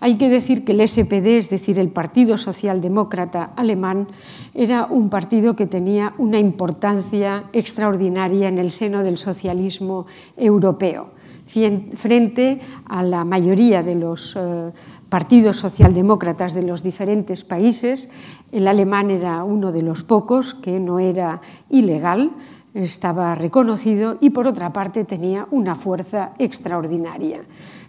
Hay 0.00 0.16
que 0.16 0.28
decir 0.28 0.66
que 0.66 0.72
el 0.72 0.86
SPD, 0.86 1.38
es 1.38 1.48
decir, 1.48 1.78
el 1.78 1.88
Partido 1.88 2.36
Socialdemócrata 2.36 3.52
Alemán, 3.56 4.06
era 4.52 4.84
un 4.84 5.08
partido 5.08 5.56
que 5.56 5.66
tenía 5.66 6.12
una 6.18 6.38
importancia 6.38 7.44
extraordinaria 7.54 8.48
en 8.48 8.58
el 8.58 8.70
seno 8.70 9.02
del 9.02 9.16
socialismo 9.16 10.04
europeo 10.36 11.13
frente 11.46 12.60
a 12.86 13.02
la 13.02 13.24
mayoría 13.24 13.82
de 13.82 13.94
los 13.94 14.36
eh, 14.36 14.72
partidos 15.08 15.58
socialdemócratas 15.58 16.54
de 16.54 16.62
los 16.62 16.82
diferentes 16.82 17.44
países. 17.44 18.10
El 18.50 18.66
alemán 18.66 19.10
era 19.10 19.44
uno 19.44 19.70
de 19.70 19.82
los 19.82 20.02
pocos 20.02 20.54
que 20.54 20.80
no 20.80 20.98
era 20.98 21.40
ilegal, 21.70 22.32
estaba 22.74 23.34
reconocido 23.36 24.18
y 24.20 24.30
por 24.30 24.48
otra 24.48 24.72
parte 24.72 25.04
tenía 25.04 25.46
una 25.50 25.76
fuerza 25.76 26.32
extraordinaria. 26.38 27.42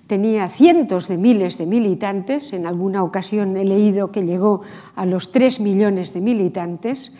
tenía 0.06 0.46
cientos 0.46 1.08
de 1.08 1.18
miles 1.18 1.58
de 1.58 1.66
militantes, 1.66 2.54
en 2.54 2.68
alguna 2.68 3.02
ocasión 3.02 3.58
he 3.58 3.66
leído 3.66 4.12
que 4.12 4.22
llegó 4.22 4.62
a 4.96 5.08
los 5.08 5.32
3 5.32 5.62
millones 5.62 6.14
de 6.14 6.22
militantes, 6.22 7.12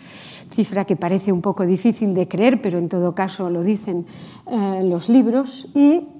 cifra 0.54 0.84
que 0.84 0.94
parece 0.94 1.32
un 1.32 1.42
poco 1.42 1.66
difícil 1.66 2.14
de 2.14 2.28
creer, 2.28 2.62
pero 2.62 2.78
en 2.78 2.88
todo 2.88 3.12
caso 3.12 3.50
lo 3.50 3.64
dicen 3.64 4.06
eh, 4.46 4.82
los 4.84 5.08
libros, 5.08 5.66
y 5.74 6.15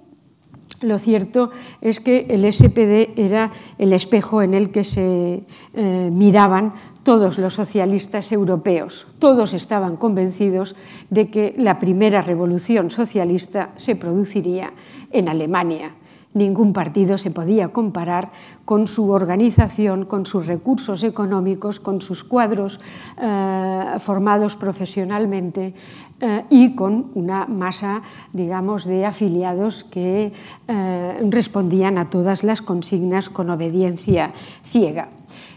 lo 0.83 0.99
cierto 0.99 1.51
es 1.81 2.01
que 2.01 2.27
el 2.31 2.51
SPD 2.53 3.13
era 3.17 3.51
el 3.79 3.93
espejo 3.93 4.43
en 4.43 4.55
el 4.55 4.71
que 4.71 4.85
se 4.85 5.45
eh, 5.75 6.11
miraban 6.13 6.75
todos 7.03 7.39
los 7.39 7.55
socialistas 7.55 8.33
europeos. 8.33 9.07
Todos 9.19 9.55
estaban 9.55 9.97
convencidos 9.97 10.77
de 11.11 11.31
que 11.31 11.55
la 11.57 11.79
primera 11.79 12.21
revolución 12.21 12.91
socialista 12.91 13.71
se 13.77 13.97
produciría 13.97 14.73
en 15.13 15.29
Alemania 15.29 15.95
ningún 16.37 16.73
partido 16.73 17.17
se 17.17 17.31
podía 17.31 17.73
comparar 17.73 18.31
con 18.65 18.87
su 18.87 19.11
organización, 19.11 20.05
con 20.05 20.27
sus 20.27 20.47
recursos 20.47 21.03
económicos, 21.03 21.81
con 21.81 22.01
sus 22.03 22.25
cuadros 22.25 22.79
eh, 23.17 23.97
formados 23.99 24.57
profesionalmente 24.57 25.73
eh, 26.21 26.43
y 26.49 26.75
con 26.75 27.11
una 27.15 27.45
masa, 27.47 28.03
digamos, 28.33 28.87
de 28.87 29.05
afiliados 29.05 29.85
que 29.85 30.33
eh, 30.67 31.13
respondían 31.29 31.99
a 31.99 32.09
todas 32.09 32.43
las 32.43 32.63
consignas 32.63 33.29
con 33.29 33.51
obediencia 33.51 34.33
ciega. 34.65 35.09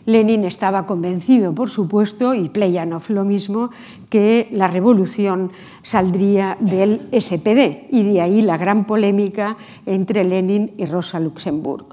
Lenin 0.05 0.43
estaba 0.43 0.85
convencido, 0.85 1.53
por 1.53 1.69
supuesto, 1.69 2.33
y 2.33 2.49
Pleyanov 2.49 3.03
lo 3.09 3.23
mismo, 3.23 3.69
que 4.09 4.49
la 4.51 4.67
revolución 4.67 5.51
saldría 5.81 6.57
del 6.59 7.07
SPD, 7.11 7.87
y 7.91 8.03
de 8.03 8.21
ahí 8.21 8.41
la 8.41 8.57
gran 8.57 8.85
polémica 8.85 9.55
entre 9.85 10.25
Lenin 10.25 10.73
y 10.77 10.85
Rosa 10.85 11.19
Luxemburg 11.19 11.85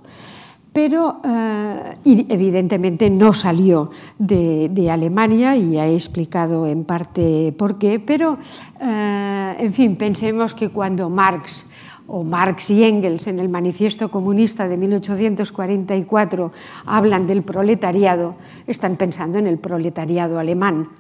pero 0.77 1.23
eh, 1.25 1.97
evidentemente 2.05 3.09
no 3.09 3.33
salió 3.33 3.89
de, 4.19 4.91
Alemania 4.93 5.57
y 5.57 5.71
ya 5.71 5.87
he 5.87 5.95
explicado 5.95 6.67
en 6.67 6.85
parte 6.85 7.55
por 7.57 7.79
qué, 7.79 7.99
pero 7.99 8.37
eh, 8.79 9.57
en 9.59 9.73
fin, 9.73 9.97
pensemos 9.97 10.53
que 10.53 10.69
cuando 10.69 11.09
Marx 11.09 11.65
o 12.07 12.25
Marx 12.25 12.69
y 12.69 12.85
Engels 12.85 13.27
en 13.27 13.39
el 13.39 13.49
Manifiesto 13.49 14.11
Comunista 14.11 14.69
de 14.69 14.77
1844 14.77 16.53
hablan 16.85 17.27
del 17.27 17.43
proletariado, 17.43 18.35
están 18.67 18.97
pensando 18.97 19.39
en 19.39 19.47
el 19.47 19.57
proletariado 19.57 20.39
alemán, 20.39 20.91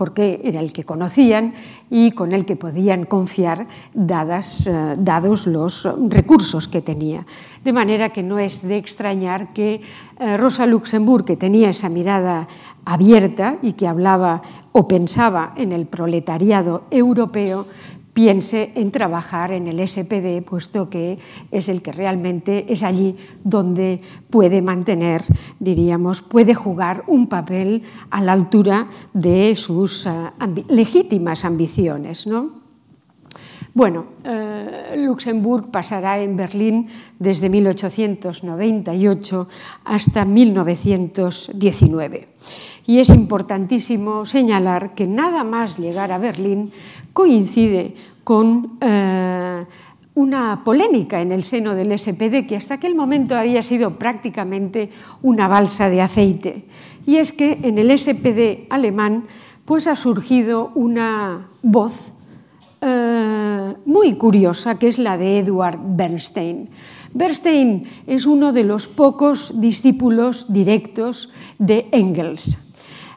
porque 0.00 0.40
era 0.44 0.60
el 0.60 0.72
que 0.72 0.84
conocían 0.84 1.52
y 1.90 2.12
con 2.12 2.32
el 2.32 2.46
que 2.46 2.56
podían 2.56 3.04
confiar 3.04 3.66
dadas, 3.92 4.66
eh, 4.66 4.96
dados 4.96 5.46
los 5.46 5.86
recursos 6.08 6.68
que 6.68 6.80
tenía. 6.80 7.26
De 7.62 7.74
manera 7.74 8.08
que 8.08 8.22
no 8.22 8.38
es 8.38 8.66
de 8.66 8.78
extrañar 8.78 9.52
que 9.52 9.82
eh, 10.18 10.36
Rosa 10.38 10.64
Luxemburg, 10.64 11.26
que 11.26 11.36
tenía 11.36 11.68
esa 11.68 11.90
mirada 11.90 12.48
abierta 12.86 13.58
y 13.60 13.74
que 13.74 13.86
hablaba 13.86 14.40
o 14.72 14.88
pensaba 14.88 15.52
en 15.54 15.70
el 15.70 15.84
proletariado 15.84 16.84
europeo, 16.90 17.66
piense 18.20 18.72
en 18.74 18.90
trabajar 18.90 19.50
en 19.50 19.66
el 19.66 19.88
SPD, 19.88 20.44
puesto 20.44 20.90
que 20.90 21.18
es 21.50 21.70
el 21.70 21.80
que 21.80 21.90
realmente 21.90 22.70
es 22.70 22.82
allí 22.82 23.16
donde 23.44 23.98
puede 24.28 24.60
mantener, 24.60 25.22
diríamos, 25.58 26.20
puede 26.20 26.52
jugar 26.52 27.02
un 27.06 27.28
papel 27.28 27.82
a 28.10 28.20
la 28.20 28.34
altura 28.34 28.88
de 29.14 29.56
sus 29.56 30.04
uh, 30.04 30.32
legítimas 30.68 31.46
ambiciones. 31.46 32.26
¿no? 32.26 32.60
Bueno, 33.72 34.04
eh, 34.24 34.96
Luxemburg 34.98 35.70
pasará 35.70 36.20
en 36.20 36.36
Berlín 36.36 36.88
desde 37.18 37.48
1898 37.48 39.48
hasta 39.84 40.26
1919. 40.26 42.28
Y 42.86 42.98
es 42.98 43.10
importantísimo 43.10 44.24
señalar 44.26 44.94
que 44.94 45.06
nada 45.06 45.44
más 45.44 45.78
llegar 45.78 46.10
a 46.10 46.18
Berlín 46.18 46.72
coincide 47.12 47.94
con 48.24 48.78
eh, 48.80 49.64
una 50.14 50.62
polémica 50.64 51.20
en 51.20 51.32
el 51.32 51.42
seno 51.42 51.74
del 51.74 51.96
SPD 51.98 52.46
que 52.46 52.56
hasta 52.56 52.74
aquel 52.74 52.94
momento 52.94 53.36
había 53.36 53.62
sido 53.62 53.98
prácticamente 53.98 54.90
una 55.22 55.48
balsa 55.48 55.88
de 55.88 56.02
aceite. 56.02 56.64
Y 57.06 57.16
es 57.16 57.32
que 57.32 57.58
en 57.62 57.78
el 57.78 57.96
SPD 57.96 58.66
alemán 58.70 59.24
pues 59.64 59.86
ha 59.86 59.96
surgido 59.96 60.72
una 60.74 61.48
voz 61.62 62.12
eh, 62.80 63.74
muy 63.84 64.14
curiosa, 64.14 64.78
que 64.78 64.88
es 64.88 64.98
la 64.98 65.16
de 65.16 65.38
Edward 65.38 65.78
Bernstein. 65.80 66.70
Bernstein 67.12 67.84
es 68.06 68.26
uno 68.26 68.52
de 68.52 68.64
los 68.64 68.86
pocos 68.86 69.60
discípulos 69.60 70.52
directos 70.52 71.30
de 71.58 71.88
Engels. 71.92 72.69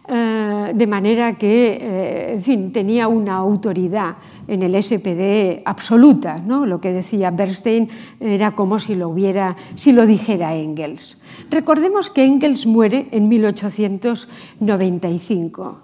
Eh, 0.06 0.74
de 0.76 0.88
manera 0.88 1.38
que, 1.38 1.78
eh, 1.80 2.34
en 2.34 2.42
fin, 2.42 2.74
tenía 2.74 3.08
una 3.08 3.36
autoridad 3.36 4.18
en 4.50 4.62
el 4.62 4.76
SPD 4.76 5.62
absoluta, 5.64 6.42
¿no? 6.44 6.66
Lo 6.66 6.82
que 6.82 6.92
decía 6.92 7.32
Bernstein 7.32 7.88
era 8.20 8.52
como 8.52 8.80
si 8.80 8.96
lo 8.96 9.08
hubiera, 9.08 9.56
si 9.76 9.94
lo 9.94 10.06
dijera 10.06 10.58
Engels. 10.58 11.22
Recordemos 11.50 12.10
que 12.10 12.26
Engels 12.26 12.68
muere 12.68 13.08
en 13.12 13.30
1895 13.30 15.78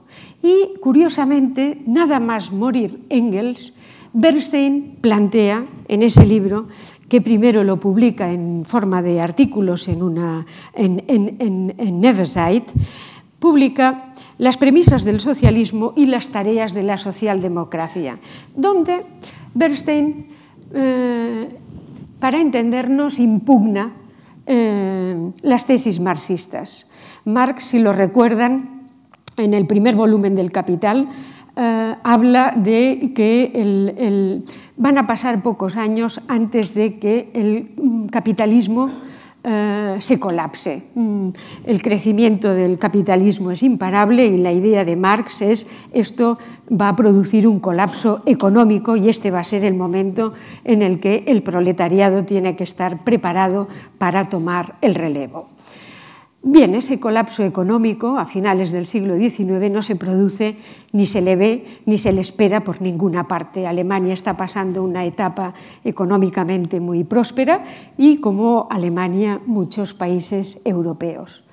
y, 0.44 0.74
curiosamente, 0.82 1.82
nada 1.88 2.20
más 2.20 2.52
morir 2.52 3.00
Engels, 3.08 3.78
Bernstein 4.12 4.98
plantea 5.00 5.66
en 5.88 6.04
ese 6.04 6.26
libro 6.26 6.68
que 7.08 7.22
primero 7.22 7.64
lo 7.64 7.80
publica 7.80 8.34
en 8.34 8.66
forma 8.66 9.02
de 9.02 9.22
artículos 9.22 9.88
en, 9.88 10.04
una, 10.04 10.46
en, 10.74 11.06
en, 11.08 11.74
publica 13.40 14.09
las 14.40 14.58
premisas 14.58 15.04
del 15.04 15.20
socialismo 15.20 15.94
y 15.96 16.08
las 16.08 16.30
tareas 16.30 16.74
de 16.74 16.82
la 16.82 16.98
socialdemocracia, 16.98 18.18
donde 18.56 19.06
Bernstein, 19.54 20.28
eh, 20.74 21.50
para 22.20 22.40
entendernos, 22.40 23.20
impugna 23.20 23.94
eh, 24.48 25.32
las 25.44 25.68
tesis 25.68 26.00
marxistas. 26.00 26.90
Marx, 27.26 27.66
si 27.66 27.80
lo 27.80 27.92
recuerdan, 27.94 28.88
en 29.38 29.54
el 29.54 29.68
primer 29.68 29.96
volumen 29.96 30.36
del 30.36 30.52
Capital, 30.52 31.10
eh, 31.56 31.96
habla 32.02 32.54
de 32.56 33.12
que 33.14 34.42
van 34.78 34.98
a 34.98 35.06
pasar 35.06 35.44
pocos 35.44 35.76
años 35.76 36.22
antes 36.30 36.74
de 36.74 36.98
que 36.98 37.30
el 37.34 38.08
capitalismo 38.10 38.88
eh, 39.42 39.96
se 40.00 40.20
colapse. 40.20 40.84
Mm, 40.96 41.30
el 41.64 41.82
crecimiento 41.82 42.54
del 42.54 42.78
capitalismo 42.78 43.52
es 43.52 43.64
imparable 43.64 44.26
y 44.26 44.38
la 44.38 44.52
idea 44.52 44.84
de 44.84 44.98
Marx 44.98 45.42
es 45.42 45.68
esto 45.94 46.38
va 46.70 46.90
a 46.90 46.96
producir 46.98 47.48
un 47.48 47.62
colapso 47.62 48.20
económico 48.26 48.98
y 48.98 49.08
este 49.08 49.32
va 49.32 49.40
a 49.40 49.44
ser 49.46 49.64
el 49.64 49.76
momento 49.76 50.34
en 50.66 50.82
el 50.82 51.00
que 51.00 51.24
el 51.28 51.42
proletariado 51.42 52.26
tiene 52.26 52.58
que 52.58 52.66
estar 52.66 53.06
preparado 53.06 53.70
para 53.98 54.28
tomar 54.28 54.76
el 54.82 54.96
relevo. 54.96 55.48
Bien, 56.42 56.74
ese 56.74 57.02
colapso 57.02 57.44
económico 57.44 58.18
a 58.18 58.26
finales 58.26 58.72
del 58.72 58.86
siglo 58.86 59.18
XIX 59.18 59.70
no 59.70 59.82
se 59.82 59.98
produce, 59.98 60.56
ni 60.94 61.06
se 61.06 61.22
le 61.22 61.36
ve, 61.36 61.66
ni 61.86 61.98
se 61.98 62.14
le 62.14 62.22
espera 62.22 62.64
por 62.64 62.82
ninguna 62.82 63.28
parte. 63.28 63.68
Alemania 63.68 64.14
está 64.14 64.38
pasando 64.38 64.82
una 64.82 65.04
etapa 65.04 65.54
económicamente 65.84 66.80
muy 66.80 67.04
próspera 67.04 67.66
y, 67.98 68.22
como 68.22 68.68
Alemania, 68.72 69.42
muchos 69.46 69.94
países 69.94 70.62
europeos. 70.64 71.44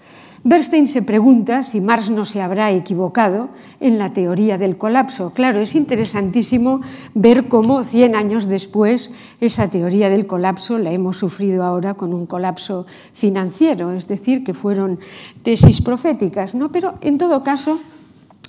Bernstein 0.46 0.86
se 0.86 1.02
pregunta 1.02 1.64
si 1.64 1.80
Marx 1.80 2.08
no 2.08 2.24
se 2.24 2.40
habrá 2.40 2.70
equivocado 2.70 3.48
en 3.80 3.98
la 3.98 4.12
teoría 4.12 4.58
del 4.58 4.78
colapso. 4.78 5.32
Claro, 5.34 5.60
es 5.60 5.74
interesantísimo 5.74 6.82
ver 7.14 7.48
cómo 7.48 7.82
100 7.82 8.14
años 8.14 8.46
después 8.46 9.10
esa 9.40 9.68
teoría 9.68 10.08
del 10.08 10.28
colapso 10.28 10.78
la 10.78 10.92
hemos 10.92 11.16
sufrido 11.16 11.64
ahora 11.64 11.94
con 11.94 12.14
un 12.14 12.26
colapso 12.26 12.86
financiero, 13.12 13.90
es 13.90 14.06
decir, 14.06 14.44
que 14.44 14.54
fueron 14.54 15.00
tesis 15.42 15.82
proféticas. 15.82 16.54
¿no? 16.54 16.70
Pero 16.70 16.94
en 17.00 17.18
todo 17.18 17.42
caso, 17.42 17.80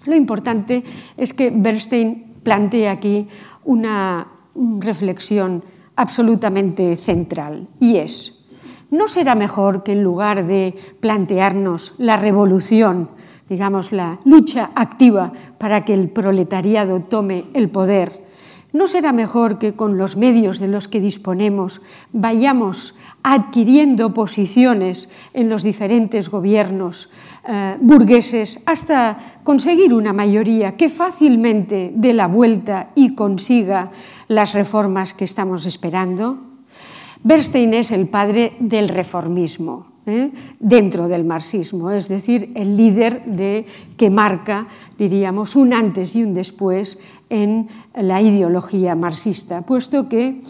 lo 0.06 0.16
importante 0.16 0.84
es 1.18 1.34
que 1.34 1.50
Bernstein 1.50 2.36
plantea 2.44 2.92
aquí 2.92 3.28
una 3.66 4.28
reflexión 4.54 5.64
absolutamente 5.96 6.96
central 6.96 7.68
y 7.80 7.96
es 7.96 8.37
¿No 8.90 9.08
será 9.08 9.36
mejor 9.36 9.84
que 9.84 9.92
en 9.92 10.04
lugar 10.04 10.46
de 10.46 10.76
plantearnos 11.00 11.96
la 11.98 12.18
revolución, 12.18 13.10
digamos, 13.50 13.92
la 13.92 14.20
lucha 14.26 14.72
activa 14.76 15.34
para 15.58 15.84
que 15.84 15.94
el 15.94 16.10
proletariado 16.10 17.02
tome 17.02 17.46
el 17.54 17.70
poder, 17.70 18.28
¿No 18.74 18.86
será 18.86 19.14
mejor 19.14 19.60
que 19.60 19.74
con 19.74 19.98
los 19.98 20.18
medios 20.18 20.60
de 20.60 20.68
los 20.68 20.88
que 20.88 21.00
disponemos 21.00 21.82
vayamos 22.12 23.00
adquiriendo 23.24 24.14
posiciones 24.14 25.10
en 25.34 25.50
los 25.50 25.64
diferentes 25.64 26.30
gobiernos 26.30 27.10
eh, 27.48 27.78
burgueses 27.80 28.62
hasta 28.66 29.18
conseguir 29.44 29.94
una 29.94 30.12
mayoría 30.12 30.76
que 30.76 30.90
fácilmente 30.90 31.94
dé 31.96 32.14
la 32.14 32.28
vuelta 32.28 32.92
y 32.94 33.16
consiga 33.16 33.92
las 34.28 34.54
reformas 34.54 35.14
que 35.14 35.24
estamos 35.24 35.66
esperando? 35.66 36.47
Bernstein 37.24 37.74
es 37.74 37.92
el 37.92 38.08
padre 38.08 38.54
del 38.60 38.90
reformismo. 38.90 39.98
¿eh? 40.08 40.32
dentro 40.60 41.08
del 41.08 41.26
marxismo, 41.26 41.92
es 41.92 42.08
decir, 42.08 42.52
el 42.56 42.76
líder 42.76 43.26
de, 43.26 43.66
que 43.98 44.10
marca, 44.10 44.68
diríamos, 44.98 45.56
un 45.56 45.74
antes 45.74 46.16
y 46.16 46.24
un 46.24 46.34
después 46.34 47.00
en 47.30 47.68
la 47.94 48.22
ideología 48.22 48.96
marxista, 48.96 49.62
puesto 49.62 50.08
que 50.08 50.42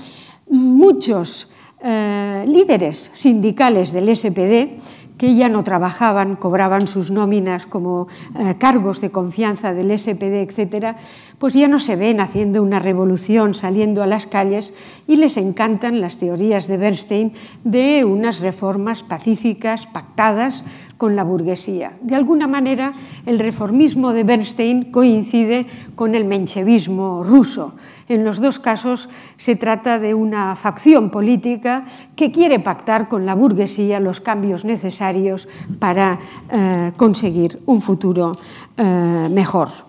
muchos 0.49 1.53
eh, 1.81 2.45
líderes 2.47 3.11
sindicales 3.13 3.91
del 3.91 4.15
SPD 4.15 4.77
que 5.17 5.35
ya 5.35 5.49
no 5.49 5.63
trabajaban, 5.63 6.35
cobraban 6.35 6.87
sus 6.87 7.11
nóminas 7.11 7.65
como 7.65 8.07
eh, 8.35 8.55
cargos 8.57 9.01
de 9.01 9.09
confianza 9.09 9.73
del 9.73 9.97
SPD, 9.97 10.41
etcétera, 10.41 10.97
pues 11.39 11.53
ya 11.53 11.67
no 11.67 11.79
se 11.79 11.95
ven 11.95 12.19
haciendo 12.19 12.63
una 12.63 12.79
revolución, 12.79 13.53
saliendo 13.53 14.01
a 14.01 14.07
las 14.07 14.25
calles 14.25 14.73
y 15.07 15.17
les 15.17 15.37
encantan 15.37 16.01
las 16.01 16.17
teorías 16.17 16.67
de 16.67 16.77
Bernstein 16.77 17.33
de 17.63 18.05
unas 18.05 18.39
reformas 18.39 19.03
pacíficas, 19.03 19.85
pactadas 19.85 20.63
con 20.97 21.15
la 21.15 21.23
burguesía. 21.23 21.93
De 22.01 22.15
alguna 22.15 22.47
manera, 22.47 22.93
el 23.25 23.39
reformismo 23.39 24.13
de 24.13 24.23
Bernstein 24.23 24.91
coincide 24.91 25.67
con 25.95 26.15
el 26.15 26.25
menchevismo 26.25 27.23
ruso 27.23 27.75
en 28.07 28.23
los 28.23 28.41
dos 28.41 28.59
casos 28.59 29.09
se 29.37 29.55
trata 29.55 29.99
de 29.99 30.13
una 30.13 30.55
facción 30.55 31.09
política 31.09 31.85
que 32.15 32.31
quiere 32.31 32.59
pactar 32.59 33.07
con 33.07 33.25
la 33.25 33.35
burguesía 33.35 33.99
los 33.99 34.19
cambios 34.19 34.65
necesarios 34.65 35.47
para 35.79 36.19
eh, 36.49 36.91
conseguir 36.95 37.59
un 37.65 37.81
futuro 37.81 38.37
eh, 38.77 39.27
mejor. 39.31 39.86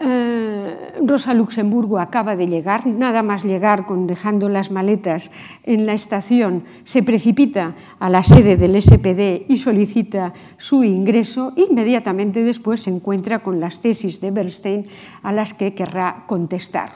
Eh, 0.00 1.00
Rosa 1.04 1.34
Luxemburgo 1.34 1.98
acaba 1.98 2.34
de 2.34 2.46
llegar, 2.46 2.86
nada 2.86 3.22
más 3.22 3.44
llegar 3.44 3.84
con 3.84 4.06
dejando 4.06 4.48
las 4.48 4.70
maletas 4.70 5.30
en 5.64 5.84
la 5.84 5.92
estación, 5.92 6.64
se 6.84 7.02
precipita 7.02 7.74
a 7.98 8.08
la 8.08 8.22
sede 8.22 8.56
del 8.56 8.80
SPD 8.80 9.44
y 9.48 9.56
solicita 9.58 10.32
su 10.56 10.82
ingreso. 10.84 11.52
Inmediatamente 11.56 12.42
después 12.42 12.82
se 12.82 12.90
encuentra 12.90 13.40
con 13.40 13.60
las 13.60 13.80
tesis 13.80 14.20
de 14.20 14.30
Bernstein 14.30 14.86
a 15.22 15.32
las 15.32 15.52
que 15.52 15.74
querrá 15.74 16.24
contestar. 16.26 16.90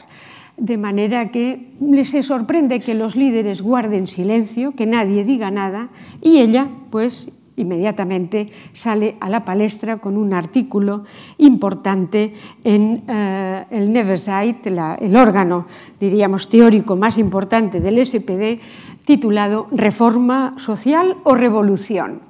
De 0.57 0.79
manera 0.79 1.31
que 1.31 1.75
se 2.05 2.23
sorprende 2.23 2.81
que 2.81 2.95
los 2.95 3.15
líderes 3.15 3.61
guarden 3.61 4.07
silencio, 4.07 4.73
que 4.73 4.87
nadie 4.87 5.25
diga 5.25 5.51
nada, 5.51 5.91
y 6.23 6.39
ella, 6.39 6.69
pues, 6.91 7.31
inmediatamente 7.57 8.51
sale 8.73 9.17
a 9.21 9.29
la 9.29 9.45
palestra 9.45 9.99
con 9.99 10.17
un 10.17 10.33
artículo 10.33 11.05
importante 11.39 12.33
en 12.65 13.03
eh, 13.09 13.65
el 13.71 13.93
Neverside, 13.93 14.61
el 15.01 15.17
órgano, 15.17 15.67
diríamos, 15.99 16.49
teórico 16.49 16.97
más 16.97 17.19
importante 17.19 17.81
del 17.81 18.05
SPD, 18.05 18.61
titulado 19.05 19.69
Reforma 19.71 20.55
social 20.59 21.17
o 21.25 21.35
revolución. 21.35 22.21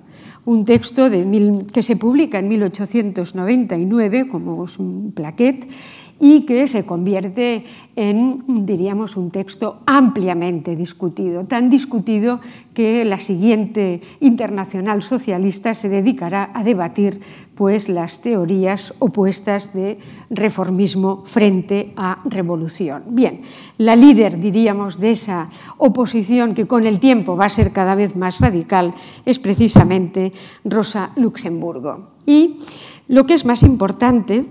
Un 0.44 0.64
texto 0.64 1.10
que 1.10 1.82
se 1.82 1.96
publica 1.96 2.38
en 2.38 2.46
1899 2.46 4.28
como 4.28 4.64
un 4.78 5.10
plaquet 5.12 5.66
y 6.18 6.46
que 6.46 6.66
se 6.66 6.84
convierte 6.84 7.64
en, 7.94 8.44
diríamos, 8.64 9.16
un 9.16 9.30
texto 9.30 9.80
ampliamente 9.86 10.76
discutido, 10.76 11.44
tan 11.44 11.68
discutido 11.68 12.40
que 12.72 13.04
la 13.04 13.20
siguiente 13.20 14.00
internacional 14.20 15.02
socialista 15.02 15.74
se 15.74 15.88
dedicará 15.88 16.50
a 16.54 16.64
debatir 16.64 17.20
pues, 17.54 17.88
las 17.88 18.20
teorías 18.20 18.94
opuestas 18.98 19.72
de 19.72 19.98
reformismo 20.30 21.22
frente 21.24 21.92
a 21.96 22.18
revolución. 22.24 23.04
Bien, 23.08 23.42
la 23.78 23.96
líder, 23.96 24.40
diríamos, 24.40 25.00
de 25.00 25.10
esa 25.10 25.48
oposición 25.78 26.54
que 26.54 26.66
con 26.66 26.86
el 26.86 26.98
tiempo 26.98 27.36
va 27.36 27.46
a 27.46 27.50
ser 27.50 27.72
cada 27.72 27.94
vez 27.94 28.16
más 28.16 28.40
radical 28.40 28.94
es 29.24 29.38
precisamente 29.38 30.32
Rosa 30.64 31.10
Luxemburgo. 31.16 32.06
Y 32.26 32.60
lo 33.08 33.24
que 33.24 33.34
es 33.34 33.44
más 33.44 33.62
importante, 33.62 34.44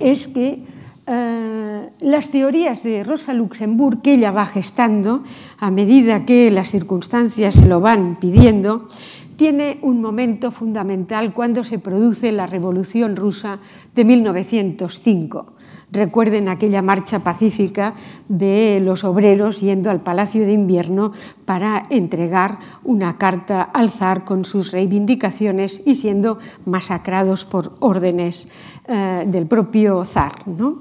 es 0.00 0.28
que 0.28 0.62
eh, 1.06 1.90
las 2.00 2.30
teorías 2.30 2.82
de 2.82 3.04
Rosa 3.04 3.32
Luxemburg 3.32 4.02
que 4.02 4.14
ella 4.14 4.32
va 4.32 4.46
gestando 4.46 5.22
a 5.58 5.70
medida 5.70 6.24
que 6.24 6.50
las 6.50 6.70
circunstancias 6.70 7.54
se 7.54 7.68
lo 7.68 7.80
van 7.80 8.16
pidiendo, 8.16 8.88
tiene 9.36 9.78
un 9.82 10.00
momento 10.00 10.50
fundamental 10.50 11.32
cuando 11.32 11.62
se 11.62 11.78
produce 11.78 12.32
la 12.32 12.46
Revolución 12.46 13.16
Rusa 13.16 13.58
de 13.94 14.04
1905. 14.04 15.55
Recuerden 15.92 16.48
aquella 16.48 16.82
marcha 16.82 17.20
pacífica 17.20 17.94
de 18.28 18.80
los 18.82 19.04
obreros 19.04 19.60
yendo 19.60 19.88
al 19.88 20.00
Palacio 20.00 20.44
de 20.44 20.52
Invierno 20.52 21.12
para 21.44 21.84
entregar 21.90 22.58
una 22.82 23.18
carta 23.18 23.62
al 23.62 23.88
zar 23.88 24.24
con 24.24 24.44
sus 24.44 24.72
reivindicaciones 24.72 25.82
y 25.86 25.94
siendo 25.94 26.38
masacrados 26.64 27.44
por 27.44 27.74
órdenes 27.78 28.50
eh, 28.88 29.24
del 29.28 29.46
propio 29.46 30.04
zar. 30.04 30.32
¿no? 30.46 30.80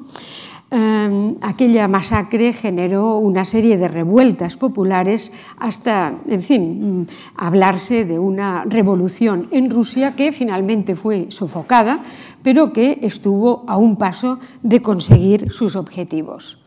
Em, 0.76 1.38
aquella 1.40 1.88
masacre 1.88 2.52
generó 2.52 3.16
una 3.24 3.46
serie 3.46 3.78
de 3.78 3.88
revueltas 3.88 4.60
populares 4.60 5.32
hasta, 5.56 6.20
en 6.28 6.44
fin, 6.44 6.64
mm, 6.68 7.08
hablarse 7.40 8.04
de 8.04 8.20
una 8.20 8.66
revolución 8.68 9.48
en 9.56 9.72
Rusia 9.72 10.20
que 10.20 10.34
finalmente 10.34 11.00
fue 11.00 11.32
sofocada, 11.32 12.04
pero 12.44 12.74
que 12.74 13.00
estuvo 13.04 13.64
a 13.72 13.78
un 13.78 13.96
paso 13.96 14.40
de 14.64 14.82
conseguir 14.82 15.50
sus 15.50 15.78
objetivos. 15.78 16.60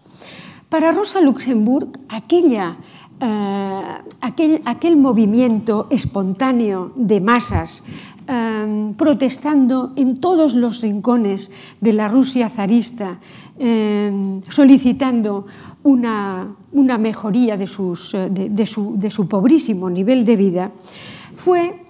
Para 0.71 0.91
Rosa 0.93 1.21
Luxemburg, 1.21 1.93
aquella 2.09 2.79
eh, 3.21 3.95
aquel, 4.23 4.63
aquel, 4.65 4.97
movimiento 4.97 5.89
espontáneo 5.91 6.93
de 6.95 7.21
masas 7.21 7.83
eh, 8.29 8.95
protestando 8.97 9.91
en 9.97 10.21
todos 10.21 10.55
los 10.55 10.83
rincones 10.83 11.51
de 11.81 11.93
la 11.93 12.09
Rusia 12.09 12.51
zarista, 12.51 13.19
eh, 13.59 14.41
solicitando 14.49 15.47
una, 15.83 16.55
una 16.73 16.99
mejoría 16.99 17.57
de, 17.57 17.67
sus, 17.67 18.13
de, 18.13 18.51
de, 18.51 18.67
su, 18.67 18.99
de 18.99 19.11
su 19.11 19.29
pobrísimo 19.29 19.89
nivel 19.89 20.25
de 20.25 20.37
vida, 20.37 20.73
fue 21.35 21.89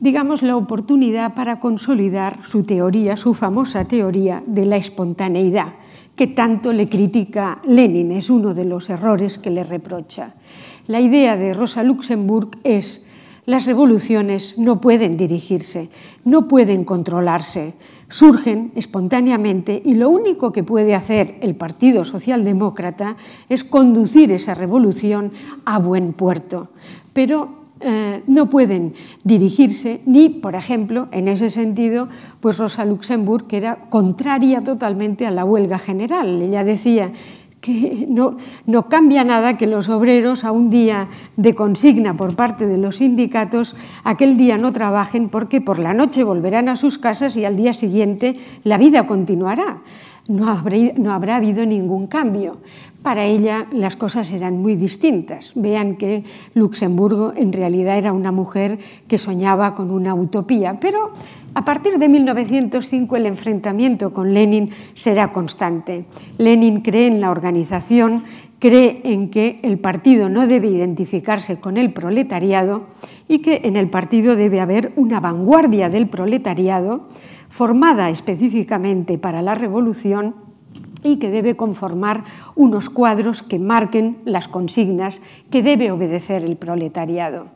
digamos, 0.00 0.42
la 0.42 0.56
oportunidad 0.56 1.34
para 1.34 1.58
consolidar 1.58 2.38
su 2.42 2.64
teoría, 2.64 3.16
su 3.16 3.34
famosa 3.34 3.86
teoría 3.86 4.42
de 4.46 4.66
la 4.66 4.76
espontaneidad, 4.76 5.74
que 6.14 6.26
tanto 6.26 6.72
le 6.72 6.88
critica 6.88 7.60
Lenin, 7.64 8.12
es 8.12 8.30
uno 8.30 8.54
de 8.54 8.64
los 8.64 8.90
errores 8.90 9.38
que 9.38 9.50
le 9.50 9.64
reprocha. 9.64 10.34
La 10.86 11.00
idea 11.00 11.36
de 11.36 11.52
Rosa 11.52 11.82
Luxemburg 11.82 12.58
es 12.62 13.08
las 13.46 13.66
revoluciones 13.66 14.58
no 14.58 14.80
pueden 14.80 15.16
dirigirse, 15.16 15.88
no 16.24 16.48
pueden 16.48 16.84
controlarse, 16.84 17.74
surgen 18.08 18.72
espontáneamente 18.74 19.80
y 19.84 19.94
lo 19.94 20.10
único 20.10 20.52
que 20.52 20.64
puede 20.64 20.94
hacer 20.94 21.38
el 21.40 21.54
Partido 21.54 22.04
Socialdemócrata 22.04 23.16
es 23.48 23.64
conducir 23.64 24.32
esa 24.32 24.54
revolución 24.54 25.32
a 25.64 25.78
buen 25.78 26.12
puerto. 26.12 26.68
Pero 27.12 27.56
eh, 27.80 28.22
no 28.26 28.48
pueden 28.48 28.94
dirigirse 29.22 30.00
ni, 30.06 30.28
por 30.28 30.54
ejemplo, 30.54 31.08
en 31.12 31.28
ese 31.28 31.50
sentido, 31.50 32.08
pues 32.40 32.58
Rosa 32.58 32.84
Luxemburg, 32.84 33.46
que 33.46 33.58
era 33.58 33.88
contraria 33.90 34.64
totalmente 34.64 35.26
a 35.26 35.30
la 35.30 35.44
huelga 35.44 35.78
general. 35.78 36.40
Ella 36.40 36.64
decía 36.64 37.12
que 37.60 38.06
no, 38.08 38.36
no, 38.66 38.88
cambia 38.88 39.24
nada 39.24 39.56
que 39.56 39.66
los 39.66 39.88
obreros 39.88 40.44
a 40.44 40.52
un 40.52 40.70
día 40.70 41.08
de 41.36 41.54
consigna 41.54 42.16
por 42.16 42.36
parte 42.36 42.66
de 42.66 42.78
los 42.78 42.96
sindicatos, 42.96 43.76
aquel 44.04 44.36
día 44.36 44.58
no 44.58 44.72
trabajen 44.72 45.28
porque 45.28 45.60
por 45.60 45.78
la 45.78 45.94
noche 45.94 46.24
volverán 46.24 46.68
a 46.68 46.76
sus 46.76 46.98
casas 46.98 47.36
y 47.36 47.44
al 47.44 47.56
día 47.56 47.72
siguiente 47.72 48.38
la 48.64 48.78
vida 48.78 49.06
continuará. 49.06 49.82
No 50.28 50.48
habrá, 50.48 50.76
no 50.96 51.12
habrá 51.12 51.36
habido 51.36 51.64
ningún 51.66 52.08
cambio. 52.08 52.58
Para 53.06 53.24
ella 53.24 53.68
las 53.70 53.94
cosas 53.94 54.32
eran 54.32 54.60
muy 54.60 54.74
distintas. 54.74 55.52
Vean 55.54 55.94
que 55.94 56.24
Luxemburgo 56.54 57.32
en 57.36 57.52
realidad 57.52 57.98
era 57.98 58.12
una 58.12 58.32
mujer 58.32 58.80
que 59.06 59.16
soñaba 59.16 59.76
con 59.76 59.92
una 59.92 60.12
utopía, 60.12 60.80
pero 60.80 61.12
a 61.54 61.64
partir 61.64 62.00
de 62.00 62.08
1905 62.08 63.14
el 63.14 63.26
enfrentamiento 63.26 64.12
con 64.12 64.34
Lenin 64.34 64.70
será 64.94 65.30
constante. 65.30 66.06
Lenin 66.38 66.80
cree 66.80 67.06
en 67.06 67.20
la 67.20 67.30
organización, 67.30 68.24
cree 68.58 69.02
en 69.04 69.30
que 69.30 69.60
el 69.62 69.78
partido 69.78 70.28
no 70.28 70.48
debe 70.48 70.66
identificarse 70.66 71.60
con 71.60 71.76
el 71.76 71.92
proletariado 71.92 72.88
y 73.28 73.38
que 73.38 73.60
en 73.62 73.76
el 73.76 73.88
partido 73.88 74.34
debe 74.34 74.60
haber 74.60 74.90
una 74.96 75.20
vanguardia 75.20 75.90
del 75.90 76.08
proletariado 76.08 77.06
formada 77.48 78.10
específicamente 78.10 79.16
para 79.16 79.42
la 79.42 79.54
revolución 79.54 80.45
y 81.06 81.16
que 81.18 81.30
debe 81.30 81.56
conformar 81.56 82.24
unos 82.54 82.90
cuadros 82.90 83.42
que 83.42 83.58
marquen 83.58 84.18
las 84.24 84.48
consignas 84.48 85.20
que 85.50 85.62
debe 85.62 85.90
obedecer 85.90 86.44
el 86.44 86.56
proletariado. 86.56 87.48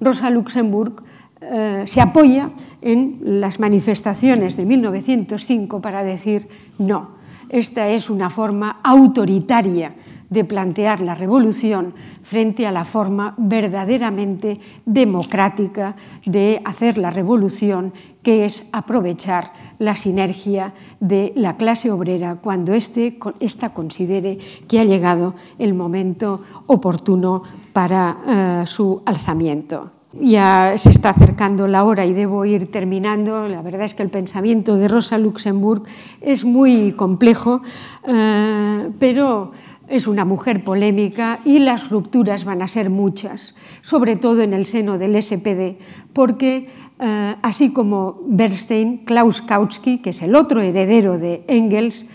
Rosa 0.00 0.30
Luxemburg 0.30 1.02
eh, 1.40 1.84
se 1.86 2.00
apoya 2.00 2.50
en 2.80 3.18
las 3.40 3.60
manifestaciones 3.60 4.56
de 4.56 4.64
1905 4.66 5.80
para 5.80 6.02
decir 6.02 6.48
no, 6.78 7.16
esta 7.48 7.88
es 7.88 8.10
una 8.10 8.30
forma 8.30 8.80
autoritaria 8.82 9.94
de 10.30 10.44
plantear 10.44 11.00
la 11.00 11.14
revolución 11.14 11.94
frente 12.22 12.66
a 12.66 12.72
la 12.72 12.84
forma 12.84 13.34
verdaderamente 13.38 14.58
democrática 14.84 15.96
de 16.24 16.60
hacer 16.64 16.98
la 16.98 17.10
revolución, 17.10 17.92
que 18.22 18.44
es 18.44 18.66
aprovechar 18.72 19.52
la 19.78 19.94
sinergia 19.94 20.74
de 21.00 21.32
la 21.36 21.56
clase 21.56 21.90
obrera 21.90 22.36
cuando 22.42 22.72
ésta 22.72 23.68
considere 23.72 24.38
que 24.68 24.80
ha 24.80 24.84
llegado 24.84 25.34
el 25.58 25.74
momento 25.74 26.40
oportuno 26.66 27.42
para 27.72 28.18
eh, 28.26 28.66
su 28.66 29.02
alzamiento. 29.06 29.92
Ya 30.20 30.78
se 30.78 30.90
está 30.90 31.10
acercando 31.10 31.68
la 31.68 31.84
hora 31.84 32.06
y 32.06 32.14
debo 32.14 32.44
ir 32.46 32.70
terminando. 32.70 33.48
La 33.48 33.60
verdad 33.60 33.82
es 33.82 33.94
que 33.94 34.02
el 34.02 34.08
pensamiento 34.08 34.76
de 34.76 34.88
Rosa 34.88 35.18
Luxemburg 35.18 35.82
es 36.20 36.44
muy 36.44 36.92
complejo, 36.92 37.60
eh, 38.06 38.90
pero 38.98 39.52
es 39.88 40.06
una 40.06 40.24
mujer 40.24 40.64
polémica 40.64 41.40
y 41.44 41.58
las 41.58 41.90
rupturas 41.90 42.44
van 42.44 42.62
a 42.62 42.68
ser 42.68 42.90
muchas, 42.90 43.54
sobre 43.82 44.16
todo 44.16 44.42
en 44.42 44.52
el 44.52 44.66
seno 44.66 44.98
del 44.98 45.20
SPD, 45.20 45.76
porque 46.12 46.68
eh, 46.98 47.36
así 47.42 47.72
como 47.72 48.20
Bernstein, 48.26 48.98
Klaus 49.04 49.42
Kautsky, 49.42 49.98
que 49.98 50.10
es 50.10 50.22
el 50.22 50.34
otro 50.34 50.60
heredero 50.60 51.18
de 51.18 51.44
Engels, 51.48 52.06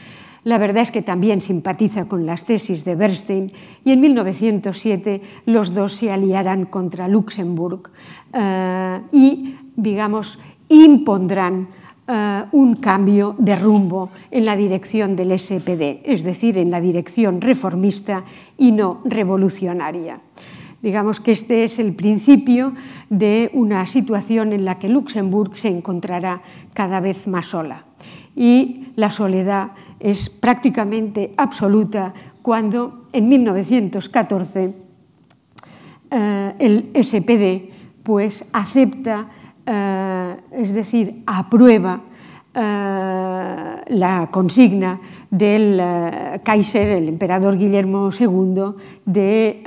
la 0.43 0.57
verdad 0.57 0.82
es 0.82 0.91
que 0.91 1.03
también 1.03 1.39
simpatiza 1.39 2.07
con 2.07 2.26
las 2.26 2.45
tesis 2.45 2.84
de 2.84 2.95
Bernstein 2.95 3.51
y 3.86 3.91
en 3.91 4.01
1907 4.01 5.22
los 5.45 5.76
dos 5.76 5.93
se 5.93 6.11
aliarán 6.11 6.65
contra 6.65 7.07
Luxemburg 7.07 7.91
eh, 8.34 9.01
y, 9.11 9.55
digamos, 9.76 10.39
impondrán 10.67 11.67
eh, 12.14 12.43
un 12.51 12.76
cambio 12.76 13.36
de 13.38 13.55
rumbo 13.55 14.09
en 14.32 14.43
la 14.43 14.57
dirección 14.57 15.16
del 15.16 15.32
SPD, 15.39 16.01
es 16.03 16.26
decir, 16.26 16.57
en 16.57 16.70
la 16.70 16.82
dirección 16.82 17.39
reformista 17.39 18.26
y 18.57 18.74
no 18.74 18.99
revolucionaria. 19.05 20.20
Digamos 20.82 21.22
que 21.22 21.32
este 21.32 21.64
es 21.64 21.80
el 21.80 21.95
principio 21.95 22.74
de 23.09 23.49
una 23.53 23.86
situación 23.86 24.51
en 24.51 24.66
la 24.66 24.78
que 24.78 24.89
Luxemburg 24.89 25.57
se 25.57 25.70
encontrará 25.70 26.41
cada 26.74 26.99
vez 26.99 27.28
más 27.28 27.45
sola. 27.45 27.86
Y 28.36 28.88
la 28.97 29.09
soledad 29.09 29.72
es 30.01 30.30
prácticamente 30.30 31.34
absoluta 31.38 32.14
cuando 32.41 33.07
en 33.14 33.30
1914 33.30 34.76
eh, 36.12 36.55
el 36.59 36.91
SPD 37.01 37.72
pues, 38.03 38.49
acepta 38.51 39.30
eh, 39.74 40.36
es 40.51 40.74
decir, 40.74 41.24
aprueba 41.26 42.01
eh, 42.53 43.82
la 43.88 44.28
consigna 44.30 44.99
del 45.30 45.80
eh, 45.80 46.41
Kaiser, 46.43 46.91
el 46.91 47.07
emperador 47.07 47.57
Guillermo 47.57 48.09
II, 48.11 48.76
de 49.05 49.63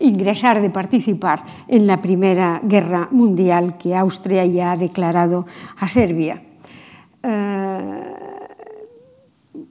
ingresar, 0.00 0.62
de 0.62 0.70
participar 0.70 1.42
en 1.68 1.86
la 1.86 2.00
Primera 2.00 2.62
Guerra 2.64 3.08
Mundial 3.10 3.76
que 3.76 3.94
Austria 3.94 4.46
ya 4.46 4.72
ha 4.72 4.76
declarado 4.76 5.44
a 5.78 5.86
Serbia. 5.86 6.40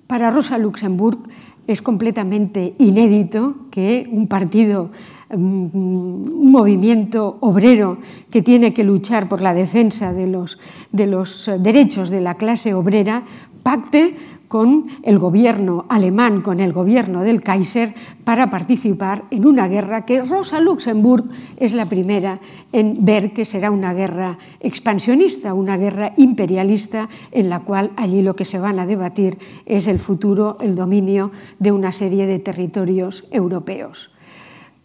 para 0.05 0.29
Rosa 0.29 0.59
Luxemburg 0.59 1.17
es 1.65 1.81
completamente 1.81 2.75
inédito 2.77 3.55
que 3.71 4.07
un 4.11 4.27
partido 4.27 4.91
un 5.29 6.51
movimiento 6.51 7.37
obrero 7.41 7.97
que 8.29 8.41
tiene 8.41 8.73
que 8.73 8.83
luchar 8.83 9.27
por 9.27 9.41
la 9.41 9.53
defensa 9.53 10.13
de 10.13 10.27
los, 10.27 10.59
de 10.91 11.07
los 11.07 11.49
derechos 11.59 12.09
de 12.09 12.21
la 12.21 12.35
clase 12.35 12.73
obrera, 12.73 13.23
pacte 13.63 14.15
con 14.47 14.87
el 15.03 15.17
gobierno 15.17 15.85
alemán, 15.89 16.41
con 16.41 16.59
el 16.59 16.71
gobierno 16.71 17.23
del 17.23 17.41
Kaiser, 17.41 17.93
para 18.23 18.49
participar 18.49 19.25
en 19.31 19.45
una 19.45 19.67
guerra 19.67 20.05
que 20.05 20.21
Rosa 20.21 20.59
Luxemburg 20.59 21.25
es 21.57 21.73
la 21.73 21.87
primera 21.87 22.39
en 22.71 23.03
ver 23.03 23.33
que 23.33 23.43
será 23.43 23.71
una 23.71 23.93
guerra 23.93 24.37
expansionista, 24.59 25.53
una 25.53 25.77
guerra 25.77 26.11
imperialista, 26.17 27.09
en 27.31 27.49
la 27.49 27.61
cual 27.61 27.91
allí 27.97 28.21
lo 28.21 28.35
que 28.35 28.45
se 28.45 28.59
van 28.59 28.79
a 28.79 28.85
debatir 28.85 29.39
es 29.65 29.87
el 29.87 29.99
futuro, 29.99 30.57
el 30.61 30.75
dominio 30.75 31.31
de 31.59 31.71
una 31.71 31.91
serie 31.91 32.27
de 32.27 32.39
territorios 32.39 33.25
europeos. 33.31 34.14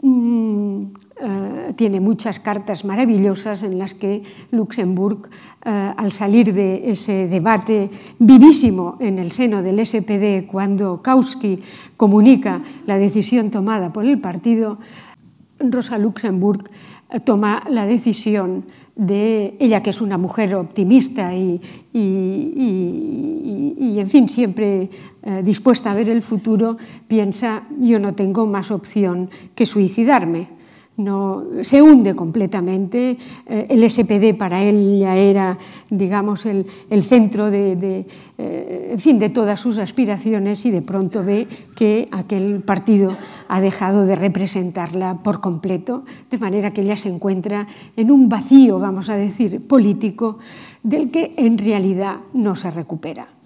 Mm, 0.03 0.93
eh, 1.23 1.75
tiene 1.77 2.01
muchas 2.01 2.41
cartas 2.41 2.87
maravillosas 2.87 3.63
en 3.63 3.79
las 3.79 3.93
que 3.93 4.23
Luxemburg, 4.51 5.29
eh, 5.65 5.93
al 5.95 6.13
salir 6.13 6.55
de 6.55 6.91
ese 6.91 7.29
debate 7.29 7.91
vivísimo 8.19 8.97
en 9.01 9.19
el 9.19 9.31
seno 9.31 9.63
del 9.63 9.85
SPD, 9.85 10.47
cuando 10.47 11.03
Kautsky 11.03 11.63
comunica 11.99 12.63
la 12.87 12.97
decisión 12.97 13.51
tomada 13.51 13.93
por 13.93 14.07
el 14.07 14.19
partido, 14.19 14.79
Rosa 15.59 15.99
Luxemburg 15.99 16.71
eh, 17.11 17.21
toma 17.21 17.63
la 17.69 17.85
decisión 17.85 18.65
de 18.97 19.57
ella, 19.59 19.83
que 19.83 19.91
es 19.91 20.01
una 20.01 20.19
mujer 20.19 20.55
optimista 20.55 21.35
y, 21.35 21.61
en 23.99 24.07
fin, 24.07 24.29
siempre 24.29 24.91
dispuesta 25.43 25.91
a 25.91 25.95
ver 25.95 26.09
el 26.09 26.23
futuro, 26.23 26.77
piensa, 27.09 27.65
yo 27.81 27.99
no 27.99 28.15
tengo 28.15 28.47
más 28.47 28.71
opción 28.71 29.31
que 29.55 29.67
suicidarme 29.67 30.60
no, 30.97 31.45
se 31.63 31.81
hunde 31.81 32.15
completamente. 32.15 33.17
Eh, 33.47 33.67
el 33.71 33.89
SPD 33.89 34.37
para 34.37 34.63
él 34.63 34.99
ya 35.01 35.17
era, 35.17 35.59
digamos, 35.89 36.47
el, 36.47 36.67
centro 37.03 37.51
de, 37.51 38.07
eh, 38.39 38.89
en 38.93 38.99
fin, 38.99 39.19
de 39.19 39.31
todas 39.31 39.61
sus 39.61 39.79
aspiraciones 39.79 40.65
y 40.67 40.71
de 40.71 40.83
pronto 40.83 41.25
ve 41.25 41.49
que 41.75 42.09
aquel 42.13 42.61
partido 42.61 43.17
ha 43.49 43.61
dejado 43.61 44.05
de 44.05 44.17
representarla 44.17 45.23
por 45.23 45.41
completo, 45.41 46.05
de 46.31 46.39
manera 46.39 46.71
que 46.71 46.83
ella 46.83 46.97
se 46.97 47.09
encuentra 47.09 47.67
en 47.97 48.11
un 48.11 48.29
vacío, 48.29 48.79
vamos 48.79 49.09
a 49.09 49.17
decir, 49.17 49.67
político, 49.67 50.39
del 50.83 51.11
que 51.11 51.35
en 51.37 51.57
realidad 51.59 52.17
no 52.35 52.55
se 52.55 52.71
recupera. 52.71 53.40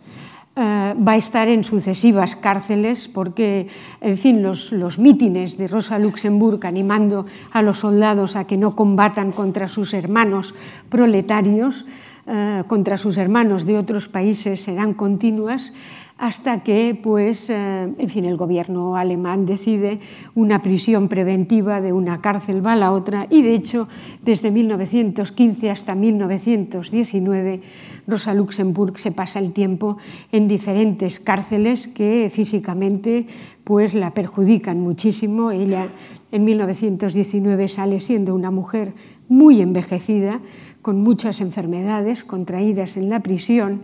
Eh, 0.57 0.95
va 0.95 1.13
a 1.13 1.17
estar 1.19 1.51
en 1.51 1.67
sucesivas 1.67 2.39
cárceles 2.39 3.11
porque, 3.11 3.67
en 3.99 4.15
fin, 4.15 4.39
los, 4.39 4.71
los, 4.71 5.03
mítines 5.03 5.59
de 5.59 5.67
Rosa 5.67 5.99
Luxemburg 5.99 6.63
animando 6.63 7.27
a 7.51 7.59
los 7.61 7.83
soldados 7.83 8.37
a 8.37 8.47
que 8.47 8.57
no 8.57 8.77
combatan 8.77 9.33
contra 9.33 9.67
sus 9.67 9.95
hermanos 9.95 10.55
proletarios, 10.89 11.87
eh, 12.31 12.63
contra 12.69 12.97
sus 12.99 13.19
hermanos 13.19 13.67
de 13.67 13.77
otros 13.77 14.07
países 14.07 14.63
serán 14.63 14.95
continuas 14.95 15.75
hasta 16.17 16.63
que, 16.63 16.99
pues, 17.01 17.51
eh, 17.51 17.93
en 17.99 18.09
fin, 18.09 18.25
el 18.25 18.37
gobierno 18.37 18.97
alemán 18.97 19.47
decide 19.47 19.99
una 20.35 20.63
prisión 20.63 21.09
preventiva 21.09 21.81
de 21.81 21.93
una 21.93 22.21
cárcel 22.21 22.65
va 22.65 22.73
a 22.75 22.77
la 22.77 22.93
otra 22.93 23.27
y, 23.31 23.43
de 23.43 23.55
hecho, 23.55 23.89
desde 24.23 24.51
1915 24.51 25.71
hasta 25.71 25.95
1919 25.95 27.63
Rosa 28.07 28.35
Luxemburg 28.35 28.99
se 28.99 29.13
pasa 29.13 29.39
el 29.39 29.53
tiempo 29.53 29.97
en 30.31 30.47
diferentes 30.47 31.21
cárceles 31.21 31.89
que 31.89 32.31
físicamente 32.31 33.27
pues 33.65 33.95
la 33.95 34.13
perjudican 34.13 34.79
muchísimo. 34.81 35.51
Ella 35.51 35.89
en 36.31 36.45
1919 36.45 37.69
sale 37.69 38.01
siendo 38.01 38.35
una 38.35 38.51
mujer 38.51 38.95
muy 39.29 39.63
envejecida, 39.63 40.41
con 40.83 41.03
muchas 41.03 41.41
enfermedades 41.41 42.25
contraídas 42.25 42.99
en 42.99 43.09
la 43.09 43.21
prisión, 43.21 43.81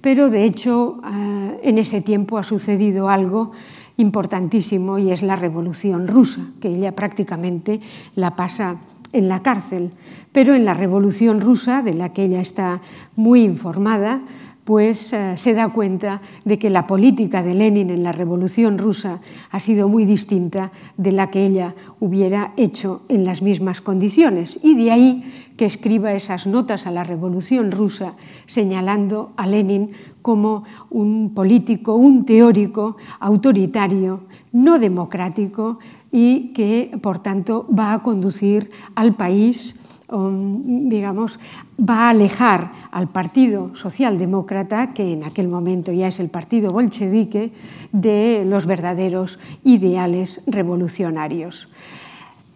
pero 0.00 0.30
de 0.30 0.44
hecho 0.44 1.00
ah, 1.02 1.52
en 1.62 1.78
ese 1.78 2.00
tiempo 2.00 2.38
ha 2.38 2.42
sucedido 2.42 3.08
algo 3.08 3.52
importantísimo 3.96 4.98
y 4.98 5.10
es 5.10 5.22
la 5.22 5.36
Revolución 5.36 6.08
rusa, 6.08 6.42
que 6.60 6.68
ella 6.68 6.96
prácticamente 6.96 7.80
la 8.14 8.34
pasa 8.34 8.78
en 9.12 9.28
la 9.28 9.42
cárcel. 9.42 9.92
Pero 10.32 10.54
en 10.54 10.64
la 10.64 10.74
Revolución 10.74 11.40
rusa, 11.40 11.82
de 11.82 11.94
la 11.94 12.12
que 12.12 12.24
ella 12.24 12.40
está 12.40 12.80
muy 13.16 13.42
informada, 13.42 14.22
pues 14.64 15.12
eh, 15.12 15.36
se 15.36 15.54
da 15.54 15.68
cuenta 15.68 16.22
de 16.44 16.58
que 16.58 16.70
la 16.70 16.86
política 16.86 17.42
de 17.42 17.54
Lenin 17.54 17.90
en 17.90 18.04
la 18.04 18.12
Revolución 18.12 18.78
rusa 18.78 19.18
ha 19.50 19.58
sido 19.58 19.88
muy 19.88 20.04
distinta 20.04 20.70
de 20.96 21.12
la 21.12 21.30
que 21.30 21.44
ella 21.44 21.74
hubiera 21.98 22.52
hecho 22.56 23.02
en 23.08 23.24
las 23.24 23.42
mismas 23.42 23.80
condiciones. 23.80 24.60
Y 24.62 24.76
de 24.76 24.92
ahí 24.92 25.49
que 25.60 25.66
escriba 25.66 26.16
esas 26.16 26.46
notas 26.46 26.86
a 26.86 26.90
la 26.90 27.04
Revolución 27.04 27.68
rusa 27.68 28.16
señalando 28.48 29.36
a 29.36 29.44
Lenin 29.44 29.92
como 30.24 30.64
un 30.88 31.36
político, 31.36 32.00
un 32.00 32.24
teórico 32.24 32.96
autoritario, 33.20 34.24
no 34.56 34.78
democrático 34.78 35.76
y 36.08 36.56
que, 36.56 36.96
por 37.02 37.18
tanto, 37.18 37.68
va 37.68 37.92
a 37.92 38.00
conducir 38.00 38.70
al 38.96 39.20
país 39.20 39.84
digamos, 40.10 41.38
va 41.78 42.06
a 42.06 42.10
alejar 42.10 42.72
al 42.90 43.06
Partido 43.06 43.76
Socialdemócrata, 43.76 44.92
que 44.92 45.12
en 45.12 45.22
aquel 45.22 45.46
momento 45.46 45.92
ya 45.92 46.08
es 46.08 46.18
el 46.18 46.30
partido 46.30 46.72
bolchevique, 46.72 47.52
de 47.92 48.42
los 48.44 48.66
verdaderos 48.66 49.38
ideales 49.62 50.42
revolucionarios. 50.48 51.68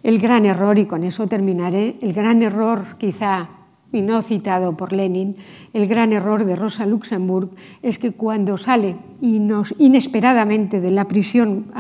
El 0.05 0.21
gran 0.21 0.45
error, 0.45 0.79
y 0.79 0.85
con 0.85 1.03
eso 1.03 1.27
terminaré, 1.27 1.97
el 2.03 2.13
gran 2.13 2.43
error 2.43 2.99
quizá 2.99 3.49
y 3.91 4.03
no 4.03 4.21
citado 4.23 4.77
por 4.77 4.93
Lenin, 4.93 5.37
el 5.73 5.87
gran 5.87 6.13
error 6.13 6.45
de 6.45 6.57
Rosa 6.57 6.85
Luxemburg 6.85 7.51
es 7.81 7.99
que 7.99 8.13
cuando 8.13 8.59
sale 8.59 8.97
inesperadamente 9.23 10.81
de 10.81 10.91
la 10.91 11.09
prisión 11.09 11.73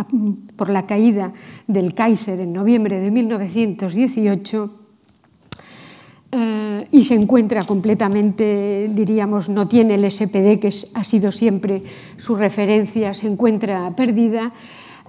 por 0.57 0.71
la 0.71 0.87
caída 0.87 1.33
del 1.67 1.93
Kaiser 1.93 2.41
en 2.41 2.53
noviembre 2.53 2.99
de 2.99 3.11
1918, 3.11 4.71
eh, 6.37 6.89
y 6.91 7.05
se 7.05 7.15
encuentra 7.15 7.65
completamente, 7.65 8.91
diríamos, 8.93 9.49
no 9.49 9.69
tiene 9.69 9.97
el 9.97 10.11
SPD, 10.11 10.59
que 10.59 10.71
ha 10.95 11.05
sido 11.05 11.31
siempre 11.31 11.83
su 12.17 12.37
referencia, 12.37 13.13
se 13.13 13.27
encuentra 13.27 13.95
perdida, 13.95 14.53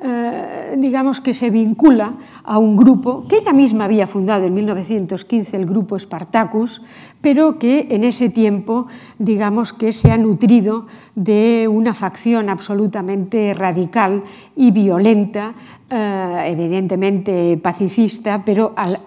eh, 0.02 0.76
digamos 0.78 1.22
que 1.22 1.34
se 1.34 1.50
vincula 1.50 2.16
a 2.44 2.60
un 2.60 2.76
grupo 2.76 3.26
que 3.30 3.38
ella 3.38 3.54
misma 3.54 3.86
había 3.86 4.08
fundado 4.08 4.46
en 4.46 4.54
1915, 4.54 5.56
el 5.56 5.66
grupo 5.66 5.98
Spartacus, 5.98 6.82
pero 7.22 7.58
que 7.58 7.88
en 7.90 8.04
ese 8.04 8.30
tiempo, 8.30 8.88
digamos 9.20 9.72
que 9.72 9.94
se 9.94 10.12
ha 10.12 10.18
nutrido 10.18 10.86
de 11.16 11.68
una 11.72 11.94
facción 11.94 12.50
absolutamente 12.50 13.54
radical 13.54 14.24
y 14.58 14.72
violenta, 14.72 15.56
eh, 15.90 16.44
evidentemente 16.48 17.58
pacifista, 17.58 18.44
pero 18.46 18.74
al, 18.76 19.00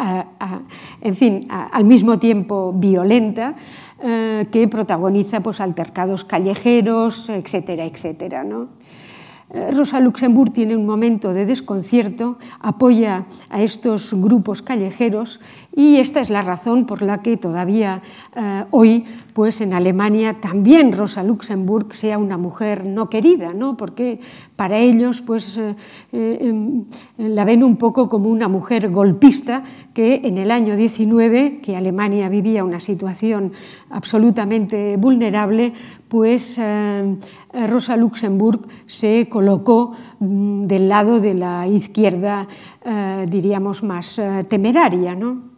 en 1.02 1.14
fin, 1.14 1.46
al 1.50 1.84
mismo 1.84 2.18
tiempo 2.18 2.72
violenta, 2.72 3.54
eh, 4.00 4.46
que 4.50 4.68
protagoniza 4.68 5.40
pues, 5.40 5.60
altercados 5.60 6.24
callejeros, 6.24 7.28
etcétera, 7.28 7.84
etcétera. 7.84 8.44
¿no? 8.44 8.68
Eh, 9.50 9.70
Rosa 9.72 10.00
Luxemburg 10.00 10.52
tiene 10.52 10.76
un 10.76 10.84
momento 10.84 11.32
de 11.32 11.46
desconcierto, 11.46 12.38
apoya 12.60 13.26
a 13.48 13.62
estos 13.62 14.12
grupos 14.12 14.60
callejeros 14.60 15.40
y 15.78 15.98
esta 15.98 16.20
es 16.20 16.28
la 16.28 16.42
razón 16.42 16.86
por 16.86 17.02
la 17.02 17.22
que 17.22 17.36
todavía 17.36 18.02
eh, 18.34 18.64
hoy 18.72 19.04
pues 19.32 19.60
en 19.60 19.72
Alemania 19.72 20.34
también 20.40 20.92
Rosa 20.92 21.22
Luxemburg 21.22 21.94
sea 21.94 22.18
una 22.18 22.36
mujer 22.36 22.84
no 22.84 23.08
querida, 23.08 23.54
¿no? 23.54 23.76
porque 23.76 24.18
para 24.56 24.78
ellos 24.78 25.22
pues, 25.22 25.56
eh, 25.56 25.76
em, 26.12 26.84
la 27.16 27.44
ven 27.44 27.62
un 27.62 27.76
poco 27.76 28.08
como 28.08 28.28
una 28.28 28.48
mujer 28.48 28.90
golpista 28.90 29.62
que 29.94 30.22
en 30.24 30.38
el 30.38 30.50
año 30.50 30.76
19, 30.76 31.60
que 31.62 31.76
Alemania 31.76 32.28
vivía 32.28 32.64
una 32.64 32.80
situación 32.80 33.52
absolutamente 33.90 34.96
vulnerable, 34.96 35.72
pues 36.08 36.58
Rosa 37.52 37.96
Luxemburg 37.96 38.66
se 38.86 39.28
colocó 39.28 39.92
mm, 40.20 40.66
del 40.66 40.88
lado 40.88 41.20
de 41.20 41.34
la 41.34 41.66
izquierda, 41.66 42.46
eh, 42.84 43.26
diríamos, 43.28 43.82
más 43.82 44.18
eh, 44.18 44.44
temeraria. 44.48 45.14
¿no? 45.14 45.48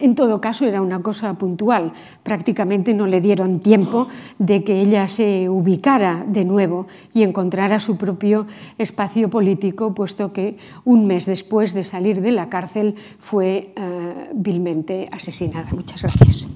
En 0.00 0.14
todo 0.14 0.40
caso, 0.40 0.64
era 0.64 0.80
una 0.80 1.02
cosa 1.02 1.34
puntual. 1.34 1.92
Prácticamente 2.22 2.94
no 2.94 3.06
le 3.06 3.20
dieron 3.20 3.58
tiempo 3.58 4.06
de 4.38 4.62
que 4.62 4.80
ella 4.80 5.08
se 5.08 5.48
ubicara 5.48 6.24
de 6.26 6.44
nuevo 6.44 6.86
y 7.12 7.24
encontrara 7.24 7.80
su 7.80 7.96
propio 7.96 8.46
espacio 8.78 9.28
político, 9.28 9.94
puesto 9.94 10.32
que 10.32 10.56
un 10.84 11.06
mes 11.06 11.26
después 11.26 11.74
de 11.74 11.82
salir 11.82 12.20
de 12.20 12.30
la 12.30 12.48
cárcel 12.48 12.94
fue 13.18 13.72
eh, 13.74 14.30
vilmente 14.34 15.08
asesinada. 15.10 15.68
Muchas 15.72 16.02
gracias. 16.02 16.48